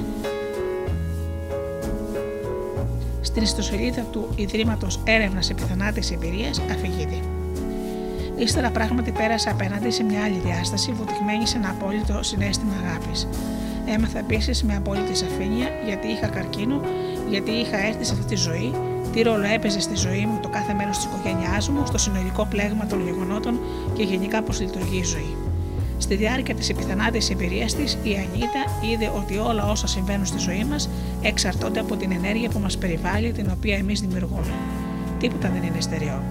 Στην 3.22 3.44
ιστοσελίδα 3.44 4.02
του 4.02 4.28
Ιδρύματος 4.36 5.00
Έρευνας 5.04 5.50
Επιθανάτης 5.50 6.12
Εμπειρίας 6.12 6.62
αφηγείται. 6.72 7.33
Ύστερα 8.44 8.70
πράγματι 8.70 9.12
πέρασα 9.12 9.52
απέναντι 9.52 9.92
σε 9.92 10.04
μια 10.04 10.24
άλλη 10.24 10.40
διάσταση, 10.46 10.92
βουτυγμένη 10.92 11.48
σε 11.48 11.58
ένα 11.58 11.70
απόλυτο 11.70 12.24
συνέστημα 12.24 12.74
αγάπης. 12.84 13.28
Έμαθα 13.86 14.20
επίσης 14.20 14.64
με 14.64 14.76
απόλυτη 14.76 15.16
σαφήνεια 15.16 15.68
γιατί 15.86 16.08
είχα 16.08 16.28
καρκίνο, 16.28 16.82
γιατί 17.30 17.52
είχα 17.52 17.78
έρθει 17.88 18.04
σε 18.04 18.14
αυτή 18.14 18.26
τη 18.26 18.36
ζωή, 18.36 18.74
τι 19.14 19.22
ρόλο 19.22 19.46
έπαιζε 19.54 19.80
στη 19.80 19.96
ζωή 19.96 20.26
μου 20.26 20.40
το 20.42 20.50
κάθε 20.50 20.74
μέρος 20.74 20.98
της 20.98 21.06
οικογένειάς 21.06 21.70
μου, 21.70 21.86
στο 21.86 21.98
συνολικό 21.98 22.46
πλέγμα 22.46 22.86
των 22.86 23.04
γεγονότων 23.04 23.60
και 23.94 24.04
γενικά 24.04 24.42
πώς 24.42 24.60
λειτουργεί 24.62 24.98
η 24.98 25.04
ζωή. 25.04 25.36
Στη 25.98 26.16
διάρκεια 26.16 26.56
της 26.56 26.70
επιθανάτης 26.70 27.30
εμπειρίας 27.30 27.76
της, 27.76 27.98
η 28.04 28.14
Ανίτα 28.16 28.64
είδε 28.92 29.12
ότι 29.16 29.38
όλα 29.38 29.70
όσα 29.70 29.88
συμβαίνουν 29.88 30.26
στη 30.26 30.38
ζωή 30.38 30.64
μας 30.70 30.90
εξαρτώνται 31.22 31.80
από 31.80 31.96
την 31.96 32.12
ενέργεια 32.12 32.50
που 32.50 32.60
μας 32.60 32.78
περιβάλλει, 32.78 33.32
την 33.32 33.52
οποία 33.58 33.76
εμείς 33.78 34.00
δημιουργούμε. 34.02 34.54
Τίποτα 35.20 35.50
δεν 35.50 35.64
είναι 35.64 35.82
στερεό. 35.82 36.22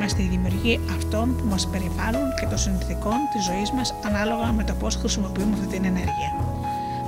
Είμαστε 0.00 0.22
οι 0.22 0.28
δημιουργοί 0.28 0.80
αυτών 0.96 1.36
που 1.36 1.44
μας 1.48 1.66
περιβάλλουν 1.66 2.28
και 2.40 2.46
των 2.46 2.58
συνθηκών 2.58 3.18
της 3.32 3.44
ζωής 3.44 3.70
μας 3.70 3.94
ανάλογα 4.04 4.52
με 4.52 4.64
το 4.64 4.74
πώς 4.74 4.96
χρησιμοποιούμε 4.96 5.52
αυτή 5.52 5.66
την 5.66 5.84
ενέργεια. 5.84 6.30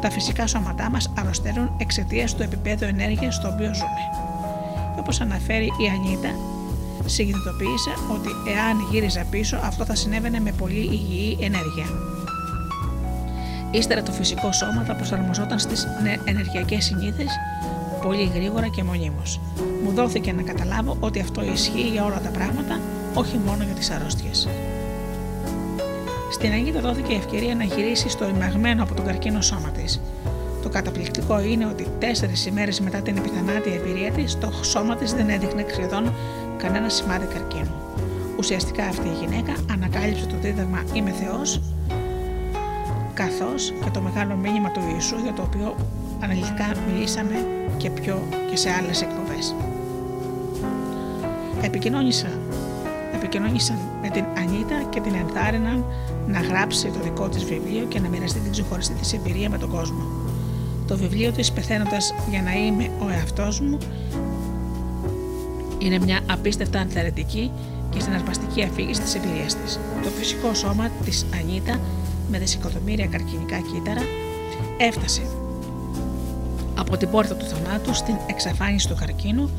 Τα 0.01 0.11
φυσικά 0.11 0.47
σώματά 0.47 0.91
μας 0.91 1.13
αρρωσταίνουν 1.19 1.71
εξαιτίας 1.77 2.35
του 2.35 2.43
επίπεδου 2.43 2.85
ενέργειας 2.85 3.35
στο 3.35 3.49
οποίο 3.49 3.75
ζούμε. 3.75 4.03
Όπως 4.99 5.21
αναφέρει 5.21 5.65
η 5.65 5.89
Ανίτα, 5.95 6.33
συνειδητοποίησε 7.05 7.91
ότι 8.15 8.29
εάν 8.55 8.77
γύριζα 8.91 9.25
πίσω 9.31 9.57
αυτό 9.63 9.85
θα 9.85 9.95
συνέβαινε 9.95 10.41
με 10.41 10.53
πολύ 10.53 10.85
υγιή 10.97 11.39
ενέργεια. 11.41 11.87
Ύστερα 13.71 14.03
το 14.03 14.13
φυσικό 14.13 14.53
σώμα 14.53 14.85
θα 14.85 14.95
προσαρμοζόταν 14.95 15.59
στις 15.59 15.87
ενεργειακές 16.25 16.85
συνήθειες 16.85 17.31
πολύ 18.03 18.31
γρήγορα 18.35 18.69
και 18.69 18.83
μονίμως. 18.83 19.41
Μου 19.85 19.93
δόθηκε 19.93 20.33
να 20.33 20.43
καταλάβω 20.43 20.97
ότι 21.01 21.21
αυτό 21.21 21.43
ισχύει 21.43 21.89
για 21.93 22.05
όλα 22.05 22.21
τα 22.21 22.29
πράγματα, 22.29 22.81
όχι 23.15 23.41
μόνο 23.47 23.65
για 23.65 23.75
τις 23.75 23.91
αρρώστιες. 23.91 24.49
Στην 26.31 26.53
Αγίδα 26.53 26.81
δόθηκε 26.81 27.13
η 27.13 27.17
ευκαιρία 27.17 27.55
να 27.55 27.65
γυρίσει 27.65 28.09
στο 28.09 28.27
ρημαγμένο 28.27 28.83
από 28.83 28.95
τον 28.95 29.05
καρκίνο 29.05 29.41
σώμα 29.41 29.69
της. 29.69 30.01
Το 30.63 30.69
καταπληκτικό 30.69 31.41
είναι 31.41 31.67
ότι 31.67 31.87
τέσσερις 31.99 32.47
ημέρες 32.47 32.81
μετά 32.81 32.99
την 32.99 33.17
επιθανάτια 33.17 33.75
εμπειρία 33.75 34.11
της, 34.11 34.39
το 34.39 34.53
σώμα 34.63 34.97
της 34.97 35.13
δεν 35.13 35.29
έδειχνε 35.29 35.65
σχεδόν 35.71 36.13
κανένα 36.57 36.89
σημάδι 36.89 37.27
καρκίνου. 37.27 37.75
Ουσιαστικά 38.39 38.85
αυτή 38.85 39.09
η 39.09 39.17
γυναίκα 39.21 39.53
ανακάλυψε 39.73 40.27
το 40.27 40.35
δίδαγμα 40.41 40.83
Είμαι 40.93 41.11
Θεός, 41.11 41.61
καθώς 43.15 43.73
και 43.85 43.91
το 43.91 44.01
μεγάλο 44.01 44.35
μήνυμα 44.37 44.71
του 44.71 44.81
Ιησού 44.95 45.17
για 45.23 45.33
το 45.33 45.43
οποίο 45.43 45.77
αναλυτικά 46.21 46.73
μιλήσαμε 46.89 47.62
και 47.83 47.91
πιο 47.91 48.23
και 48.51 48.57
σε 48.57 48.71
άλλες 48.71 49.03
εκπομπές. 49.03 49.55
Επικοινώνησα, 51.63 52.29
επικοινώνησαν 53.15 53.79
με 54.03 54.09
την 54.09 54.25
Ανίτα 54.37 54.83
και 54.91 55.01
την 55.01 55.15
ενθάρρυναν 55.15 55.85
να 56.27 56.41
γράψει 56.41 56.91
το 56.91 57.01
δικό 57.03 57.29
της 57.29 57.45
βιβλίο 57.45 57.85
και 57.85 58.01
να 58.01 58.09
μοιραστεί 58.09 58.39
την 58.39 58.51
ξεχωριστή 58.51 58.95
της 58.95 59.13
εμπειρία 59.13 59.51
με 59.51 59.59
τον 59.59 59.71
κόσμο. 59.71 60.03
Το 60.87 60.97
βιβλίο 60.97 61.33
της 61.33 61.53
«Πεθαίνοντας 61.53 62.15
για 62.31 62.43
να 62.43 62.53
είμαι 62.53 62.91
ο 62.99 63.09
εαυτός 63.09 63.61
μου» 63.61 63.79
Είναι 65.79 65.99
μια 65.99 66.21
απίστευτα 66.31 66.81
ανθαρρυντική 66.81 67.51
και 67.91 68.01
συναρπαστική 68.01 68.63
αφήγηση 68.63 69.01
της 69.01 69.15
εμπειρίας 69.15 69.57
της. 69.57 69.81
Το 70.03 70.09
φυσικό 70.09 70.55
σώμα 70.55 70.91
της 71.05 71.27
Ανίτα 71.41 71.81
με 72.31 72.39
δισεκατομμύρια 72.39 73.07
καρκινικά 73.07 73.61
κύτταρα 73.61 74.03
έφτασε 74.77 75.23
από 76.93 77.01
την 77.01 77.11
πόρτα 77.11 77.35
του 77.35 77.45
θανάτου 77.45 77.95
στην 77.95 78.17
εξαφάνιση 78.27 78.89
του 78.89 78.95
καρκίνου 78.95 79.51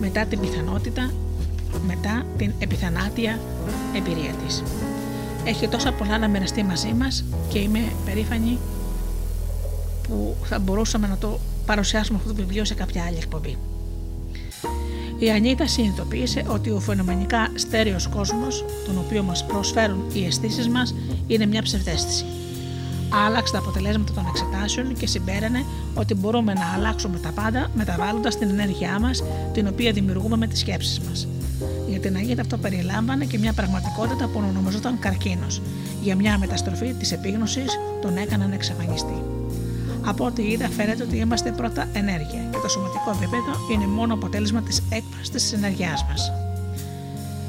μετά 0.00 0.24
την 0.24 0.40
πιθανότητα, 0.40 1.10
μετά 1.86 2.26
την 2.36 2.52
επιθανάτια 2.58 3.38
εμπειρία 3.96 4.32
της. 4.46 4.62
Έχει 5.44 5.68
τόσα 5.68 5.92
πολλά 5.92 6.18
να 6.18 6.28
μοιραστεί 6.28 6.62
μαζί 6.62 6.92
μας 6.92 7.24
και 7.48 7.58
είμαι 7.58 7.80
περήφανη 8.04 8.58
που 10.02 10.36
θα 10.44 10.58
μπορούσαμε 10.58 11.06
να 11.06 11.16
το 11.16 11.38
παρουσιάσουμε 11.66 12.18
αυτό 12.18 12.30
το 12.30 12.36
βιβλίο 12.36 12.64
σε 12.64 12.74
κάποια 12.74 13.04
άλλη 13.04 13.16
εκπομπή. 13.16 13.56
Η 15.18 15.30
Ανίτα 15.30 15.66
συνειδητοποίησε 15.66 16.44
ότι 16.48 16.70
ο 16.70 16.80
φαινομενικά 16.80 17.48
στέρεος 17.54 18.08
κόσμος, 18.08 18.64
τον 18.86 18.98
οποίο 18.98 19.22
μας 19.22 19.46
προσφέρουν 19.46 20.04
οι 20.12 20.24
αισθήσεις 20.24 20.68
μας, 20.68 20.94
είναι 21.26 21.46
μια 21.46 21.62
ψευδέστηση. 21.62 22.24
Άλλαξε 23.26 23.52
τα 23.52 23.58
αποτελέσματα 23.58 24.12
των 24.12 24.26
εξετάσεων 24.28 24.94
και 24.94 25.06
συμπέρανε 25.06 25.64
ότι 25.94 26.14
μπορούμε 26.14 26.52
να 26.52 26.72
αλλάξουμε 26.74 27.18
τα 27.18 27.30
πάντα 27.30 27.70
μεταβάλλοντας 27.74 28.38
την 28.38 28.48
ενέργειά 28.48 28.98
μας, 29.00 29.22
την 29.52 29.66
οποία 29.66 29.92
δημιουργούμε 29.92 30.36
με 30.36 30.46
τις 30.46 30.58
σκέψεις 30.58 31.00
μας. 31.00 31.28
Για 31.88 32.00
την 32.00 32.16
Αγίτα 32.16 32.40
αυτό 32.40 32.56
περιλάμβανε 32.56 33.24
και 33.24 33.38
μια 33.38 33.52
πραγματικότητα 33.52 34.26
που 34.26 34.42
ονομαζόταν 34.48 34.98
καρκίνος. 34.98 35.60
Για 36.02 36.16
μια 36.16 36.38
μεταστροφή 36.38 36.92
της 36.92 37.12
επίγνωσης 37.12 37.78
τον 38.02 38.16
έκαναν 38.16 38.52
εξαφανιστή. 38.52 39.22
Από 40.04 40.24
ό,τι 40.24 40.42
είδα, 40.42 40.68
φαίνεται 40.68 41.02
ότι 41.02 41.16
είμαστε 41.16 41.50
πρώτα 41.50 41.88
ενέργεια 41.92 42.42
και 42.50 42.58
το 42.62 42.68
σωματικό 42.68 43.10
επίπεδο 43.10 43.52
είναι 43.72 43.86
μόνο 43.86 44.14
αποτέλεσμα 44.14 44.62
της 44.62 44.82
έκφρασης 44.90 45.30
της 45.30 45.52
ενέργειάς 45.52 46.04
μας. 46.08 46.32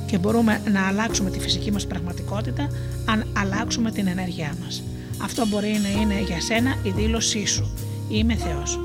Και 0.06 0.18
μπορούμε 0.18 0.62
να 0.72 0.88
αλλάξουμε 0.88 1.30
τη 1.30 1.40
φυσική 1.40 1.72
μας 1.72 1.88
πραγματικότητα 1.88 2.68
αν 3.06 3.26
αλλάξουμε 3.38 3.92
την 3.92 4.08
ενέργειά 4.08 4.54
μας. 4.64 4.84
Αυτό 5.24 5.48
μπορεί 5.48 5.80
να 5.82 6.02
είναι 6.02 6.22
για 6.28 6.42
σένα 6.42 6.76
η 6.84 6.90
δήλωσή 6.90 7.46
σου. 7.46 7.74
Είμαι 8.10 8.36
Θεός. 8.36 8.80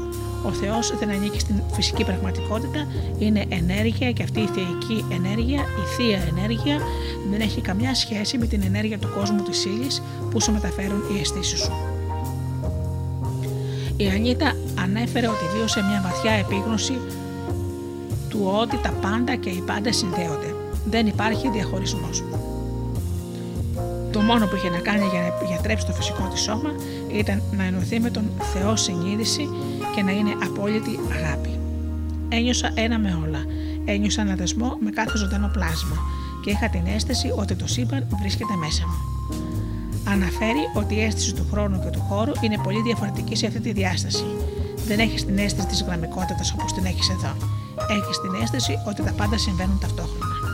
Ο 0.45 0.51
Θεός 0.51 0.95
δεν 0.99 1.11
ανήκει 1.11 1.39
στην 1.39 1.63
φυσική 1.73 2.05
πραγματικότητα, 2.05 2.87
είναι 3.19 3.45
ενέργεια 3.49 4.13
και 4.13 4.23
αυτή 4.23 4.41
η 4.41 4.47
θεϊκή 4.47 5.05
ενέργεια, 5.11 5.61
η 5.61 5.95
θεία 5.97 6.23
ενέργεια, 6.37 6.79
δεν 7.31 7.41
έχει 7.41 7.61
καμιά 7.61 7.95
σχέση 7.95 8.39
με 8.39 8.47
την 8.47 8.63
ενέργεια 8.65 8.99
του 8.99 9.09
κόσμου 9.19 9.43
της 9.43 9.65
ύλης 9.65 10.03
που 10.31 10.41
σου 10.41 10.53
μεταφέρουν 10.53 11.03
οι 11.13 11.21
αισθήσεις 11.21 11.59
σου. 11.59 11.73
Η 13.97 14.09
Ανίτα 14.09 14.57
ανέφερε 14.79 15.29
ότι 15.29 15.45
βίωσε 15.57 15.81
μια 15.83 16.01
βαθιά 16.05 16.33
επίγνωση 16.33 16.99
του 18.29 18.51
ότι 18.61 18.79
τα 18.83 18.91
πάντα 18.91 19.35
και 19.35 19.51
οι 19.51 19.63
πάντα 19.67 19.93
συνδέονται. 19.93 20.55
Δεν 20.85 21.07
υπάρχει 21.07 21.51
διαχωρισμός. 21.51 22.23
Το 24.13 24.21
μόνο 24.21 24.47
που 24.47 24.57
είχε 24.57 24.69
να 24.69 24.79
κάνει 24.79 25.07
για 25.07 25.21
να 25.21 25.47
γιατρέψει 25.47 25.87
το 25.87 25.93
φυσικό 25.93 26.29
της 26.33 26.41
σώμα 26.41 26.71
ήταν 27.13 27.43
να 27.57 27.65
ενωθεί 27.65 28.01
με 28.01 28.11
τον 28.11 28.31
Θεό 28.53 28.77
συνείδηση 28.77 29.49
και 29.95 30.03
να 30.03 30.11
είναι 30.11 30.33
απόλυτη 30.43 30.99
αγάπη. 31.13 31.59
Ένιωσα 32.29 32.71
ένα 32.75 32.99
με 32.99 33.19
όλα. 33.27 33.45
Ένιωσα 33.85 34.21
ένα 34.23 34.35
δεσμό 34.35 34.77
με 34.81 34.91
κάθε 34.91 35.17
ζωντανό 35.17 35.51
πλάσμα 35.53 35.97
και 36.45 36.51
είχα 36.51 36.69
την 36.69 36.87
αίσθηση 36.95 37.33
ότι 37.37 37.55
το 37.55 37.67
σύμπαν 37.67 38.07
βρίσκεται 38.21 38.57
μέσα 38.57 38.83
μου 38.87 39.17
αναφέρει 40.09 40.65
ότι 40.75 40.95
η 40.95 41.03
αίσθηση 41.03 41.35
του 41.35 41.47
χρόνου 41.51 41.81
και 41.83 41.91
του 41.91 42.01
χώρου 42.09 42.33
είναι 42.41 42.59
πολύ 42.63 42.83
διαφορετική 42.83 43.37
σε 43.37 43.47
αυτή 43.47 43.61
τη 43.61 43.73
διάσταση. 43.73 44.25
Δεν 44.87 44.99
έχεις 44.99 45.25
την 45.25 45.39
αίσθηση 45.39 45.67
της 45.67 45.83
γραμμικότητας 45.83 46.53
όπως 46.53 46.73
την 46.73 46.85
έχεις 46.85 47.09
εδώ. 47.09 47.33
Έχεις 47.89 48.21
την 48.21 48.43
αίσθηση 48.43 48.79
ότι 48.89 49.03
τα 49.03 49.13
πάντα 49.13 49.39
συμβαίνουν 49.39 49.79
ταυτόχρονα. 49.81 50.46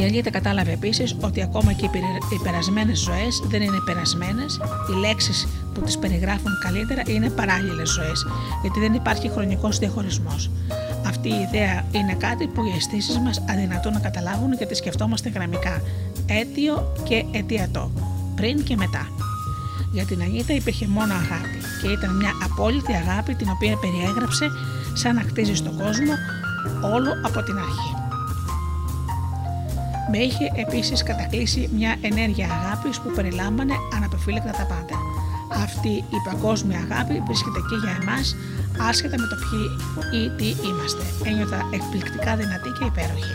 Η 0.00 0.04
Αλίτα 0.04 0.30
κατάλαβε 0.30 0.72
επίσης 0.72 1.16
ότι 1.20 1.42
ακόμα 1.42 1.72
και 1.72 1.84
οι 2.32 2.38
περασμένε 2.42 2.94
ζωές 2.94 3.42
δεν 3.46 3.62
είναι 3.62 3.80
περασμένε, 3.84 4.44
οι 4.90 4.92
λέξεις 4.98 5.46
που 5.74 5.80
τις 5.80 5.98
περιγράφουν 5.98 6.52
καλύτερα 6.62 7.02
είναι 7.06 7.30
παράλληλες 7.30 7.88
ζωές, 7.88 8.26
γιατί 8.60 8.80
δεν 8.80 8.94
υπάρχει 8.94 9.28
χρονικός 9.28 9.78
διαχωρισμός. 9.78 10.50
Αυτή 11.06 11.28
η 11.28 11.40
ιδέα 11.48 11.84
είναι 11.92 12.14
κάτι 12.14 12.46
που 12.46 12.64
οι 12.64 12.72
αισθήσεις 12.76 13.18
μας 13.18 13.42
αδυνατούν 13.50 13.92
να 13.92 13.98
καταλάβουν 13.98 14.56
και 14.56 14.66
τη 14.66 14.74
σκεφτόμαστε 14.74 15.28
γραμμικά, 15.28 15.82
αίτιο 16.26 16.92
και 17.02 17.24
αιτιατό, 17.32 17.90
πριν 18.36 18.62
και 18.62 18.76
μετά. 18.76 19.08
Για 19.92 20.04
την 20.04 20.22
Ανίτα 20.22 20.54
υπήρχε 20.54 20.86
μόνο 20.86 21.12
αγάπη 21.14 21.58
και 21.82 21.88
ήταν 21.88 22.16
μια 22.16 22.32
απόλυτη 22.44 22.92
αγάπη 22.92 23.34
την 23.34 23.48
οποία 23.50 23.76
περιέγραψε 23.76 24.46
σαν 24.92 25.14
να 25.14 25.20
χτίζει 25.20 25.54
στον 25.54 25.76
κόσμο 25.76 26.12
όλο 26.94 27.10
από 27.26 27.42
την 27.42 27.56
αρχή. 27.58 27.99
Με 30.10 30.18
είχε 30.18 30.52
επίσης 30.54 31.02
κατακλείσει 31.02 31.70
μια 31.74 31.96
ενέργεια 32.00 32.48
αγάπης 32.58 33.00
που 33.00 33.10
περιλάμβανε 33.14 33.74
αναπεφύλακτα 33.96 34.50
τα 34.50 34.66
πάντα. 34.72 34.96
Αυτή 35.52 35.88
η 35.88 36.18
παγκόσμια 36.24 36.78
αγάπη 36.78 37.22
βρίσκεται 37.26 37.58
εκεί 37.58 37.76
για 37.84 37.98
εμάς 38.02 38.36
άσχετα 38.88 39.16
με 39.18 39.26
το 39.26 39.36
ποιοι 39.42 39.66
ή 40.20 40.22
τι 40.38 40.48
είμαστε. 40.68 41.04
Ένιωθα 41.24 41.68
εκπληκτικά 41.70 42.36
δυνατή 42.36 42.70
και 42.78 42.84
υπέροχη. 42.84 43.34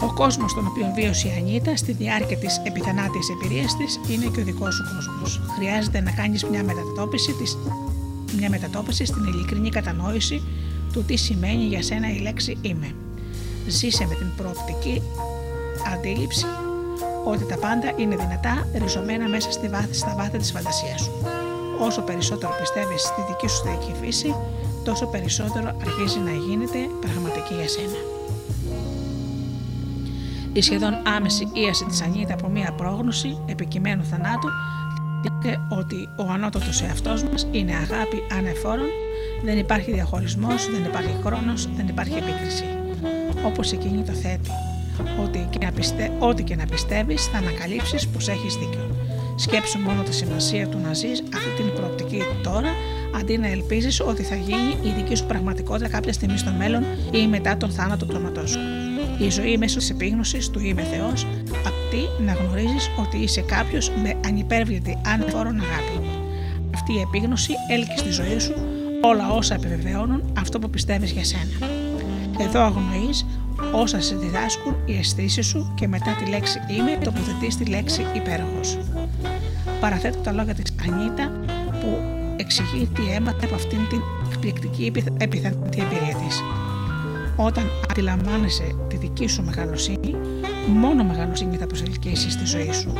Ο 0.00 0.12
κόσμος 0.14 0.54
τον 0.54 0.66
οποίο 0.66 0.92
βίωσε 0.94 1.28
η 1.28 1.32
Ανίτα 1.38 1.76
στη 1.76 1.92
διάρκεια 1.92 2.36
της 2.36 2.60
επιθανάτια 2.64 3.20
εμπειρίας 3.34 3.76
της 3.76 4.00
είναι 4.08 4.26
και 4.34 4.40
ο 4.40 4.44
δικός 4.44 4.74
σου 4.74 4.84
κόσμος. 4.94 5.40
Χρειάζεται 5.56 6.00
να 6.00 6.10
κάνεις 6.10 6.44
μια 6.44 6.64
μετατόπιση, 6.64 7.32
της, 7.32 7.58
μια 8.38 8.50
μετατόπιση 8.50 9.04
στην 9.04 9.24
ειλικρινή 9.24 9.68
κατανόηση 9.68 10.42
του 10.92 11.04
τι 11.04 11.16
σημαίνει 11.16 11.64
για 11.64 11.82
σένα 11.82 12.10
η 12.14 12.18
λέξη 12.18 12.58
είμαι. 12.60 12.94
Ζήσε 13.66 14.06
με 14.06 14.14
την 14.14 14.34
προοπτική 14.36 15.02
αντίληψη 15.94 16.46
ότι 17.24 17.44
τα 17.44 17.58
πάντα 17.58 17.92
είναι 17.96 18.16
δυνατά 18.16 18.68
ριζωμένα 18.74 19.28
μέσα 19.28 19.50
στη 19.52 19.68
βάθη, 19.68 19.94
στα 19.94 20.14
βάθη 20.16 20.38
της 20.38 20.50
φαντασίας 20.50 21.00
σου. 21.00 21.12
Όσο 21.80 22.02
περισσότερο 22.02 22.52
πιστεύεις 22.60 23.02
στη 23.02 23.20
δική 23.28 23.48
σου 23.48 23.62
θεϊκή 23.64 23.94
φύση, 24.00 24.34
τόσο 24.84 25.06
περισσότερο 25.06 25.76
αρχίζει 25.80 26.18
να 26.18 26.30
γίνεται 26.30 26.78
πραγματική 27.00 27.54
για 27.54 27.68
σένα. 27.68 27.98
Η 30.52 30.60
σχεδόν 30.62 30.94
άμεση 31.16 31.48
ίαση 31.52 31.84
της 31.84 32.02
Ανίτα 32.02 32.34
από 32.34 32.48
μία 32.48 32.72
πρόγνωση 32.72 33.38
επικειμένου 33.46 34.04
θανάτου 34.04 34.48
δείχνει 35.22 35.58
ότι 35.68 36.08
ο 36.16 36.30
ανώτατος 36.30 36.82
εαυτός 36.82 37.22
μας 37.22 37.46
είναι 37.50 37.72
αγάπη 37.72 38.22
ανεφόρων, 38.38 38.86
δεν 39.44 39.58
υπάρχει 39.58 39.92
διαχωρισμός, 39.92 40.70
δεν 40.70 40.84
υπάρχει 40.84 41.16
χρόνος, 41.24 41.68
δεν 41.76 41.88
υπάρχει 41.88 42.14
επίκριση. 42.14 42.83
Όπως 43.46 43.72
εκείνη 43.72 44.02
το 44.02 44.12
θέτει, 44.12 44.50
ότι 45.24 45.46
και 45.50 45.58
να 45.64 45.72
πιστε... 45.72 46.10
ό,τι 46.18 46.42
και 46.42 46.56
να 46.56 46.64
πιστεύεις 46.64 47.24
θα 47.26 47.38
ανακαλύψεις 47.38 48.08
πως 48.08 48.28
έχεις 48.28 48.54
δίκιο. 48.54 48.96
Σκέψου 49.36 49.78
μόνο 49.78 50.02
τη 50.02 50.14
σημασία 50.14 50.68
του 50.68 50.78
να 50.78 50.92
ζεις 50.94 51.22
αυτή 51.34 51.62
την 51.62 51.72
προοπτική 51.74 52.22
τώρα, 52.42 52.68
αντί 53.20 53.38
να 53.38 53.48
ελπίζεις 53.48 54.00
ότι 54.00 54.22
θα 54.22 54.34
γίνει 54.34 54.76
η 54.82 54.92
δική 54.96 55.14
σου 55.14 55.26
πραγματικότητα 55.26 55.88
κάποια 55.88 56.12
στιγμή 56.12 56.38
στο 56.38 56.50
μέλλον 56.58 56.84
ή 57.10 57.26
μετά 57.26 57.56
τον 57.56 57.70
θάνατο 57.70 58.06
του 58.06 58.16
αιματό 58.16 58.46
σου. 58.46 58.58
Η 59.18 59.30
ζωή 59.30 59.56
μέσω 59.56 59.78
της 59.78 59.90
επίγνωσης 59.90 60.50
του 60.50 60.60
Είμαι 60.60 60.82
Θεός, 60.82 61.26
απαιτεί 61.48 62.22
να 62.26 62.32
γνωρίζεις 62.32 62.90
ότι 62.98 63.16
είσαι 63.18 63.40
κάποιος 63.40 63.90
με 64.02 64.14
ανυπέρβλητη 64.26 64.98
ανεφόρον 65.06 65.60
αγάπη. 65.60 66.08
Αυτή 66.74 66.92
η 66.92 67.00
επίγνωση 67.00 67.52
έλκει 67.70 67.98
στη 67.98 68.10
ζωή 68.10 68.38
σου 68.38 68.54
όλα 69.02 69.30
όσα 69.30 69.54
επιβεβαιώνουν 69.54 70.22
αυτό 70.38 70.58
που 70.58 70.70
πιστεύεις 70.70 71.10
για 71.10 71.24
σένα. 71.24 71.73
Εδώ 72.38 72.60
αγνοείς 72.60 73.26
όσα 73.72 74.00
σε 74.00 74.16
διδάσκουν 74.16 74.76
οι 74.84 74.96
αισθήσεις 74.98 75.46
σου 75.46 75.72
και 75.74 75.88
μετά 75.88 76.16
τη 76.24 76.30
λέξη 76.30 76.58
είμαι 76.78 76.98
τοποθετείς 77.04 77.56
τη 77.56 77.64
λέξη 77.64 78.06
υπέροχος. 78.14 78.78
Παραθέτω 79.80 80.18
τα 80.18 80.32
λόγια 80.32 80.54
της 80.54 80.74
Ανίτα 80.88 81.32
που 81.80 81.98
εξηγεί 82.36 82.88
τι 82.94 83.02
έμαθε 83.14 83.46
από 83.46 83.54
αυτήν 83.54 83.78
την 83.88 84.00
εκπληκτική 84.30 84.92
επιθανή 85.18 85.56
εμπειρία 85.60 86.16
της. 86.26 86.42
Όταν 87.36 87.64
αντιλαμβάνεσαι 87.90 88.76
τη 88.88 88.96
δική 88.96 89.26
σου 89.26 89.42
μεγαλοσύνη, 89.42 90.14
μόνο 90.68 91.04
μεγαλοσύνη 91.04 91.56
θα 91.56 91.66
προσελκύσεις 91.66 92.32
στη 92.32 92.44
ζωή 92.44 92.72
σου. 92.72 92.92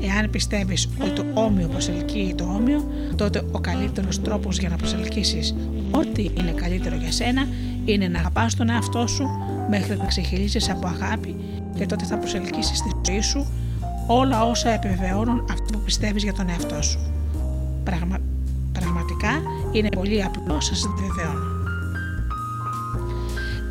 Εάν 0.00 0.30
πιστεύεις 0.30 0.88
ότι 1.00 1.10
το 1.10 1.24
όμοιο 1.34 1.68
προσελκύει 1.68 2.34
το 2.34 2.44
όμοιο, 2.44 2.84
τότε 3.16 3.42
ο 3.52 3.60
καλύτερος 3.60 4.22
τρόπος 4.22 4.58
για 4.58 4.68
να 4.68 4.76
προσελκύσεις 4.76 5.54
ό,τι 5.90 6.22
είναι 6.22 6.50
καλύτερο 6.50 6.96
για 6.96 7.12
σένα 7.12 7.46
είναι 7.92 8.08
να 8.08 8.18
αγαπάς 8.18 8.54
τον 8.54 8.68
εαυτό 8.68 9.06
σου 9.06 9.28
μέχρι 9.70 9.96
να 9.96 10.04
ξεχυλίσεις 10.04 10.70
από 10.70 10.86
αγάπη 10.86 11.36
και 11.76 11.86
τότε 11.86 12.04
θα 12.04 12.18
προσελκύσεις 12.18 12.78
στη 12.78 12.90
ζωή 13.06 13.20
σου 13.20 13.46
όλα 14.06 14.44
όσα 14.44 14.70
επιβεβαιώνουν 14.70 15.46
αυτό 15.50 15.78
που 15.78 15.84
πιστεύεις 15.84 16.22
για 16.22 16.32
τον 16.32 16.48
εαυτό 16.48 16.82
σου. 16.82 16.98
Πραγμα... 17.84 18.16
Πραγματικά 18.72 19.30
είναι 19.72 19.88
πολύ 19.88 20.24
απλό, 20.24 20.60
σας 20.60 20.84
επιβεβαιώνω. 20.84 21.56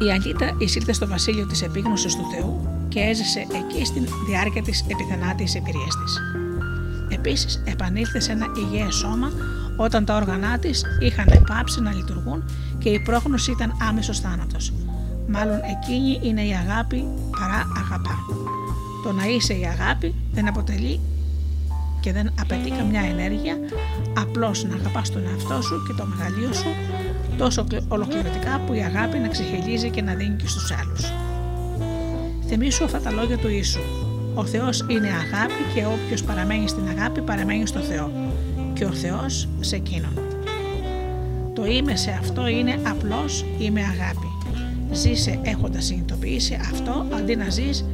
Η 0.07 0.11
Αγίτα 0.11 0.56
εισήλθε 0.57 0.94
στο 0.94 1.07
βασίλειο 1.07 1.45
της 1.45 1.61
επίγνωσης 1.61 2.15
του 2.15 2.23
Θεού 2.35 2.68
και 2.88 2.99
έζησε 2.99 3.39
εκεί 3.39 3.85
στην 3.85 4.07
διάρκεια 4.27 4.61
της 4.61 4.85
επιθανάτης 4.88 5.56
εμπειρίας 5.56 5.95
της. 6.03 6.22
Επίσης, 7.10 7.64
επανήλθε 7.65 8.19
σε 8.19 8.31
ένα 8.31 8.45
υγιές 8.57 8.95
σώμα 8.95 9.31
όταν 9.77 10.06
τα 10.06 10.15
όργανά 10.15 10.60
της 10.60 10.84
είχαν 10.99 11.44
πάψει 11.48 11.81
να 11.81 11.94
λειτουργούν 11.94 12.44
και 12.88 12.94
η 12.94 13.00
πρόγνωση 13.00 13.52
ήταν 13.52 13.78
άμεσος 13.90 14.20
θάνατος. 14.20 14.74
Μάλλον 15.28 15.60
εκείνη 15.76 16.20
είναι 16.24 16.42
η 16.42 16.54
αγάπη 16.54 17.06
παρά 17.40 17.72
αγαπά. 17.78 18.16
Το 19.04 19.12
να 19.12 19.26
είσαι 19.26 19.54
η 19.54 19.66
αγάπη 19.66 20.16
δεν 20.32 20.48
αποτελεί 20.48 21.00
και 22.00 22.14
δεν 22.14 22.34
απαιτεί 22.40 22.70
καμιά 22.70 23.02
ενέργεια, 23.02 23.56
απλώς 24.18 24.64
να 24.64 24.76
αγαπάς 24.76 25.10
τον 25.10 25.24
εαυτό 25.28 25.62
σου 25.62 25.84
και 25.88 25.94
το 25.94 26.06
μεγαλείο 26.06 26.54
σου 26.54 26.70
τόσο 27.38 27.66
ολοκληρωτικά 27.88 28.62
που 28.66 28.74
η 28.74 28.80
αγάπη 28.80 29.18
να 29.18 29.28
ξεχελίζει 29.28 29.90
και 29.90 30.02
να 30.02 30.14
δίνει 30.14 30.36
και 30.36 30.48
στους 30.48 30.72
άλλους. 30.72 31.12
Θυμήσου 32.48 32.84
αυτά 32.84 33.00
τα 33.00 33.12
λόγια 33.12 33.38
του 33.38 33.50
Ιησού. 33.50 33.82
Ο 34.34 34.46
Θεός 34.46 34.86
είναι 34.90 35.08
αγάπη 35.08 35.62
και 35.74 35.86
όποιος 35.86 36.24
παραμένει 36.24 36.68
στην 36.68 36.88
αγάπη 36.88 37.22
παραμένει 37.22 37.66
στο 37.68 37.80
Θεό 37.80 38.12
και 38.74 38.86
ο 38.86 38.92
Θεός 38.92 39.48
σε 39.60 39.76
εκείνον. 39.76 40.27
Το 41.58 41.66
είμαι 41.66 41.96
σε 41.96 42.12
αυτό 42.12 42.48
είναι 42.48 42.80
απλώς 42.84 43.46
είμαι 43.60 43.82
αγάπη. 43.82 44.28
Ζήσε 44.92 45.40
έχοντας 45.44 45.86
συνειδητοποιήσει 45.86 46.58
αυτό 46.62 47.06
αντί 47.14 47.36
να 47.36 47.50
ζεις 47.50 47.86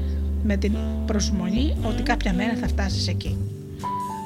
με 0.44 0.58
την 0.58 0.76
προσμονή 1.06 1.76
ότι 1.84 2.04
κάποια 2.04 2.34
μέρα 2.34 2.56
θα 2.62 2.68
φτάσεις 2.68 3.08
εκεί. 3.08 3.38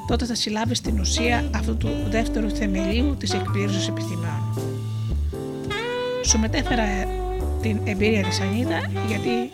Τότε 0.07 0.25
θα 0.25 0.35
συλλάβεις 0.35 0.81
την 0.81 0.99
ουσία 0.99 1.49
αυτού 1.55 1.77
του 1.77 1.89
δεύτερου 2.09 2.49
θεμελίου 2.49 3.15
της 3.19 3.33
εκπλήρωσης 3.33 3.87
επιθυμιών. 3.87 4.59
Σου 6.25 6.39
μετέφερα 6.39 6.83
ε, 6.83 7.07
την 7.61 7.79
εμπειρία 7.83 8.23
της 8.23 8.39
Ανίτα 8.39 8.91
γιατί 9.07 9.51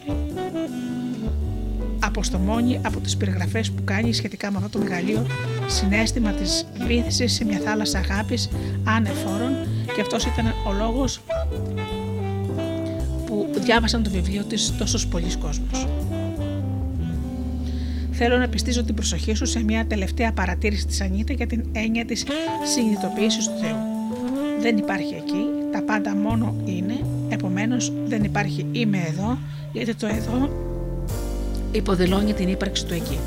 αποστομώνει 1.99 2.80
από 2.85 2.99
τις 2.99 3.18
περιγραφές 3.18 3.72
που 3.72 3.84
κάνει 3.84 4.14
σχετικά 4.14 4.51
με 4.51 4.57
αυτό 4.57 4.69
το 4.69 4.80
μεγαλείο 4.84 5.26
συνέστημα 5.68 6.31
της 6.31 6.65
βήθησης 6.88 7.34
σε 7.34 7.45
μια 7.45 7.60
θάλασσα 7.60 7.97
αγάπης 7.97 8.49
ανεφόρων 8.84 9.72
και 9.95 10.01
αυτός 10.01 10.25
ήταν 10.25 10.45
ο 10.45 10.73
λόγος 10.73 11.19
που 13.25 13.47
διάβασαν 13.59 14.03
το 14.03 14.09
βιβλίο 14.09 14.43
της 14.43 14.73
τόσος 14.77 15.07
πολλοί 15.07 15.35
κόσμος. 15.35 15.87
Θέλω 18.11 18.37
να 18.37 18.47
πιστήσω 18.47 18.83
την 18.83 18.95
προσοχή 18.95 19.33
σου 19.33 19.45
σε 19.45 19.63
μια 19.63 19.85
τελευταία 19.85 20.33
παρατήρηση 20.33 20.85
της 20.85 21.01
Ανίτα 21.01 21.33
για 21.33 21.47
την 21.47 21.65
έννοια 21.71 22.05
της 22.05 22.25
συνειδητοποίησης 22.73 23.45
του 23.45 23.53
Θεού. 23.61 23.75
Δεν 24.61 24.77
υπάρχει 24.77 25.13
εκεί, 25.13 25.45
τα 25.71 25.81
πάντα 25.81 26.15
μόνο 26.15 26.55
είναι, 26.65 26.99
επομένως 27.29 27.93
δεν 28.05 28.23
υπάρχει 28.23 28.65
είμαι 28.71 28.97
εδώ, 29.07 29.37
γιατί 29.71 29.95
το 29.95 30.07
εδώ 30.07 30.49
υποδηλώνει 31.71 32.33
την 32.33 32.47
ύπαρξη 32.47 32.85
του 32.85 32.93
εκεί. 32.93 33.17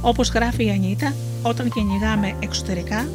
Όπως 0.00 0.30
γράφει 0.30 0.64
η 0.64 0.70
Ανίτα, 0.70 1.14
όταν 1.42 1.70
κυνηγάμε 1.70 2.36
εξωτερικά, 2.40 3.08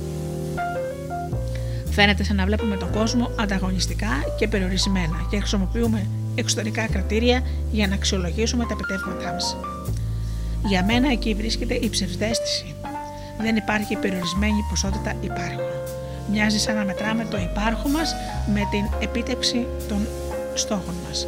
φαίνεται 1.99 2.23
σαν 2.23 2.35
να 2.35 2.45
βλέπουμε 2.45 2.75
τον 2.75 2.91
κόσμο 2.91 3.31
ανταγωνιστικά 3.39 4.07
και 4.37 4.47
περιορισμένα 4.47 5.27
και 5.29 5.37
χρησιμοποιούμε 5.37 6.07
εξωτερικά 6.35 6.87
κριτήρια 6.87 7.41
για 7.71 7.87
να 7.87 7.95
αξιολογήσουμε 7.95 8.65
τα 8.65 8.73
επιτεύγματά 8.73 9.31
μας. 9.31 9.57
Για 10.65 10.83
μένα 10.83 11.11
εκεί 11.11 11.33
βρίσκεται 11.33 11.73
η 11.73 11.89
ψευδέστηση. 11.89 12.75
Δεν 13.41 13.55
υπάρχει 13.55 13.95
περιορισμένη 13.95 14.65
ποσότητα 14.69 15.13
υπάρχων. 15.21 15.71
Μοιάζει 16.31 16.59
σαν 16.59 16.75
να 16.75 16.83
μετράμε 16.85 17.25
το 17.31 17.37
υπάρχον 17.37 17.91
μας 17.91 18.15
με 18.53 18.61
την 18.71 18.85
επίτευξη 18.99 19.65
των 19.87 20.07
στόχων 20.53 20.95
μας. 21.07 21.27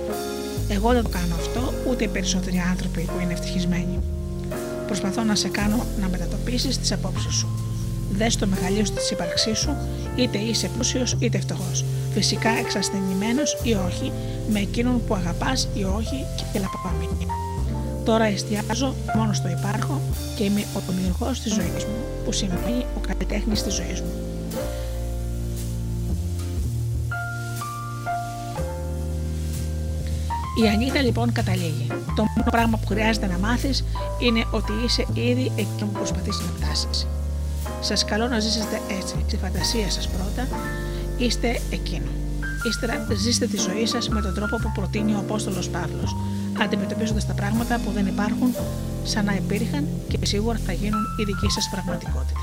Εγώ 0.69 0.93
δεν 0.93 1.03
το 1.03 1.09
κάνω 1.09 1.35
αυτό, 1.35 1.73
ούτε 1.89 2.03
οι 2.03 2.07
περισσότεροι 2.07 2.63
άνθρωποι 2.69 3.01
που 3.01 3.19
είναι 3.23 3.33
ευτυχισμένοι. 3.33 3.99
Προσπαθώ 4.87 5.23
να 5.23 5.35
σε 5.35 5.47
κάνω 5.47 5.85
να 6.01 6.07
μετατοπίσεις 6.07 6.77
τις 6.79 6.91
απόψεις 6.91 7.33
σου. 7.33 7.47
Δες 8.11 8.35
το 8.35 8.47
μεγαλείο 8.47 8.83
της 8.83 9.11
ύπαρξής 9.11 9.59
σου, 9.59 9.75
είτε 10.15 10.37
είσαι 10.37 10.67
πλούσιος 10.67 11.15
είτε 11.19 11.39
φτωχός. 11.39 11.85
Φυσικά 12.13 12.49
εξασθενημένος 12.49 13.57
ή 13.63 13.73
όχι, 13.73 14.11
με 14.49 14.59
εκείνον 14.59 15.01
που 15.07 15.15
αγαπάς 15.15 15.67
ή 15.73 15.83
όχι 15.83 16.25
και 16.53 16.59
λαπαπάμε. 16.59 17.07
Τώρα 18.05 18.25
εστιάζω 18.25 18.95
μόνο 19.15 19.33
στο 19.33 19.49
υπάρχω 19.49 20.01
και 20.35 20.43
είμαι 20.43 20.63
ο 20.75 20.79
δημιουργός 20.89 21.39
της 21.39 21.53
ζωής 21.53 21.83
μου, 21.85 21.97
που 22.25 22.31
σημαίνει 22.31 22.85
ο 22.97 22.99
καλλιτέχνης 23.07 23.63
της 23.63 23.73
ζωής 23.73 24.01
μου. 24.01 24.11
Η 30.63 30.67
Ανίτα 30.67 31.01
λοιπόν 31.01 31.31
καταλήγει. 31.31 31.87
Το 32.15 32.23
μόνο 32.35 32.49
πράγμα 32.51 32.77
που 32.77 32.87
χρειάζεται 32.87 33.27
να 33.27 33.37
μάθεις 33.37 33.85
είναι 34.19 34.45
ότι 34.51 34.71
είσαι 34.85 35.05
ήδη 35.13 35.51
εκεί 35.55 35.79
που 35.79 35.91
προσπαθείς 35.91 36.39
να 36.39 36.65
φτάσεις. 36.65 37.07
Σας 37.81 38.05
καλώ 38.05 38.27
να 38.27 38.39
ζήσετε 38.39 38.81
έτσι, 38.99 39.25
τη 39.27 39.37
φαντασία 39.37 39.89
σας 39.89 40.07
πρώτα, 40.07 40.47
είστε 41.17 41.61
εκείνο. 41.69 42.09
Ύστερα 42.69 43.07
ζήστε 43.15 43.45
τη 43.45 43.57
ζωή 43.57 43.85
σας 43.85 44.09
με 44.09 44.21
τον 44.21 44.33
τρόπο 44.33 44.57
που 44.57 44.71
προτείνει 44.75 45.13
ο 45.13 45.17
Απόστολος 45.17 45.69
Παύλος, 45.69 46.15
αντιμετωπίζοντας 46.61 47.25
τα 47.25 47.33
πράγματα 47.33 47.79
που 47.85 47.91
δεν 47.91 48.07
υπάρχουν 48.07 48.53
σαν 49.03 49.25
να 49.25 49.33
υπήρχαν 49.33 49.87
και 50.07 50.25
σίγουρα 50.25 50.59
θα 50.65 50.71
γίνουν 50.71 51.01
η 51.19 51.23
δική 51.23 51.49
σας 51.49 51.69
πραγματικότητα. 51.71 52.38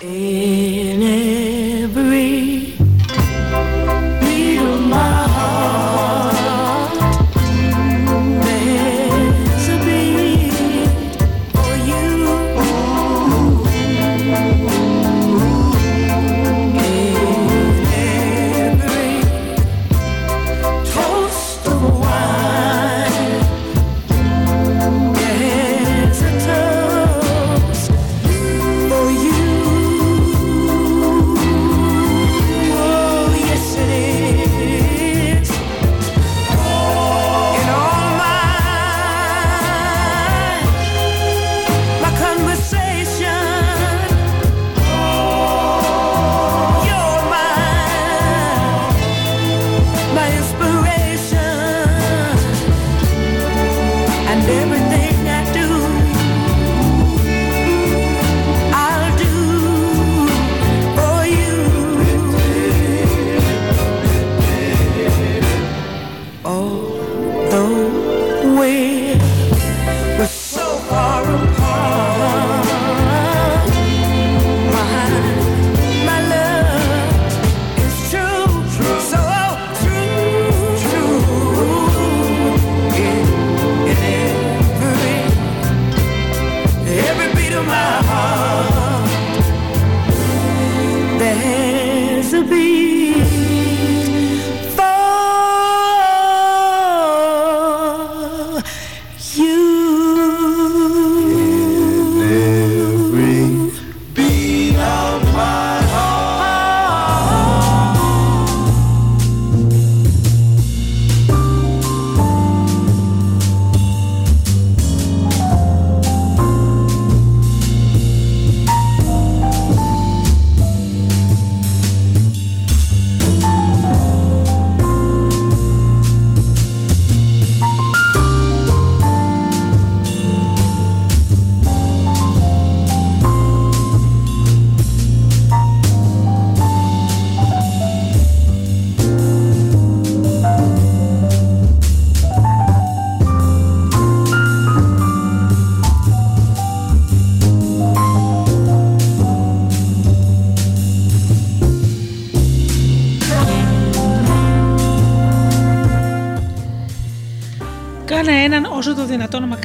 In 0.00 1.02
it. 1.02 1.43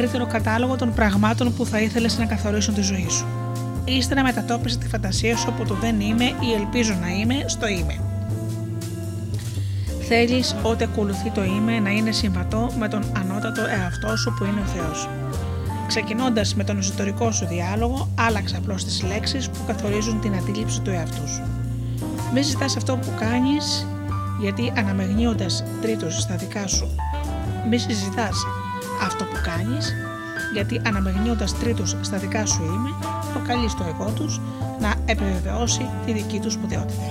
Δυνατόν 0.09 0.27
μακρύτερο 0.27 0.43
κατάλογο 0.43 0.75
των 0.75 0.93
πραγμάτων 0.93 1.55
που 1.55 1.65
θα 1.65 1.79
ήθελες 1.79 2.17
να 2.17 2.25
καθορίσουν 2.25 2.73
τη 2.73 2.81
ζωή 2.81 3.07
σου. 3.09 3.25
Ύστερα 3.85 4.23
μετατόπισε 4.23 4.77
τη 4.77 4.87
φαντασία 4.87 5.37
σου 5.37 5.49
από 5.49 5.65
το 5.67 5.73
δεν 5.73 5.99
είμαι 5.99 6.23
ή 6.23 6.53
ελπίζω 6.55 6.93
να 7.01 7.07
είμαι 7.07 7.43
στο 7.47 7.67
είμαι. 7.67 7.99
Θέλεις 10.07 10.55
ό,τι 10.63 10.83
ακολουθεί 10.83 11.29
το 11.29 11.43
είμαι 11.43 11.79
να 11.79 11.89
είναι 11.89 12.11
συμβατό 12.11 12.71
με 12.79 12.87
τον 12.87 13.03
ανώτατο 13.17 13.61
εαυτό 13.61 14.17
σου 14.17 14.33
που 14.37 14.43
είναι 14.45 14.61
ο 14.61 14.65
Θεός. 14.65 15.09
Ξεκινώντας 15.87 16.55
με 16.55 16.63
τον 16.63 16.77
εσωτερικό 16.77 17.31
σου 17.31 17.45
διάλογο, 17.45 18.09
άλλαξε 18.15 18.55
απλώς 18.57 18.83
τις 18.83 19.03
λέξεις 19.03 19.49
που 19.49 19.59
καθορίζουν 19.67 20.21
την 20.21 20.35
αντίληψη 20.35 20.81
του 20.81 20.89
εαυτού 20.89 21.27
σου. 21.27 21.41
Μην 22.33 22.43
ζητάς 22.43 22.77
αυτό 22.77 22.95
που 22.95 23.09
κάνεις, 23.19 23.87
γιατί 24.39 24.73
αναμεγνύοντα 24.77 25.45
τρίτους 25.81 26.21
στα 26.21 26.35
δικά 26.35 26.67
σου 26.67 26.95
μη 27.69 27.77
συζητάς 27.77 28.45
αυτό 29.09 29.23
που 29.23 29.37
κάνεις, 29.43 29.93
γιατί 30.53 30.81
αναμεγνύοντα 30.85 31.47
τρίτους 31.59 31.95
στα 32.01 32.17
δικά 32.17 32.45
σου 32.45 32.63
είμαι, 32.63 32.89
προκαλεί 33.33 33.67
το 33.77 33.83
εγώ 33.93 34.11
τους 34.11 34.41
να 34.79 34.93
επιβεβαιώσει 35.05 35.89
τη 36.05 36.11
δική 36.11 36.39
τους 36.39 36.53
σπουδαιότητα. 36.53 37.07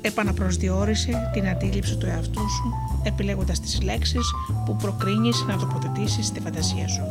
Επαναπροσδιορίσε 0.00 1.30
την 1.32 1.48
αντίληψη 1.48 1.96
του 1.96 2.06
εαυτού 2.06 2.40
σου, 2.40 2.74
επιλέγοντας 3.02 3.60
τις 3.60 3.82
λέξεις 3.82 4.30
που 4.64 4.76
προκρίνεις 4.76 5.44
να 5.48 5.56
τοποθετήσεις 5.56 6.26
στη 6.26 6.40
φαντασία 6.40 6.88
σου. 6.88 7.02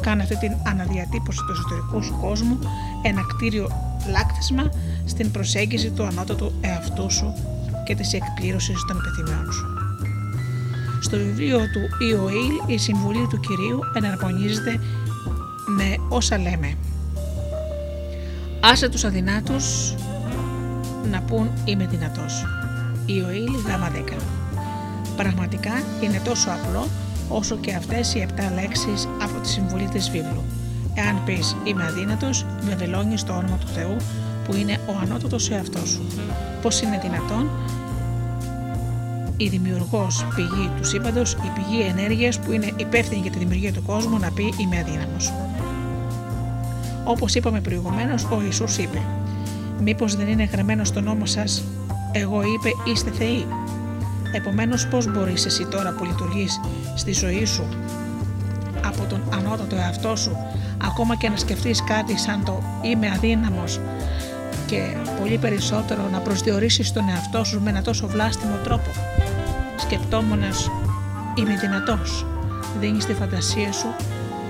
Κάνε 0.00 0.22
αυτή 0.22 0.38
την 0.38 0.52
αναδιατύπωση 0.66 1.38
του 1.46 1.52
εσωτερικού 1.52 2.02
σου 2.02 2.18
κόσμου 2.20 2.58
ένα 3.02 3.22
κτίριο 3.28 3.68
λάκτισμα 4.10 4.70
στην 5.04 5.30
προσέγγιση 5.30 5.90
του 5.90 6.04
ανώτατου 6.04 6.52
εαυτού 6.60 7.10
σου 7.10 7.34
και 7.84 7.94
της 7.94 8.12
εκπλήρωσης 8.12 8.84
των 8.88 8.96
επιθυμιών 8.96 9.52
σου. 9.52 9.71
Στο 11.12 11.20
βιβλίο 11.20 11.58
του 11.58 12.04
Ιωήλ 12.10 12.50
η 12.66 12.78
συμβουλή 12.78 13.26
του 13.30 13.40
Κυρίου 13.40 13.80
εναρμονίζεται 13.94 14.80
με 15.66 15.96
όσα 16.08 16.38
λέμε. 16.38 16.74
Άσε 18.60 18.88
τους 18.88 19.04
αδυνάτους 19.04 19.94
να 21.10 21.20
πούν 21.20 21.50
είμαι 21.64 21.86
δυνατός. 21.86 22.46
Ιωήλ 23.06 23.50
γάμα 23.66 23.90
10. 23.94 24.16
Πραγματικά 25.16 25.82
είναι 26.02 26.20
τόσο 26.24 26.50
απλό 26.50 26.88
όσο 27.28 27.56
και 27.56 27.74
αυτές 27.74 28.14
οι 28.14 28.20
επτά 28.20 28.50
λέξεις 28.50 29.08
από 29.22 29.40
τη 29.40 29.48
συμβουλή 29.48 29.88
της 29.88 30.10
βίβλου. 30.10 30.42
Εάν 30.94 31.24
πεις 31.24 31.56
είμαι 31.64 31.84
αδύνατος, 31.84 32.46
με 32.66 32.74
βελώνεις 32.74 33.24
το 33.24 33.32
όνομα 33.32 33.56
του 33.56 33.68
Θεού 33.68 33.96
που 34.44 34.54
είναι 34.54 34.80
ο 34.86 34.98
ανώτατος 35.02 35.50
εαυτός 35.50 35.88
σου. 35.88 36.06
Πώς 36.62 36.80
είναι 36.80 36.98
δυνατόν 37.02 37.50
η 39.36 39.48
δημιουργός 39.48 40.26
πηγή 40.34 40.70
του 40.76 40.84
σύμπαντος, 40.84 41.32
η 41.32 41.50
πηγή 41.54 41.82
ενέργειας 41.82 42.38
που 42.38 42.52
είναι 42.52 42.72
υπεύθυνη 42.76 43.20
για 43.20 43.30
τη 43.30 43.38
δημιουργία 43.38 43.72
του 43.72 43.82
κόσμου, 43.82 44.18
να 44.18 44.30
πει 44.30 44.54
Είμαι 44.58 44.78
αδύναμος. 44.78 45.32
Όπως 47.04 47.34
είπαμε 47.34 47.60
προηγουμένως, 47.60 48.24
ο 48.24 48.42
Ιησούς 48.44 48.78
είπε: 48.78 49.02
Μήπως 49.80 50.16
δεν 50.16 50.28
είναι 50.28 50.44
γραμμένο 50.44 50.84
στο 50.84 51.00
νόμο 51.00 51.26
σας, 51.26 51.64
Εγώ 52.12 52.42
είπε 52.42 52.90
είστε 52.90 53.10
Θεοί. 53.10 53.46
Επομένως, 54.32 54.86
πώς 54.86 55.12
μπορείς 55.12 55.46
εσύ 55.46 55.66
τώρα 55.66 55.92
που 55.92 56.04
λειτουργείς 56.04 56.60
στη 56.94 57.12
ζωή 57.12 57.44
σου 57.44 57.64
από 58.84 59.04
τον 59.08 59.22
ανώτατο 59.34 59.76
εαυτό 59.76 60.16
σου, 60.16 60.36
ακόμα 60.82 61.16
και 61.16 61.28
να 61.28 61.36
σκεφτείς 61.36 61.84
κάτι 61.84 62.18
σαν 62.18 62.44
το 62.44 62.62
«Είμαι 62.82 63.10
αδύναμος» 63.10 63.80
και 64.66 64.96
πολύ 65.20 65.38
περισσότερο 65.38 66.08
να 66.12 66.18
προσδιορίσεις 66.18 66.92
τον 66.92 67.08
εαυτό 67.08 67.44
σου 67.44 67.60
με 67.60 67.70
ένα 67.70 67.82
τόσο 67.82 68.06
βλάστημο 68.06 68.56
τρόπο; 68.64 68.90
Σκεπτόμενος 69.92 70.70
«Είμαι 71.34 71.56
δυνατός» 71.56 72.26
δίνεις 72.80 73.02
στη 73.02 73.14
φαντασία 73.14 73.72
σου 73.72 73.86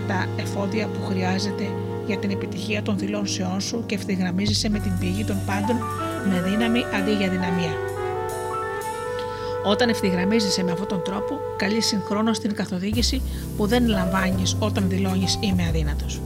τα 0.08 0.26
εφόδια 0.36 0.86
που 0.86 1.04
χρειάζεται 1.08 1.64
για 2.06 2.18
την 2.18 2.30
επιτυχία 2.30 2.82
των 2.82 2.98
δηλώσεών 2.98 3.60
σου 3.60 3.82
και 3.86 3.94
ευθυγραμμίζεσαι 3.94 4.68
με 4.68 4.78
την 4.78 4.98
πηγή 4.98 5.24
των 5.24 5.36
πάντων 5.46 5.76
με 6.28 6.50
δύναμη 6.50 6.84
αντί 6.94 7.10
για 7.10 7.28
δυναμία. 7.28 7.74
Όταν 9.64 9.88
ευθυγραμμίζεσαι 9.88 10.62
με 10.62 10.70
αυτόν 10.72 10.88
τον 10.88 11.02
τρόπο, 11.02 11.38
καλείς 11.56 11.86
συγχρόνως 11.86 12.38
την 12.38 12.54
καθοδήγηση 12.54 13.22
που 13.56 13.66
δεν 13.66 13.86
λαμβάνεις 13.86 14.56
όταν 14.58 14.88
δηλώνεις 14.88 15.38
Είμαι 15.40 15.66
αδύνατος. 15.68 16.20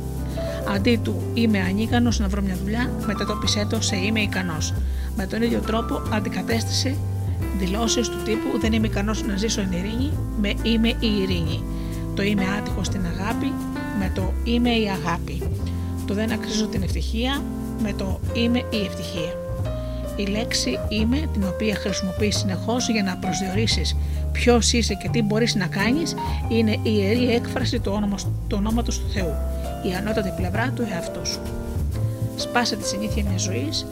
Αντί 0.75 1.01
του 1.03 1.23
Είμαι 1.35 1.59
ανίκανος 1.59 2.19
να 2.19 2.29
βρω 2.29 2.43
μια 2.43 2.57
δουλειά, 2.63 2.91
μετατόπισέ 3.07 3.67
το 3.71 3.81
σε 3.81 3.97
Είμαι 3.97 4.21
ικανός. 4.21 4.75
Με 5.17 5.27
τον 5.27 5.43
ίδιο 5.43 5.61
τρόπο, 5.61 6.03
αντικατέστησε 6.13 6.97
δηλώσεις 7.59 8.09
του 8.09 8.19
τύπου 8.25 8.59
Δεν 8.61 8.73
είμαι 8.73 8.87
ικανός 8.87 9.25
να 9.25 9.37
ζήσω 9.37 9.61
εν 9.61 9.73
ειρήνη 9.73 10.13
με 10.41 10.55
Είμαι 10.63 10.89
η 10.89 11.21
ειρήνη. 11.23 11.63
Το 12.15 12.23
Είμαι 12.23 12.45
άτυχο 12.59 12.85
στην 12.85 13.01
αγάπη 13.07 13.53
με 13.99 14.11
το 14.15 14.33
Είμαι 14.45 14.71
η 14.71 14.89
αγάπη. 14.89 15.43
Το 16.07 16.15
Δεν 16.15 16.33
αξίζω 16.33 16.67
την 16.67 16.83
ευτυχία 16.83 17.43
με 17.83 17.93
το 17.93 18.21
Είμαι 18.35 18.59
η 18.59 18.85
ευτυχία. 18.87 19.33
Η 20.17 20.27
λέξη 20.27 20.79
είμαι, 20.89 21.29
την 21.33 21.45
οποία 21.45 21.75
χρησιμοποιείς 21.75 22.37
συνεχώς 22.37 22.89
για 22.89 23.03
να 23.03 23.17
προσδιορίσεις 23.17 23.97
ποιος 24.33 24.73
είσαι 24.73 24.95
και 24.95 25.09
τι 25.09 25.23
μπορείς 25.23 25.55
να 25.55 25.67
κάνεις, 25.67 26.15
είναι 26.49 26.73
η 26.73 26.81
ιερή 26.83 27.35
έκφραση 27.35 27.81
του, 27.81 27.93
όνομα, 27.95 28.17
του 28.17 28.57
ονόματος 28.59 28.99
του 28.99 29.09
Θεού, 29.13 29.35
η 29.91 29.95
ανώτατη 29.95 30.33
πλευρά 30.37 30.71
του 30.75 30.87
εαυτού 30.93 31.27
σου. 31.27 31.41
Σπάσε 32.37 32.77
τη 32.77 32.87
συνήθεια 32.87 33.25
μιας 33.29 33.43
ζωής 33.43 33.87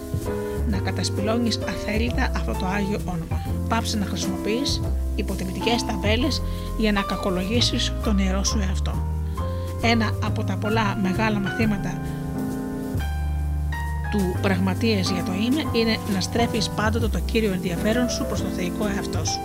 να 0.70 0.78
κατασπηλώνεις 0.78 1.58
αθέλητα 1.68 2.30
αυτό 2.36 2.52
το 2.52 2.66
Άγιο 2.66 3.00
όνομα. 3.04 3.46
Πάψε 3.68 3.96
να 3.96 4.06
χρησιμοποιείς 4.06 4.80
υποτιμητικές 5.14 5.84
ταμπέλες 5.84 6.42
για 6.78 6.92
να 6.92 7.02
κακολογήσεις 7.02 7.92
τον 8.04 8.18
ιερό 8.18 8.44
σου 8.44 8.58
εαυτό. 8.58 8.94
Ένα 9.82 10.10
από 10.24 10.44
τα 10.44 10.56
πολλά 10.56 10.96
μεγάλα 11.02 11.38
μαθήματα 11.38 12.00
του 14.10 14.38
πραγματείες 14.42 15.10
για 15.10 15.22
το 15.22 15.32
είμαι 15.32 15.78
είναι 15.78 15.96
να 16.14 16.20
στρέφεις 16.20 16.68
πάντοτε 16.68 17.08
το 17.08 17.18
κύριο 17.18 17.52
ενδιαφέρον 17.52 18.08
σου 18.08 18.24
προς 18.26 18.42
το 18.42 18.48
θεϊκό 18.56 18.86
εαυτό 18.86 19.24
σου. 19.24 19.40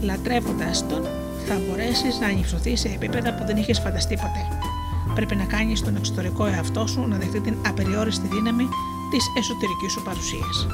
Λατρεύοντας 0.00 0.86
τον, 0.88 1.02
θα 1.46 1.60
μπορέσεις 1.68 2.18
να 2.20 2.26
ανυψωθείς 2.26 2.80
σε 2.80 2.88
επίπεδα 2.88 3.34
που 3.34 3.44
δεν 3.46 3.56
είχες 3.56 3.78
φανταστεί 3.78 4.14
ποτέ. 4.14 4.71
Πρέπει 5.14 5.36
να 5.36 5.44
κάνεις 5.44 5.82
τον 5.82 5.96
εξωτερικό 5.96 6.46
εαυτό 6.46 6.86
σου 6.86 7.06
να 7.08 7.16
δεχτεί 7.16 7.40
την 7.40 7.54
απεριόριστη 7.66 8.26
δύναμη 8.26 8.68
της 9.10 9.24
εσωτερικής 9.38 9.92
σου 9.92 10.02
παρουσίας. 10.02 10.66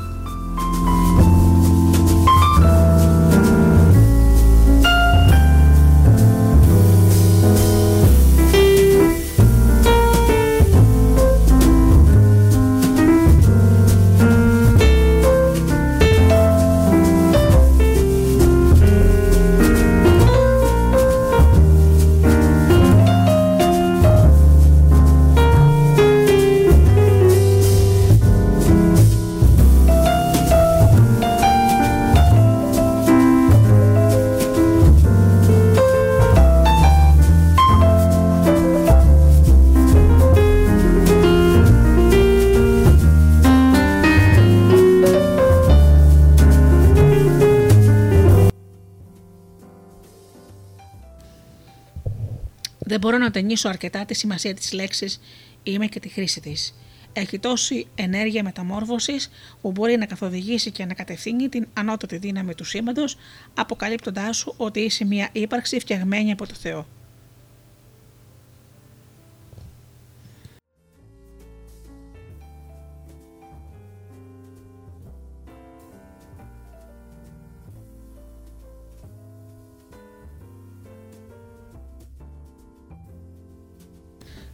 Μπορώ 53.08 53.20
να 53.20 53.30
ταινίσω 53.30 53.68
αρκετά 53.68 54.04
τη 54.04 54.14
σημασία 54.14 54.54
της 54.54 54.72
λέξης 54.72 55.20
είμαι 55.62 55.86
και 55.86 56.00
τη 56.00 56.08
χρήση 56.08 56.40
της. 56.40 56.74
Έχει 57.12 57.38
τόση 57.38 57.86
ενέργεια 57.94 58.42
μεταμόρφωσης 58.42 59.30
που 59.60 59.72
μπορεί 59.72 59.96
να 59.96 60.06
καθοδηγήσει 60.06 60.70
και 60.70 60.84
να 60.84 60.94
κατευθύνει 60.94 61.48
την 61.48 61.66
ανώτατη 61.72 62.16
δύναμη 62.16 62.54
του 62.54 62.64
σύμπαντος, 62.64 63.16
αποκαλύπτοντάς 63.54 64.36
σου 64.36 64.54
ότι 64.56 64.80
είσαι 64.80 65.04
μια 65.04 65.28
ύπαρξη 65.32 65.80
φτιαγμένη 65.80 66.32
από 66.32 66.46
το 66.46 66.54
Θεό. 66.54 66.86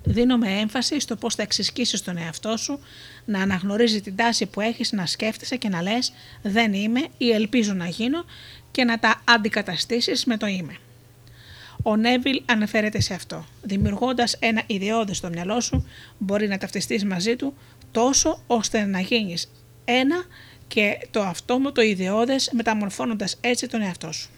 Δίνουμε 0.05 0.48
έμφαση 0.48 1.01
στο 1.01 1.16
πώς 1.16 1.35
θα 1.35 1.43
εξισκήσεις 1.43 2.02
τον 2.02 2.16
εαυτό 2.16 2.56
σου, 2.56 2.78
να 3.24 3.40
αναγνωρίζει 3.40 4.01
την 4.01 4.16
τάση 4.16 4.47
που 4.47 4.60
έχεις, 4.60 4.93
να 4.93 5.06
σκέφτεσαι 5.06 5.56
και 5.56 5.68
να 5.68 5.82
λες 5.82 6.12
«δεν 6.43 6.72
είμαι» 6.72 7.06
ή 7.18 7.31
«ελπίζω 7.31 7.72
να 7.72 7.86
γίνω» 7.86 8.24
και 8.70 8.85
να 8.85 8.98
τα 8.98 9.22
αντικαταστήσεις 9.24 10.24
με 10.24 10.36
το 10.36 10.47
«είμαι». 10.47 10.76
Ο 11.82 11.97
Νέβιλ 11.97 12.43
αναφέρεται 12.47 13.01
σε 13.01 13.14
αυτό. 13.14 13.47
Δημιουργώντας 13.62 14.36
ένα 14.39 14.62
ιδεώδες 14.66 15.16
στο 15.16 15.28
μυαλό 15.28 15.60
σου, 15.60 15.86
μπορεί 16.18 16.48
να 16.48 16.59
ταυτιστείς 16.59 17.05
μαζί 17.05 17.36
του 17.36 17.55
τόσο 17.90 18.43
ώστε 18.47 18.85
να 18.85 19.01
γίνεις 19.01 19.51
ένα 19.85 20.24
και 20.68 21.09
το 21.10 21.22
αυτό 21.22 21.59
μου 21.59 21.72
το 21.72 21.82
ιδεώδες 21.82 22.51
μεταμορφώνοντας 22.52 23.39
έτσι 23.40 23.68
τον 23.68 23.82
εαυτό 23.82 24.12
σου. 24.12 24.31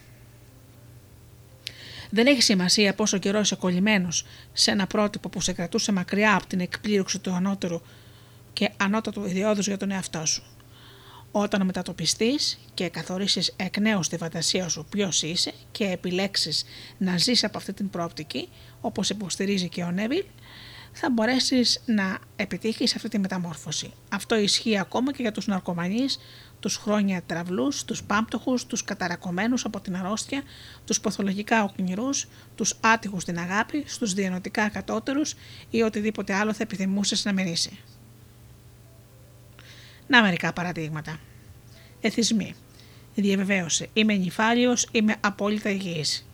Δεν 2.10 2.26
έχει 2.26 2.42
σημασία 2.42 2.94
πόσο 2.94 3.18
καιρό 3.18 3.40
είσαι 3.40 3.54
κολλημένος 3.54 4.24
σε 4.52 4.70
ένα 4.70 4.86
πρότυπο 4.86 5.28
που 5.28 5.40
σε 5.40 5.52
κρατούσε 5.52 5.92
μακριά 5.92 6.34
από 6.34 6.46
την 6.46 6.60
εκπλήρωση 6.60 7.18
του 7.18 7.32
ανώτερου 7.32 7.80
και 8.52 8.70
ανώτατου 8.76 9.24
ιδιώδους 9.24 9.66
για 9.66 9.76
τον 9.76 9.90
εαυτό 9.90 10.26
σου. 10.26 10.42
Όταν 11.30 11.66
μετατοπιστείς 11.66 12.58
και 12.74 12.88
καθορίσεις 12.88 13.54
εκ 13.56 13.78
νέου 13.78 14.02
στη 14.02 14.16
φαντασία 14.16 14.68
σου 14.68 14.86
ποιος 14.90 15.22
είσαι 15.22 15.52
και 15.72 15.84
επιλέξεις 15.84 16.64
να 16.98 17.18
ζεις 17.18 17.44
από 17.44 17.58
αυτή 17.58 17.72
την 17.72 17.90
προοπτική, 17.90 18.48
όπως 18.80 19.10
υποστηρίζει 19.10 19.68
και 19.68 19.82
ο 19.82 19.90
Νέβιλ, 19.90 20.24
θα 20.92 21.10
μπορέσεις 21.10 21.82
να 21.86 22.18
επιτύχεις 22.36 22.96
αυτή 22.96 23.08
τη 23.08 23.18
μεταμόρφωση. 23.18 23.92
Αυτό 24.08 24.36
ισχύει 24.36 24.78
ακόμα 24.78 25.12
και 25.12 25.22
για 25.22 25.32
τους 25.32 25.46
ναρκωμανείς 25.46 26.18
τους 26.60 26.76
χρόνια 26.76 27.22
τραυλούς, 27.26 27.84
τους 27.84 28.02
πάμπτωχους, 28.04 28.66
τους 28.66 28.84
καταρακωμένους 28.84 29.64
από 29.64 29.80
την 29.80 29.96
αρρώστια, 29.96 30.42
τους 30.84 31.00
ποθολογικά 31.00 31.62
οκνηρούς, 31.62 32.26
τους 32.54 32.74
άτυχους 32.80 33.22
στην 33.22 33.38
αγάπη, 33.38 33.84
στους 33.86 34.12
διανοτικά 34.14 34.68
κατώτερους 34.68 35.34
ή 35.70 35.82
οτιδήποτε 35.82 36.34
άλλο 36.34 36.52
θα 36.52 36.62
επιθυμούσες 36.62 37.24
να 37.24 37.32
μυρίσει. 37.32 37.78
Να 40.06 40.22
μερικά 40.22 40.52
παραδείγματα. 40.52 41.18
Εθισμοί. 42.00 42.54
Διαβεβαίωση. 43.14 43.90
Είμαι 43.92 44.14
νυφάλιος, 44.14 44.88
είμαι 44.92 45.16
απόλυτα 45.20 45.70
υγιής. 45.70 46.26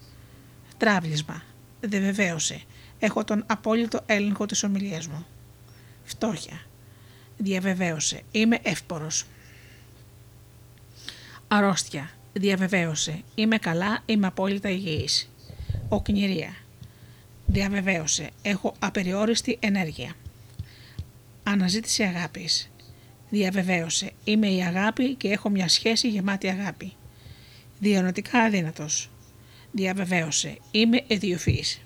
Τράβλισμα. 0.77 1.43
Διαβεβαίωση. 1.81 2.65
Έχω 2.99 3.24
τον 3.24 3.44
απόλυτο 3.47 4.01
έλεγχο 4.07 4.47
της 4.47 4.62
ομιλίας 4.62 5.07
μου. 5.07 5.27
Φτώχεια. 6.05 6.61
Διαβεβαίωση. 7.36 8.23
Είμαι 8.31 8.59
εύπορος. 8.62 9.24
Αρρώστια. 11.54 12.10
Διαβεβαίωσε. 12.32 13.22
Είμαι 13.34 13.58
καλά, 13.58 14.02
είμαι 14.06 14.26
απόλυτα 14.26 14.68
υγιής. 14.70 15.30
Οκνηρία. 15.88 16.56
Διαβεβαίωσε. 17.46 18.30
Έχω 18.42 18.74
απεριόριστη 18.78 19.58
ενέργεια. 19.60 20.12
Αναζήτηση 21.42 22.02
αγάπης. 22.02 22.70
Διαβεβαίωσε. 23.30 24.12
Είμαι 24.24 24.48
η 24.48 24.62
αγάπη 24.62 25.14
και 25.14 25.28
έχω 25.28 25.48
μια 25.48 25.68
σχέση 25.68 26.08
γεμάτη 26.08 26.48
αγάπη. 26.48 26.92
Διονοτικά 27.78 28.38
αδύνατος. 28.38 29.10
Διαβεβαίωσε. 29.72 30.58
Είμαι 30.70 31.04
ιδιοφυής. 31.06 31.80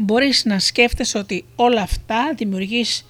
Μπορείς 0.00 0.44
να 0.44 0.58
σκέφτεσαι 0.58 1.18
ότι 1.18 1.44
όλα 1.56 1.82
αυτά 1.82 2.34
δημιουργείς 2.36 3.04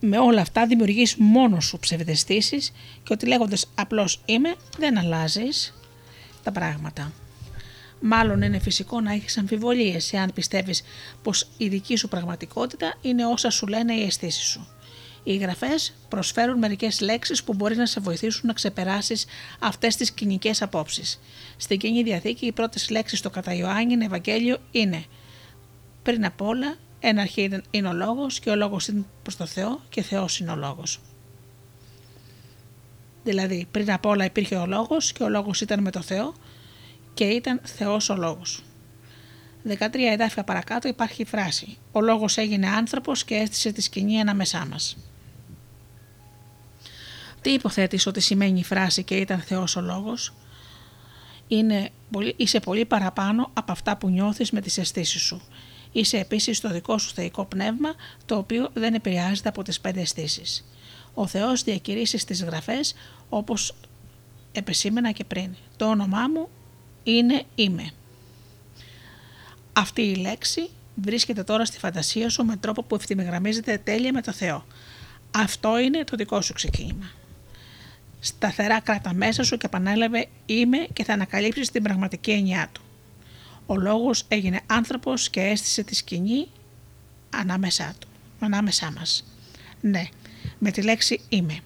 με 0.00 0.18
όλα 0.18 0.40
αυτά 0.40 0.66
δημιουργείς 0.66 1.16
μόνος 1.16 1.64
σου 1.64 1.78
ψευδεστήσεις 1.78 2.72
και 3.02 3.12
ότι 3.12 3.26
λέγοντας 3.26 3.70
απλώς 3.74 4.20
είμαι 4.24 4.54
δεν 4.78 4.98
αλλάζεις 4.98 5.74
τα 6.42 6.52
πράγματα. 6.52 7.12
Μάλλον 8.00 8.42
είναι 8.42 8.58
φυσικό 8.58 9.00
να 9.00 9.12
έχεις 9.12 9.38
αμφιβολίες 9.38 10.12
εάν 10.12 10.30
πιστεύεις 10.34 10.82
πως 11.22 11.48
η 11.56 11.68
δική 11.68 11.96
σου 11.96 12.08
πραγματικότητα 12.08 12.98
είναι 13.02 13.26
όσα 13.26 13.50
σου 13.50 13.66
λένε 13.66 13.94
οι 13.94 14.02
αισθήσεις 14.02 14.44
σου. 14.44 14.66
Οι 15.24 15.36
γραφές 15.36 15.94
προσφέρουν 16.08 16.58
μερικές 16.58 17.00
λέξεις 17.00 17.44
που 17.44 17.54
μπορεί 17.54 17.76
να 17.76 17.86
σε 17.86 18.00
βοηθήσουν 18.00 18.46
να 18.46 18.52
ξεπεράσεις 18.52 19.26
αυτές 19.58 19.96
τις 19.96 20.10
κοινικές 20.10 20.62
απόψεις. 20.62 21.20
Στην 21.56 21.78
κοινή 21.78 22.02
διαθήκη, 22.02 22.46
οι 22.46 22.52
πρώτες 22.52 22.90
λέξεις 22.90 23.18
στο 23.18 23.30
κατά 23.30 23.54
Ιωάννη 23.54 24.04
Ευαγγέλιο 24.04 24.58
είναι 24.70 25.04
πριν 26.04 26.24
απ' 26.24 26.40
όλα, 26.40 26.76
ένα 27.00 27.20
αρχή 27.22 27.62
είναι 27.70 27.88
ο 27.88 27.92
λόγος 27.92 28.40
και 28.40 28.50
ο 28.50 28.56
λόγος 28.56 28.88
είναι 28.88 29.04
προς 29.22 29.36
το 29.36 29.46
Θεό 29.46 29.80
και 29.88 30.02
Θεός 30.02 30.38
είναι 30.38 30.50
ο 30.50 30.56
λόγος. 30.56 31.00
Δηλαδή, 33.24 33.66
πριν 33.70 33.92
απ' 33.92 34.06
όλα 34.06 34.24
υπήρχε 34.24 34.56
ο 34.56 34.66
λόγος 34.66 35.12
και 35.12 35.22
ο 35.22 35.28
λόγος 35.28 35.60
ήταν 35.60 35.80
με 35.80 35.90
το 35.90 36.02
Θεό 36.02 36.34
και 37.14 37.24
ήταν 37.24 37.60
Θεός 37.62 38.08
ο 38.08 38.16
λόγος. 38.16 38.62
13 39.64 40.10
εδάφια 40.12 40.44
παρακάτω 40.44 40.88
υπάρχει 40.88 41.22
η 41.22 41.24
φράση 41.24 41.76
«Ο 41.92 42.00
λόγος 42.00 42.36
έγινε 42.36 42.68
άνθρωπος 42.68 43.24
και 43.24 43.34
έστησε 43.34 43.72
τη 43.72 43.82
σκηνή 43.82 44.20
ανάμεσά 44.20 44.66
μας». 44.66 44.96
Τι 47.40 47.50
υποθέτεις 47.50 48.06
ότι 48.06 48.20
σημαίνει 48.20 48.58
η 48.58 48.64
φράση 48.64 49.02
και 49.02 49.16
ήταν 49.16 49.40
Θεός 49.40 49.76
ο 49.76 49.80
λόγος; 49.80 50.34
Είναι, 51.48 51.90
είσαι 52.36 52.60
πολύ 52.60 52.84
παραπάνω 52.84 53.50
από 53.52 53.72
αυτά 53.72 53.96
που 53.96 54.08
νιώθεις 54.08 54.50
με 54.50 54.60
τις 54.60 54.78
αισθήσεις 54.78 55.22
σου. 55.22 55.42
Είσαι 55.96 56.18
επίσης 56.18 56.60
το 56.60 56.68
δικό 56.70 56.98
σου 56.98 57.14
θεϊκό 57.14 57.44
πνεύμα, 57.44 57.94
το 58.26 58.36
οποίο 58.36 58.70
δεν 58.74 58.94
επηρεάζεται 58.94 59.48
από 59.48 59.62
τις 59.62 59.80
πέντε 59.80 60.00
αισθήσεις. 60.00 60.64
Ο 61.14 61.26
Θεός 61.26 61.62
διακηρύσει 61.62 62.18
στις 62.18 62.44
γραφές 62.44 62.94
όπως 63.28 63.74
επεσήμενα 64.52 65.10
και 65.10 65.24
πριν. 65.24 65.54
Το 65.76 65.86
όνομά 65.86 66.28
μου 66.28 66.48
είναι 67.02 67.42
είμαι. 67.54 67.90
Αυτή 69.72 70.02
η 70.02 70.14
λέξη 70.14 70.68
βρίσκεται 70.94 71.42
τώρα 71.42 71.64
στη 71.64 71.78
φαντασία 71.78 72.28
σου 72.28 72.44
με 72.44 72.56
τρόπο 72.56 72.82
που 72.82 72.94
ευθυμεγραμμίζεται 72.94 73.78
τέλεια 73.84 74.12
με 74.12 74.22
το 74.22 74.32
Θεό. 74.32 74.64
Αυτό 75.30 75.78
είναι 75.78 76.04
το 76.04 76.16
δικό 76.16 76.40
σου 76.40 76.52
ξεκίνημα. 76.52 77.10
Σταθερά 78.20 78.80
κράτα 78.80 79.14
μέσα 79.14 79.42
σου 79.42 79.56
και 79.56 79.66
επανέλαβε 79.66 80.26
είμαι 80.46 80.86
και 80.92 81.04
θα 81.04 81.12
ανακαλύψεις 81.12 81.70
την 81.70 81.82
πραγματική 81.82 82.30
έννοιά 82.30 82.68
του. 82.72 82.82
Ο 83.66 83.76
λόγος 83.76 84.24
έγινε 84.28 84.60
άνθρωπος 84.66 85.30
και 85.30 85.40
έστησε 85.40 85.82
τη 85.82 85.94
σκηνή 85.94 86.48
ανάμεσά 87.30 87.94
του, 87.98 88.08
ανάμεσά 88.40 88.92
μας. 88.98 89.24
Ναι, 89.80 90.02
με 90.58 90.70
τη 90.70 90.82
λέξη 90.82 91.20
είμαι. 91.28 91.58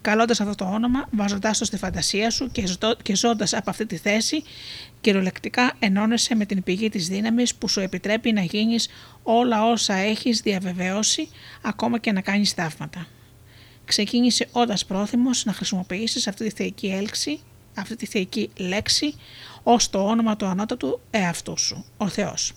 Καλώντας 0.00 0.40
αυτό 0.40 0.54
το 0.54 0.64
όνομα, 0.64 1.08
βάζοντάς 1.10 1.58
το 1.58 1.64
στη 1.64 1.76
φαντασία 1.76 2.30
σου 2.30 2.50
και, 2.50 2.66
ζω, 2.66 2.76
και 3.02 3.16
ζώντας 3.16 3.52
από 3.52 3.70
αυτή 3.70 3.86
τη 3.86 3.96
θέση, 3.96 4.42
κυριολεκτικά 5.00 5.72
ενώνεσαι 5.78 6.34
με 6.34 6.44
την 6.44 6.62
πηγή 6.62 6.88
της 6.88 7.08
δύναμης 7.08 7.54
που 7.54 7.68
σου 7.68 7.80
επιτρέπει 7.80 8.32
να 8.32 8.40
γίνεις 8.40 8.88
όλα 9.22 9.64
όσα 9.70 9.94
έχεις 9.94 10.40
διαβεβαιώσει, 10.40 11.28
ακόμα 11.62 11.98
και 11.98 12.12
να 12.12 12.20
κάνεις 12.20 12.52
θαύματα. 12.52 13.06
Ξεκίνησε 13.84 14.48
όντας 14.52 14.84
πρόθυμος 14.84 15.44
να 15.44 15.52
χρησιμοποιήσεις 15.52 16.28
αυτή 16.28 16.44
τη 16.44 16.50
θεϊκή 16.50 16.86
έλξη, 16.86 17.40
αυτή 17.74 17.96
τη 17.96 18.06
θεϊκή 18.06 18.50
λέξη, 18.56 19.14
ως 19.62 19.90
το 19.90 20.06
όνομα 20.06 20.36
του 20.36 20.46
ανώτατου 20.46 21.00
εαυτού 21.10 21.58
σου, 21.58 21.84
ο 21.96 22.08
Θεός. 22.08 22.52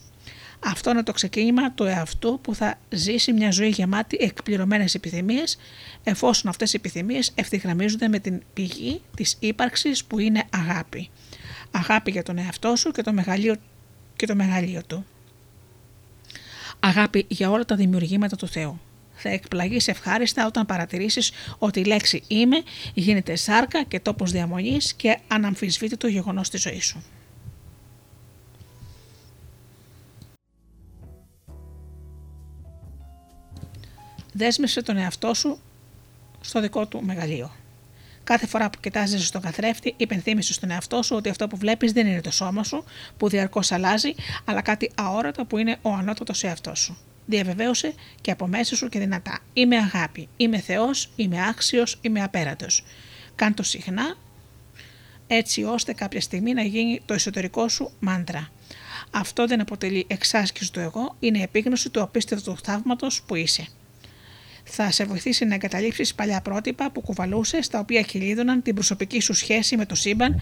Αυτό 0.66 0.90
είναι 0.90 1.04
το 1.04 1.12
ξεκίνημα 1.12 1.72
του 1.72 1.84
εαυτού 1.84 2.40
που 2.42 2.56
θα 2.56 2.80
ζήσει 2.90 3.34
μια 3.34 3.52
ζωή 3.52 3.70
γεμάτη 3.70 4.18
εκπληρωμένες 4.20 4.96
επιθυμίες, 4.96 5.58
εφόσον 6.04 6.50
αυτές 6.50 6.74
οι 6.74 6.76
επιθυμίες 6.76 7.32
ευθυγραμμίζονται 7.36 8.08
με 8.08 8.20
την 8.20 8.42
πηγή 8.54 9.02
της 9.16 9.38
ύπαρξης 9.40 10.06
που 10.06 10.20
είναι 10.20 10.44
αγάπη. 10.50 11.10
Αγάπη 11.72 12.12
για 12.12 12.24
τον 12.24 12.38
εαυτό 12.38 12.76
σου 12.76 12.92
και 12.92 13.02
το 13.02 13.14
μεγαλείο, 13.14 13.56
και 14.16 14.26
το 14.26 14.36
μεγαλείο 14.36 14.82
του. 14.88 15.06
Αγάπη 16.80 17.26
για 17.28 17.50
όλα 17.50 17.66
τα 17.66 17.76
δημιουργήματα 17.76 18.36
του 18.36 18.48
Θεού. 18.48 18.80
Θα 19.26 19.30
εκπλαγείς 19.30 19.88
ευχάριστα 19.88 20.46
όταν 20.46 20.66
παρατηρήσεις 20.66 21.32
ότι 21.58 21.80
η 21.80 21.84
λέξη 21.84 22.24
«είμαι» 22.28 22.64
γίνεται 22.94 23.36
σάρκα 23.36 23.84
και 23.84 24.00
τόπος 24.00 24.32
διαμονής 24.32 24.94
και 24.94 25.20
αναμφισβήτητο 25.28 26.08
γεγονός 26.08 26.50
της 26.50 26.62
ζωής 26.62 26.86
σου. 26.86 27.04
Δέσμευσε 34.34 34.82
τον 34.82 34.98
εαυτό 34.98 35.34
σου 35.34 35.60
στο 36.42 36.62
δικό 36.62 36.86
του 36.86 37.04
μεγαλείο. 37.04 37.52
Κάθε 38.24 38.48
φορά 38.48 38.70
που 38.70 38.80
κοιτάζει 38.80 39.26
στον 39.26 39.42
καθρέφτη, 39.42 39.94
υπενθύμησες 39.98 40.56
στον 40.56 40.72
εαυτό 40.72 41.02
σου 41.02 41.16
ότι 41.16 41.30
αυτό 41.30 41.48
που 41.48 41.58
βλέπεις 41.58 41.92
δεν 41.92 42.08
είναι 42.08 42.22
το 42.22 42.32
σώμα 42.32 42.64
σου, 42.64 42.84
που 43.18 43.30
διαρκώς 43.30 43.72
αλλάζει, 43.72 44.16
αλλά 44.46 44.62
κάτι 44.62 44.92
αόρατο 44.96 45.46
που 45.46 45.58
είναι 45.58 45.78
ο 45.82 45.94
ανώτατος 45.94 46.44
εαυτός 46.44 46.80
σου. 46.80 46.98
Διαβεβαίωσε 47.26 47.94
και 48.22 48.32
από 48.32 48.48
μέσα 48.48 48.76
σου 48.76 48.90
και 48.90 49.00
δυνατά. 49.00 49.40
Είμαι 49.54 49.78
αγάπη, 49.78 50.28
είμαι 50.38 50.60
Θεός, 50.60 51.10
είμαι 51.16 51.48
άξιος, 51.48 51.98
είμαι 52.02 52.24
απέρατο. 52.24 52.66
Κάν 53.36 53.54
το 53.54 53.64
συχνά, 53.64 54.16
έτσι 55.28 55.64
ώστε 55.64 55.94
κάποια 55.94 56.22
στιγμή 56.22 56.54
να 56.54 56.62
γίνει 56.62 57.02
το 57.06 57.14
εσωτερικό 57.14 57.68
σου 57.68 57.92
μάντρα. 58.00 58.50
Αυτό 59.12 59.48
δεν 59.48 59.62
αποτελεί 59.62 60.06
εξάσκηση 60.08 60.72
του 60.72 60.80
εγώ, 60.80 61.16
είναι 61.20 61.42
επίγνωση 61.42 61.90
του 61.90 62.02
απίστευτου 62.02 62.58
θαύματος 62.58 63.22
που 63.22 63.36
είσαι 63.36 63.68
θα 64.64 64.92
σε 64.92 65.06
βοηθήσει 65.06 65.46
να 65.46 65.54
εγκαταλείψεις 65.54 66.16
παλιά 66.16 66.42
πρότυπα 66.42 66.92
που 66.92 67.02
κουβαλούσες, 67.02 67.68
τα 67.68 67.80
οποία 67.80 68.02
χιλίδωναν 68.02 68.62
την 68.62 68.74
προσωπική 68.74 69.20
σου 69.20 69.34
σχέση 69.34 69.78
με 69.78 69.86
το 69.86 69.96
σύμπαν 69.96 70.42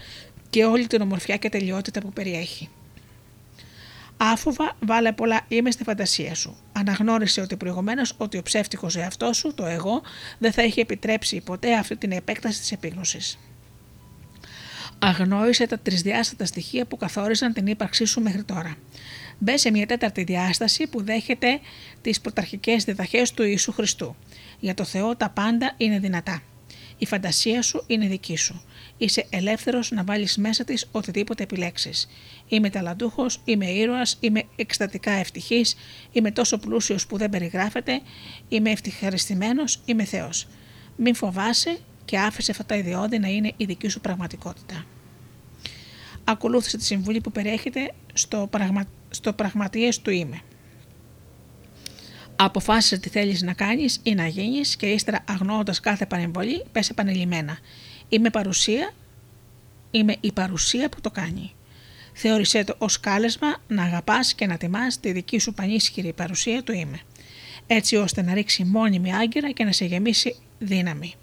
και 0.50 0.64
όλη 0.64 0.86
την 0.86 1.00
ομορφιά 1.00 1.36
και 1.36 1.48
τελειότητα 1.48 2.00
που 2.00 2.12
περιέχει. 2.12 2.68
Άφοβα, 4.16 4.76
βάλε 4.80 5.12
πολλά 5.12 5.40
είμαι 5.48 5.70
στη 5.70 5.82
φαντασία 5.84 6.34
σου. 6.34 6.56
Αναγνώρισε 6.82 7.40
ότι 7.40 7.56
προηγουμένως 7.56 8.14
ότι 8.16 8.38
ο 8.38 8.42
ψεύτικος 8.42 8.96
εαυτός 8.96 9.36
σου, 9.36 9.54
το 9.54 9.66
εγώ, 9.66 10.02
δεν 10.38 10.52
θα 10.52 10.62
έχει 10.62 10.80
επιτρέψει 10.80 11.40
ποτέ 11.40 11.74
αυτή 11.74 11.96
την 11.96 12.12
επέκταση 12.12 12.60
της 12.60 12.72
επίγνωσης. 12.72 13.38
Αγνόησε 14.98 15.66
τα 15.66 15.78
τρισδιάστατα 15.78 16.44
στοιχεία 16.44 16.86
που 16.86 16.96
καθόριζαν 16.96 17.52
την 17.52 17.66
ύπαρξή 17.66 18.04
σου 18.04 18.20
μέχρι 18.20 18.44
τώρα. 18.44 18.76
Μπε 19.38 19.56
σε 19.56 19.70
μια 19.70 19.86
τέταρτη 19.86 20.24
διάσταση 20.24 20.86
που 20.86 21.02
δέχεται 21.02 21.60
τις 22.00 22.20
πρωταρχικές 22.20 22.84
διδαχές 22.84 23.32
του 23.32 23.42
Ιησού 23.42 23.72
Χριστού. 23.72 24.16
Για 24.60 24.74
το 24.74 24.84
Θεό 24.84 25.16
τα 25.16 25.30
πάντα 25.30 25.74
είναι 25.76 25.98
δυνατά. 25.98 26.42
Η 27.02 27.06
φαντασία 27.06 27.62
σου 27.62 27.84
είναι 27.86 28.06
δική 28.06 28.36
σου. 28.36 28.62
Είσαι 28.96 29.26
ελεύθερος 29.30 29.90
να 29.90 30.04
βάλεις 30.04 30.36
μέσα 30.36 30.64
της 30.64 30.88
οτιδήποτε 30.92 31.42
επιλέξεις. 31.42 32.08
Είμαι 32.48 32.70
ταλαντούχος, 32.70 33.40
είμαι 33.44 33.70
ήρωας, 33.70 34.16
είμαι 34.20 34.42
εκστατικά 34.56 35.10
ευτυχής, 35.10 35.76
είμαι 36.12 36.30
τόσο 36.30 36.58
πλούσιος 36.58 37.06
που 37.06 37.16
δεν 37.16 37.30
περιγράφεται, 37.30 38.00
είμαι 38.48 38.70
ευτυχαριστημένος, 38.70 39.80
είμαι 39.84 40.04
Θεός. 40.04 40.46
Μην 40.96 41.14
φοβάσαι 41.14 41.78
και 42.04 42.18
άφησε 42.18 42.50
αυτά 42.50 42.64
τα 42.64 42.74
ιδιώδη 42.76 43.18
να 43.18 43.28
είναι 43.28 43.52
η 43.56 43.64
δική 43.64 43.88
σου 43.88 44.00
πραγματικότητα. 44.00 44.84
Ακολούθησε 46.24 46.76
τη 46.76 46.84
συμβουλή 46.84 47.20
που 47.20 47.32
περιέχεται 47.32 47.92
στο, 48.12 48.46
πραγμα... 48.50 48.84
στο 49.10 49.32
πραγματίες 49.32 50.00
του 50.00 50.10
είμαι. 50.10 50.40
Αποφάσισες 52.44 52.98
τι 52.98 53.08
θέλεις 53.08 53.42
να 53.42 53.52
κάνεις 53.52 54.00
ή 54.02 54.14
να 54.14 54.26
γίνεις 54.26 54.76
και 54.76 54.86
ύστερα 54.86 55.24
αγνώοντας 55.28 55.80
κάθε 55.80 56.06
παρεμβολή 56.06 56.64
πες 56.72 56.90
επανειλημμένα. 56.90 57.58
Είμαι 58.08 58.30
παρουσία, 58.30 58.94
είμαι 59.90 60.16
η 60.20 60.32
παρουσία 60.32 60.88
που 60.88 61.00
το 61.00 61.10
κάνει. 61.10 61.52
Θεώρησέ 62.12 62.64
το 62.64 62.74
ως 62.78 63.00
κάλεσμα 63.00 63.56
να 63.66 63.82
αγαπάς 63.82 64.34
και 64.34 64.46
να 64.46 64.56
τιμάς 64.56 65.00
τη 65.00 65.12
δική 65.12 65.38
σου 65.38 65.54
πανίσχυρη 65.54 66.12
παρουσία 66.12 66.62
του 66.62 66.72
είμαι. 66.72 67.00
Έτσι 67.66 67.96
ώστε 67.96 68.22
να 68.22 68.34
ρίξει 68.34 68.64
μόνιμη 68.64 69.14
άγκυρα 69.14 69.50
και 69.50 69.64
να 69.64 69.72
σε 69.72 69.84
γεμίσει 69.84 70.36
δύναμη. 70.58 71.14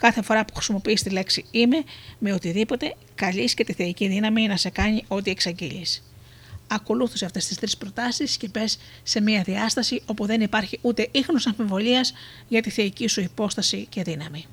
Κάθε 0.00 0.22
φορά 0.22 0.44
που 0.44 0.54
χρησιμοποιείς 0.54 1.02
τη 1.02 1.10
λέξη 1.10 1.44
είμαι 1.50 1.82
με 2.18 2.32
οτιδήποτε, 2.32 2.94
καλείς 3.14 3.54
και 3.54 3.64
τη 3.64 3.72
θεϊκή 3.72 4.08
δύναμη 4.08 4.46
να 4.46 4.56
σε 4.56 4.70
κάνει 4.70 5.04
ό,τι 5.08 5.30
εξαγγείλεις. 5.30 6.09
Ακολούθησε 6.72 7.24
αυτές 7.24 7.46
τις 7.46 7.56
τρεις 7.56 7.76
προτάσεις 7.76 8.36
και 8.36 8.48
πες 8.48 8.78
σε 9.02 9.20
μια 9.20 9.42
διάσταση 9.42 10.02
όπου 10.06 10.26
δεν 10.26 10.40
υπάρχει 10.40 10.78
ούτε 10.82 11.08
ίχνος 11.10 11.46
αμφιβολίας 11.46 12.12
για 12.48 12.62
τη 12.62 12.70
θεϊκή 12.70 13.08
σου 13.08 13.20
υπόσταση 13.20 13.86
και 13.88 14.02
δύναμη. 14.02 14.46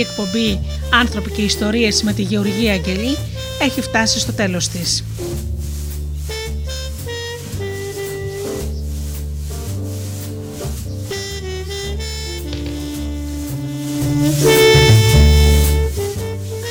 Εκπομπή 0.00 0.60
«Άνθρωποι 0.92 1.30
και 1.30 1.42
ιστορίες» 1.42 2.02
με 2.02 2.12
τη 2.12 2.22
Γεωργία 2.22 2.72
Αγγελή 2.72 3.16
έχει 3.60 3.80
φτάσει 3.80 4.18
στο 4.18 4.32
τέλος 4.32 4.68
της. 4.68 5.04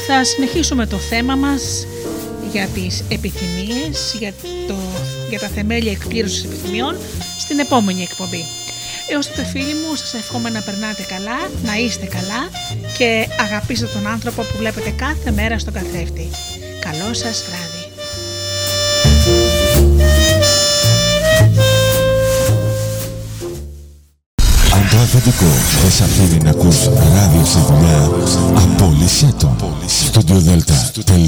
Θα 0.07 0.23
συνεχίσουμε 0.23 0.85
το 0.85 0.97
θέμα 0.97 1.35
μας 1.35 1.87
για 2.51 2.67
τις 2.67 3.03
επιθυμίες, 3.09 4.15
για, 4.19 4.33
το, 4.67 4.75
για 5.29 5.39
τα 5.39 5.47
θεμέλια 5.47 5.91
εκπλήρωσης 5.91 6.43
επιθυμιών 6.43 6.97
στην 7.39 7.59
επόμενη 7.59 8.01
εκπομπή. 8.01 8.45
Έως 9.11 9.27
τότε 9.27 9.45
φίλοι 9.45 9.73
μου 9.73 9.95
σας 9.95 10.13
εύχομαι 10.13 10.49
να 10.49 10.61
περνάτε 10.61 11.01
καλά, 11.01 11.49
να 11.65 11.77
είστε 11.77 12.05
καλά 12.05 12.49
και 12.99 13.27
αγαπήστε 13.39 13.85
τον 13.85 14.07
άνθρωπο 14.07 14.41
που 14.41 14.57
βλέπετε 14.57 14.89
κάθε 14.89 15.31
μέρα 15.31 15.59
στον 15.59 15.73
καθρέφτη. 15.73 16.29
Καλό 16.79 17.13
σας 17.13 17.43
βράδυ. 17.47 17.83
Αν 24.73 24.89
το 24.89 24.97
αφεντικό 24.97 25.45
δεν 25.81 26.07
αφήνει 26.07 26.43
να 26.43 26.49
ακούς 26.49 26.85
ράδιο 26.85 27.45
στη 27.45 27.59
δουλειά, 27.59 28.09
απόλυσέ 28.55 29.33
το. 29.39 29.55
Studio 30.91 31.19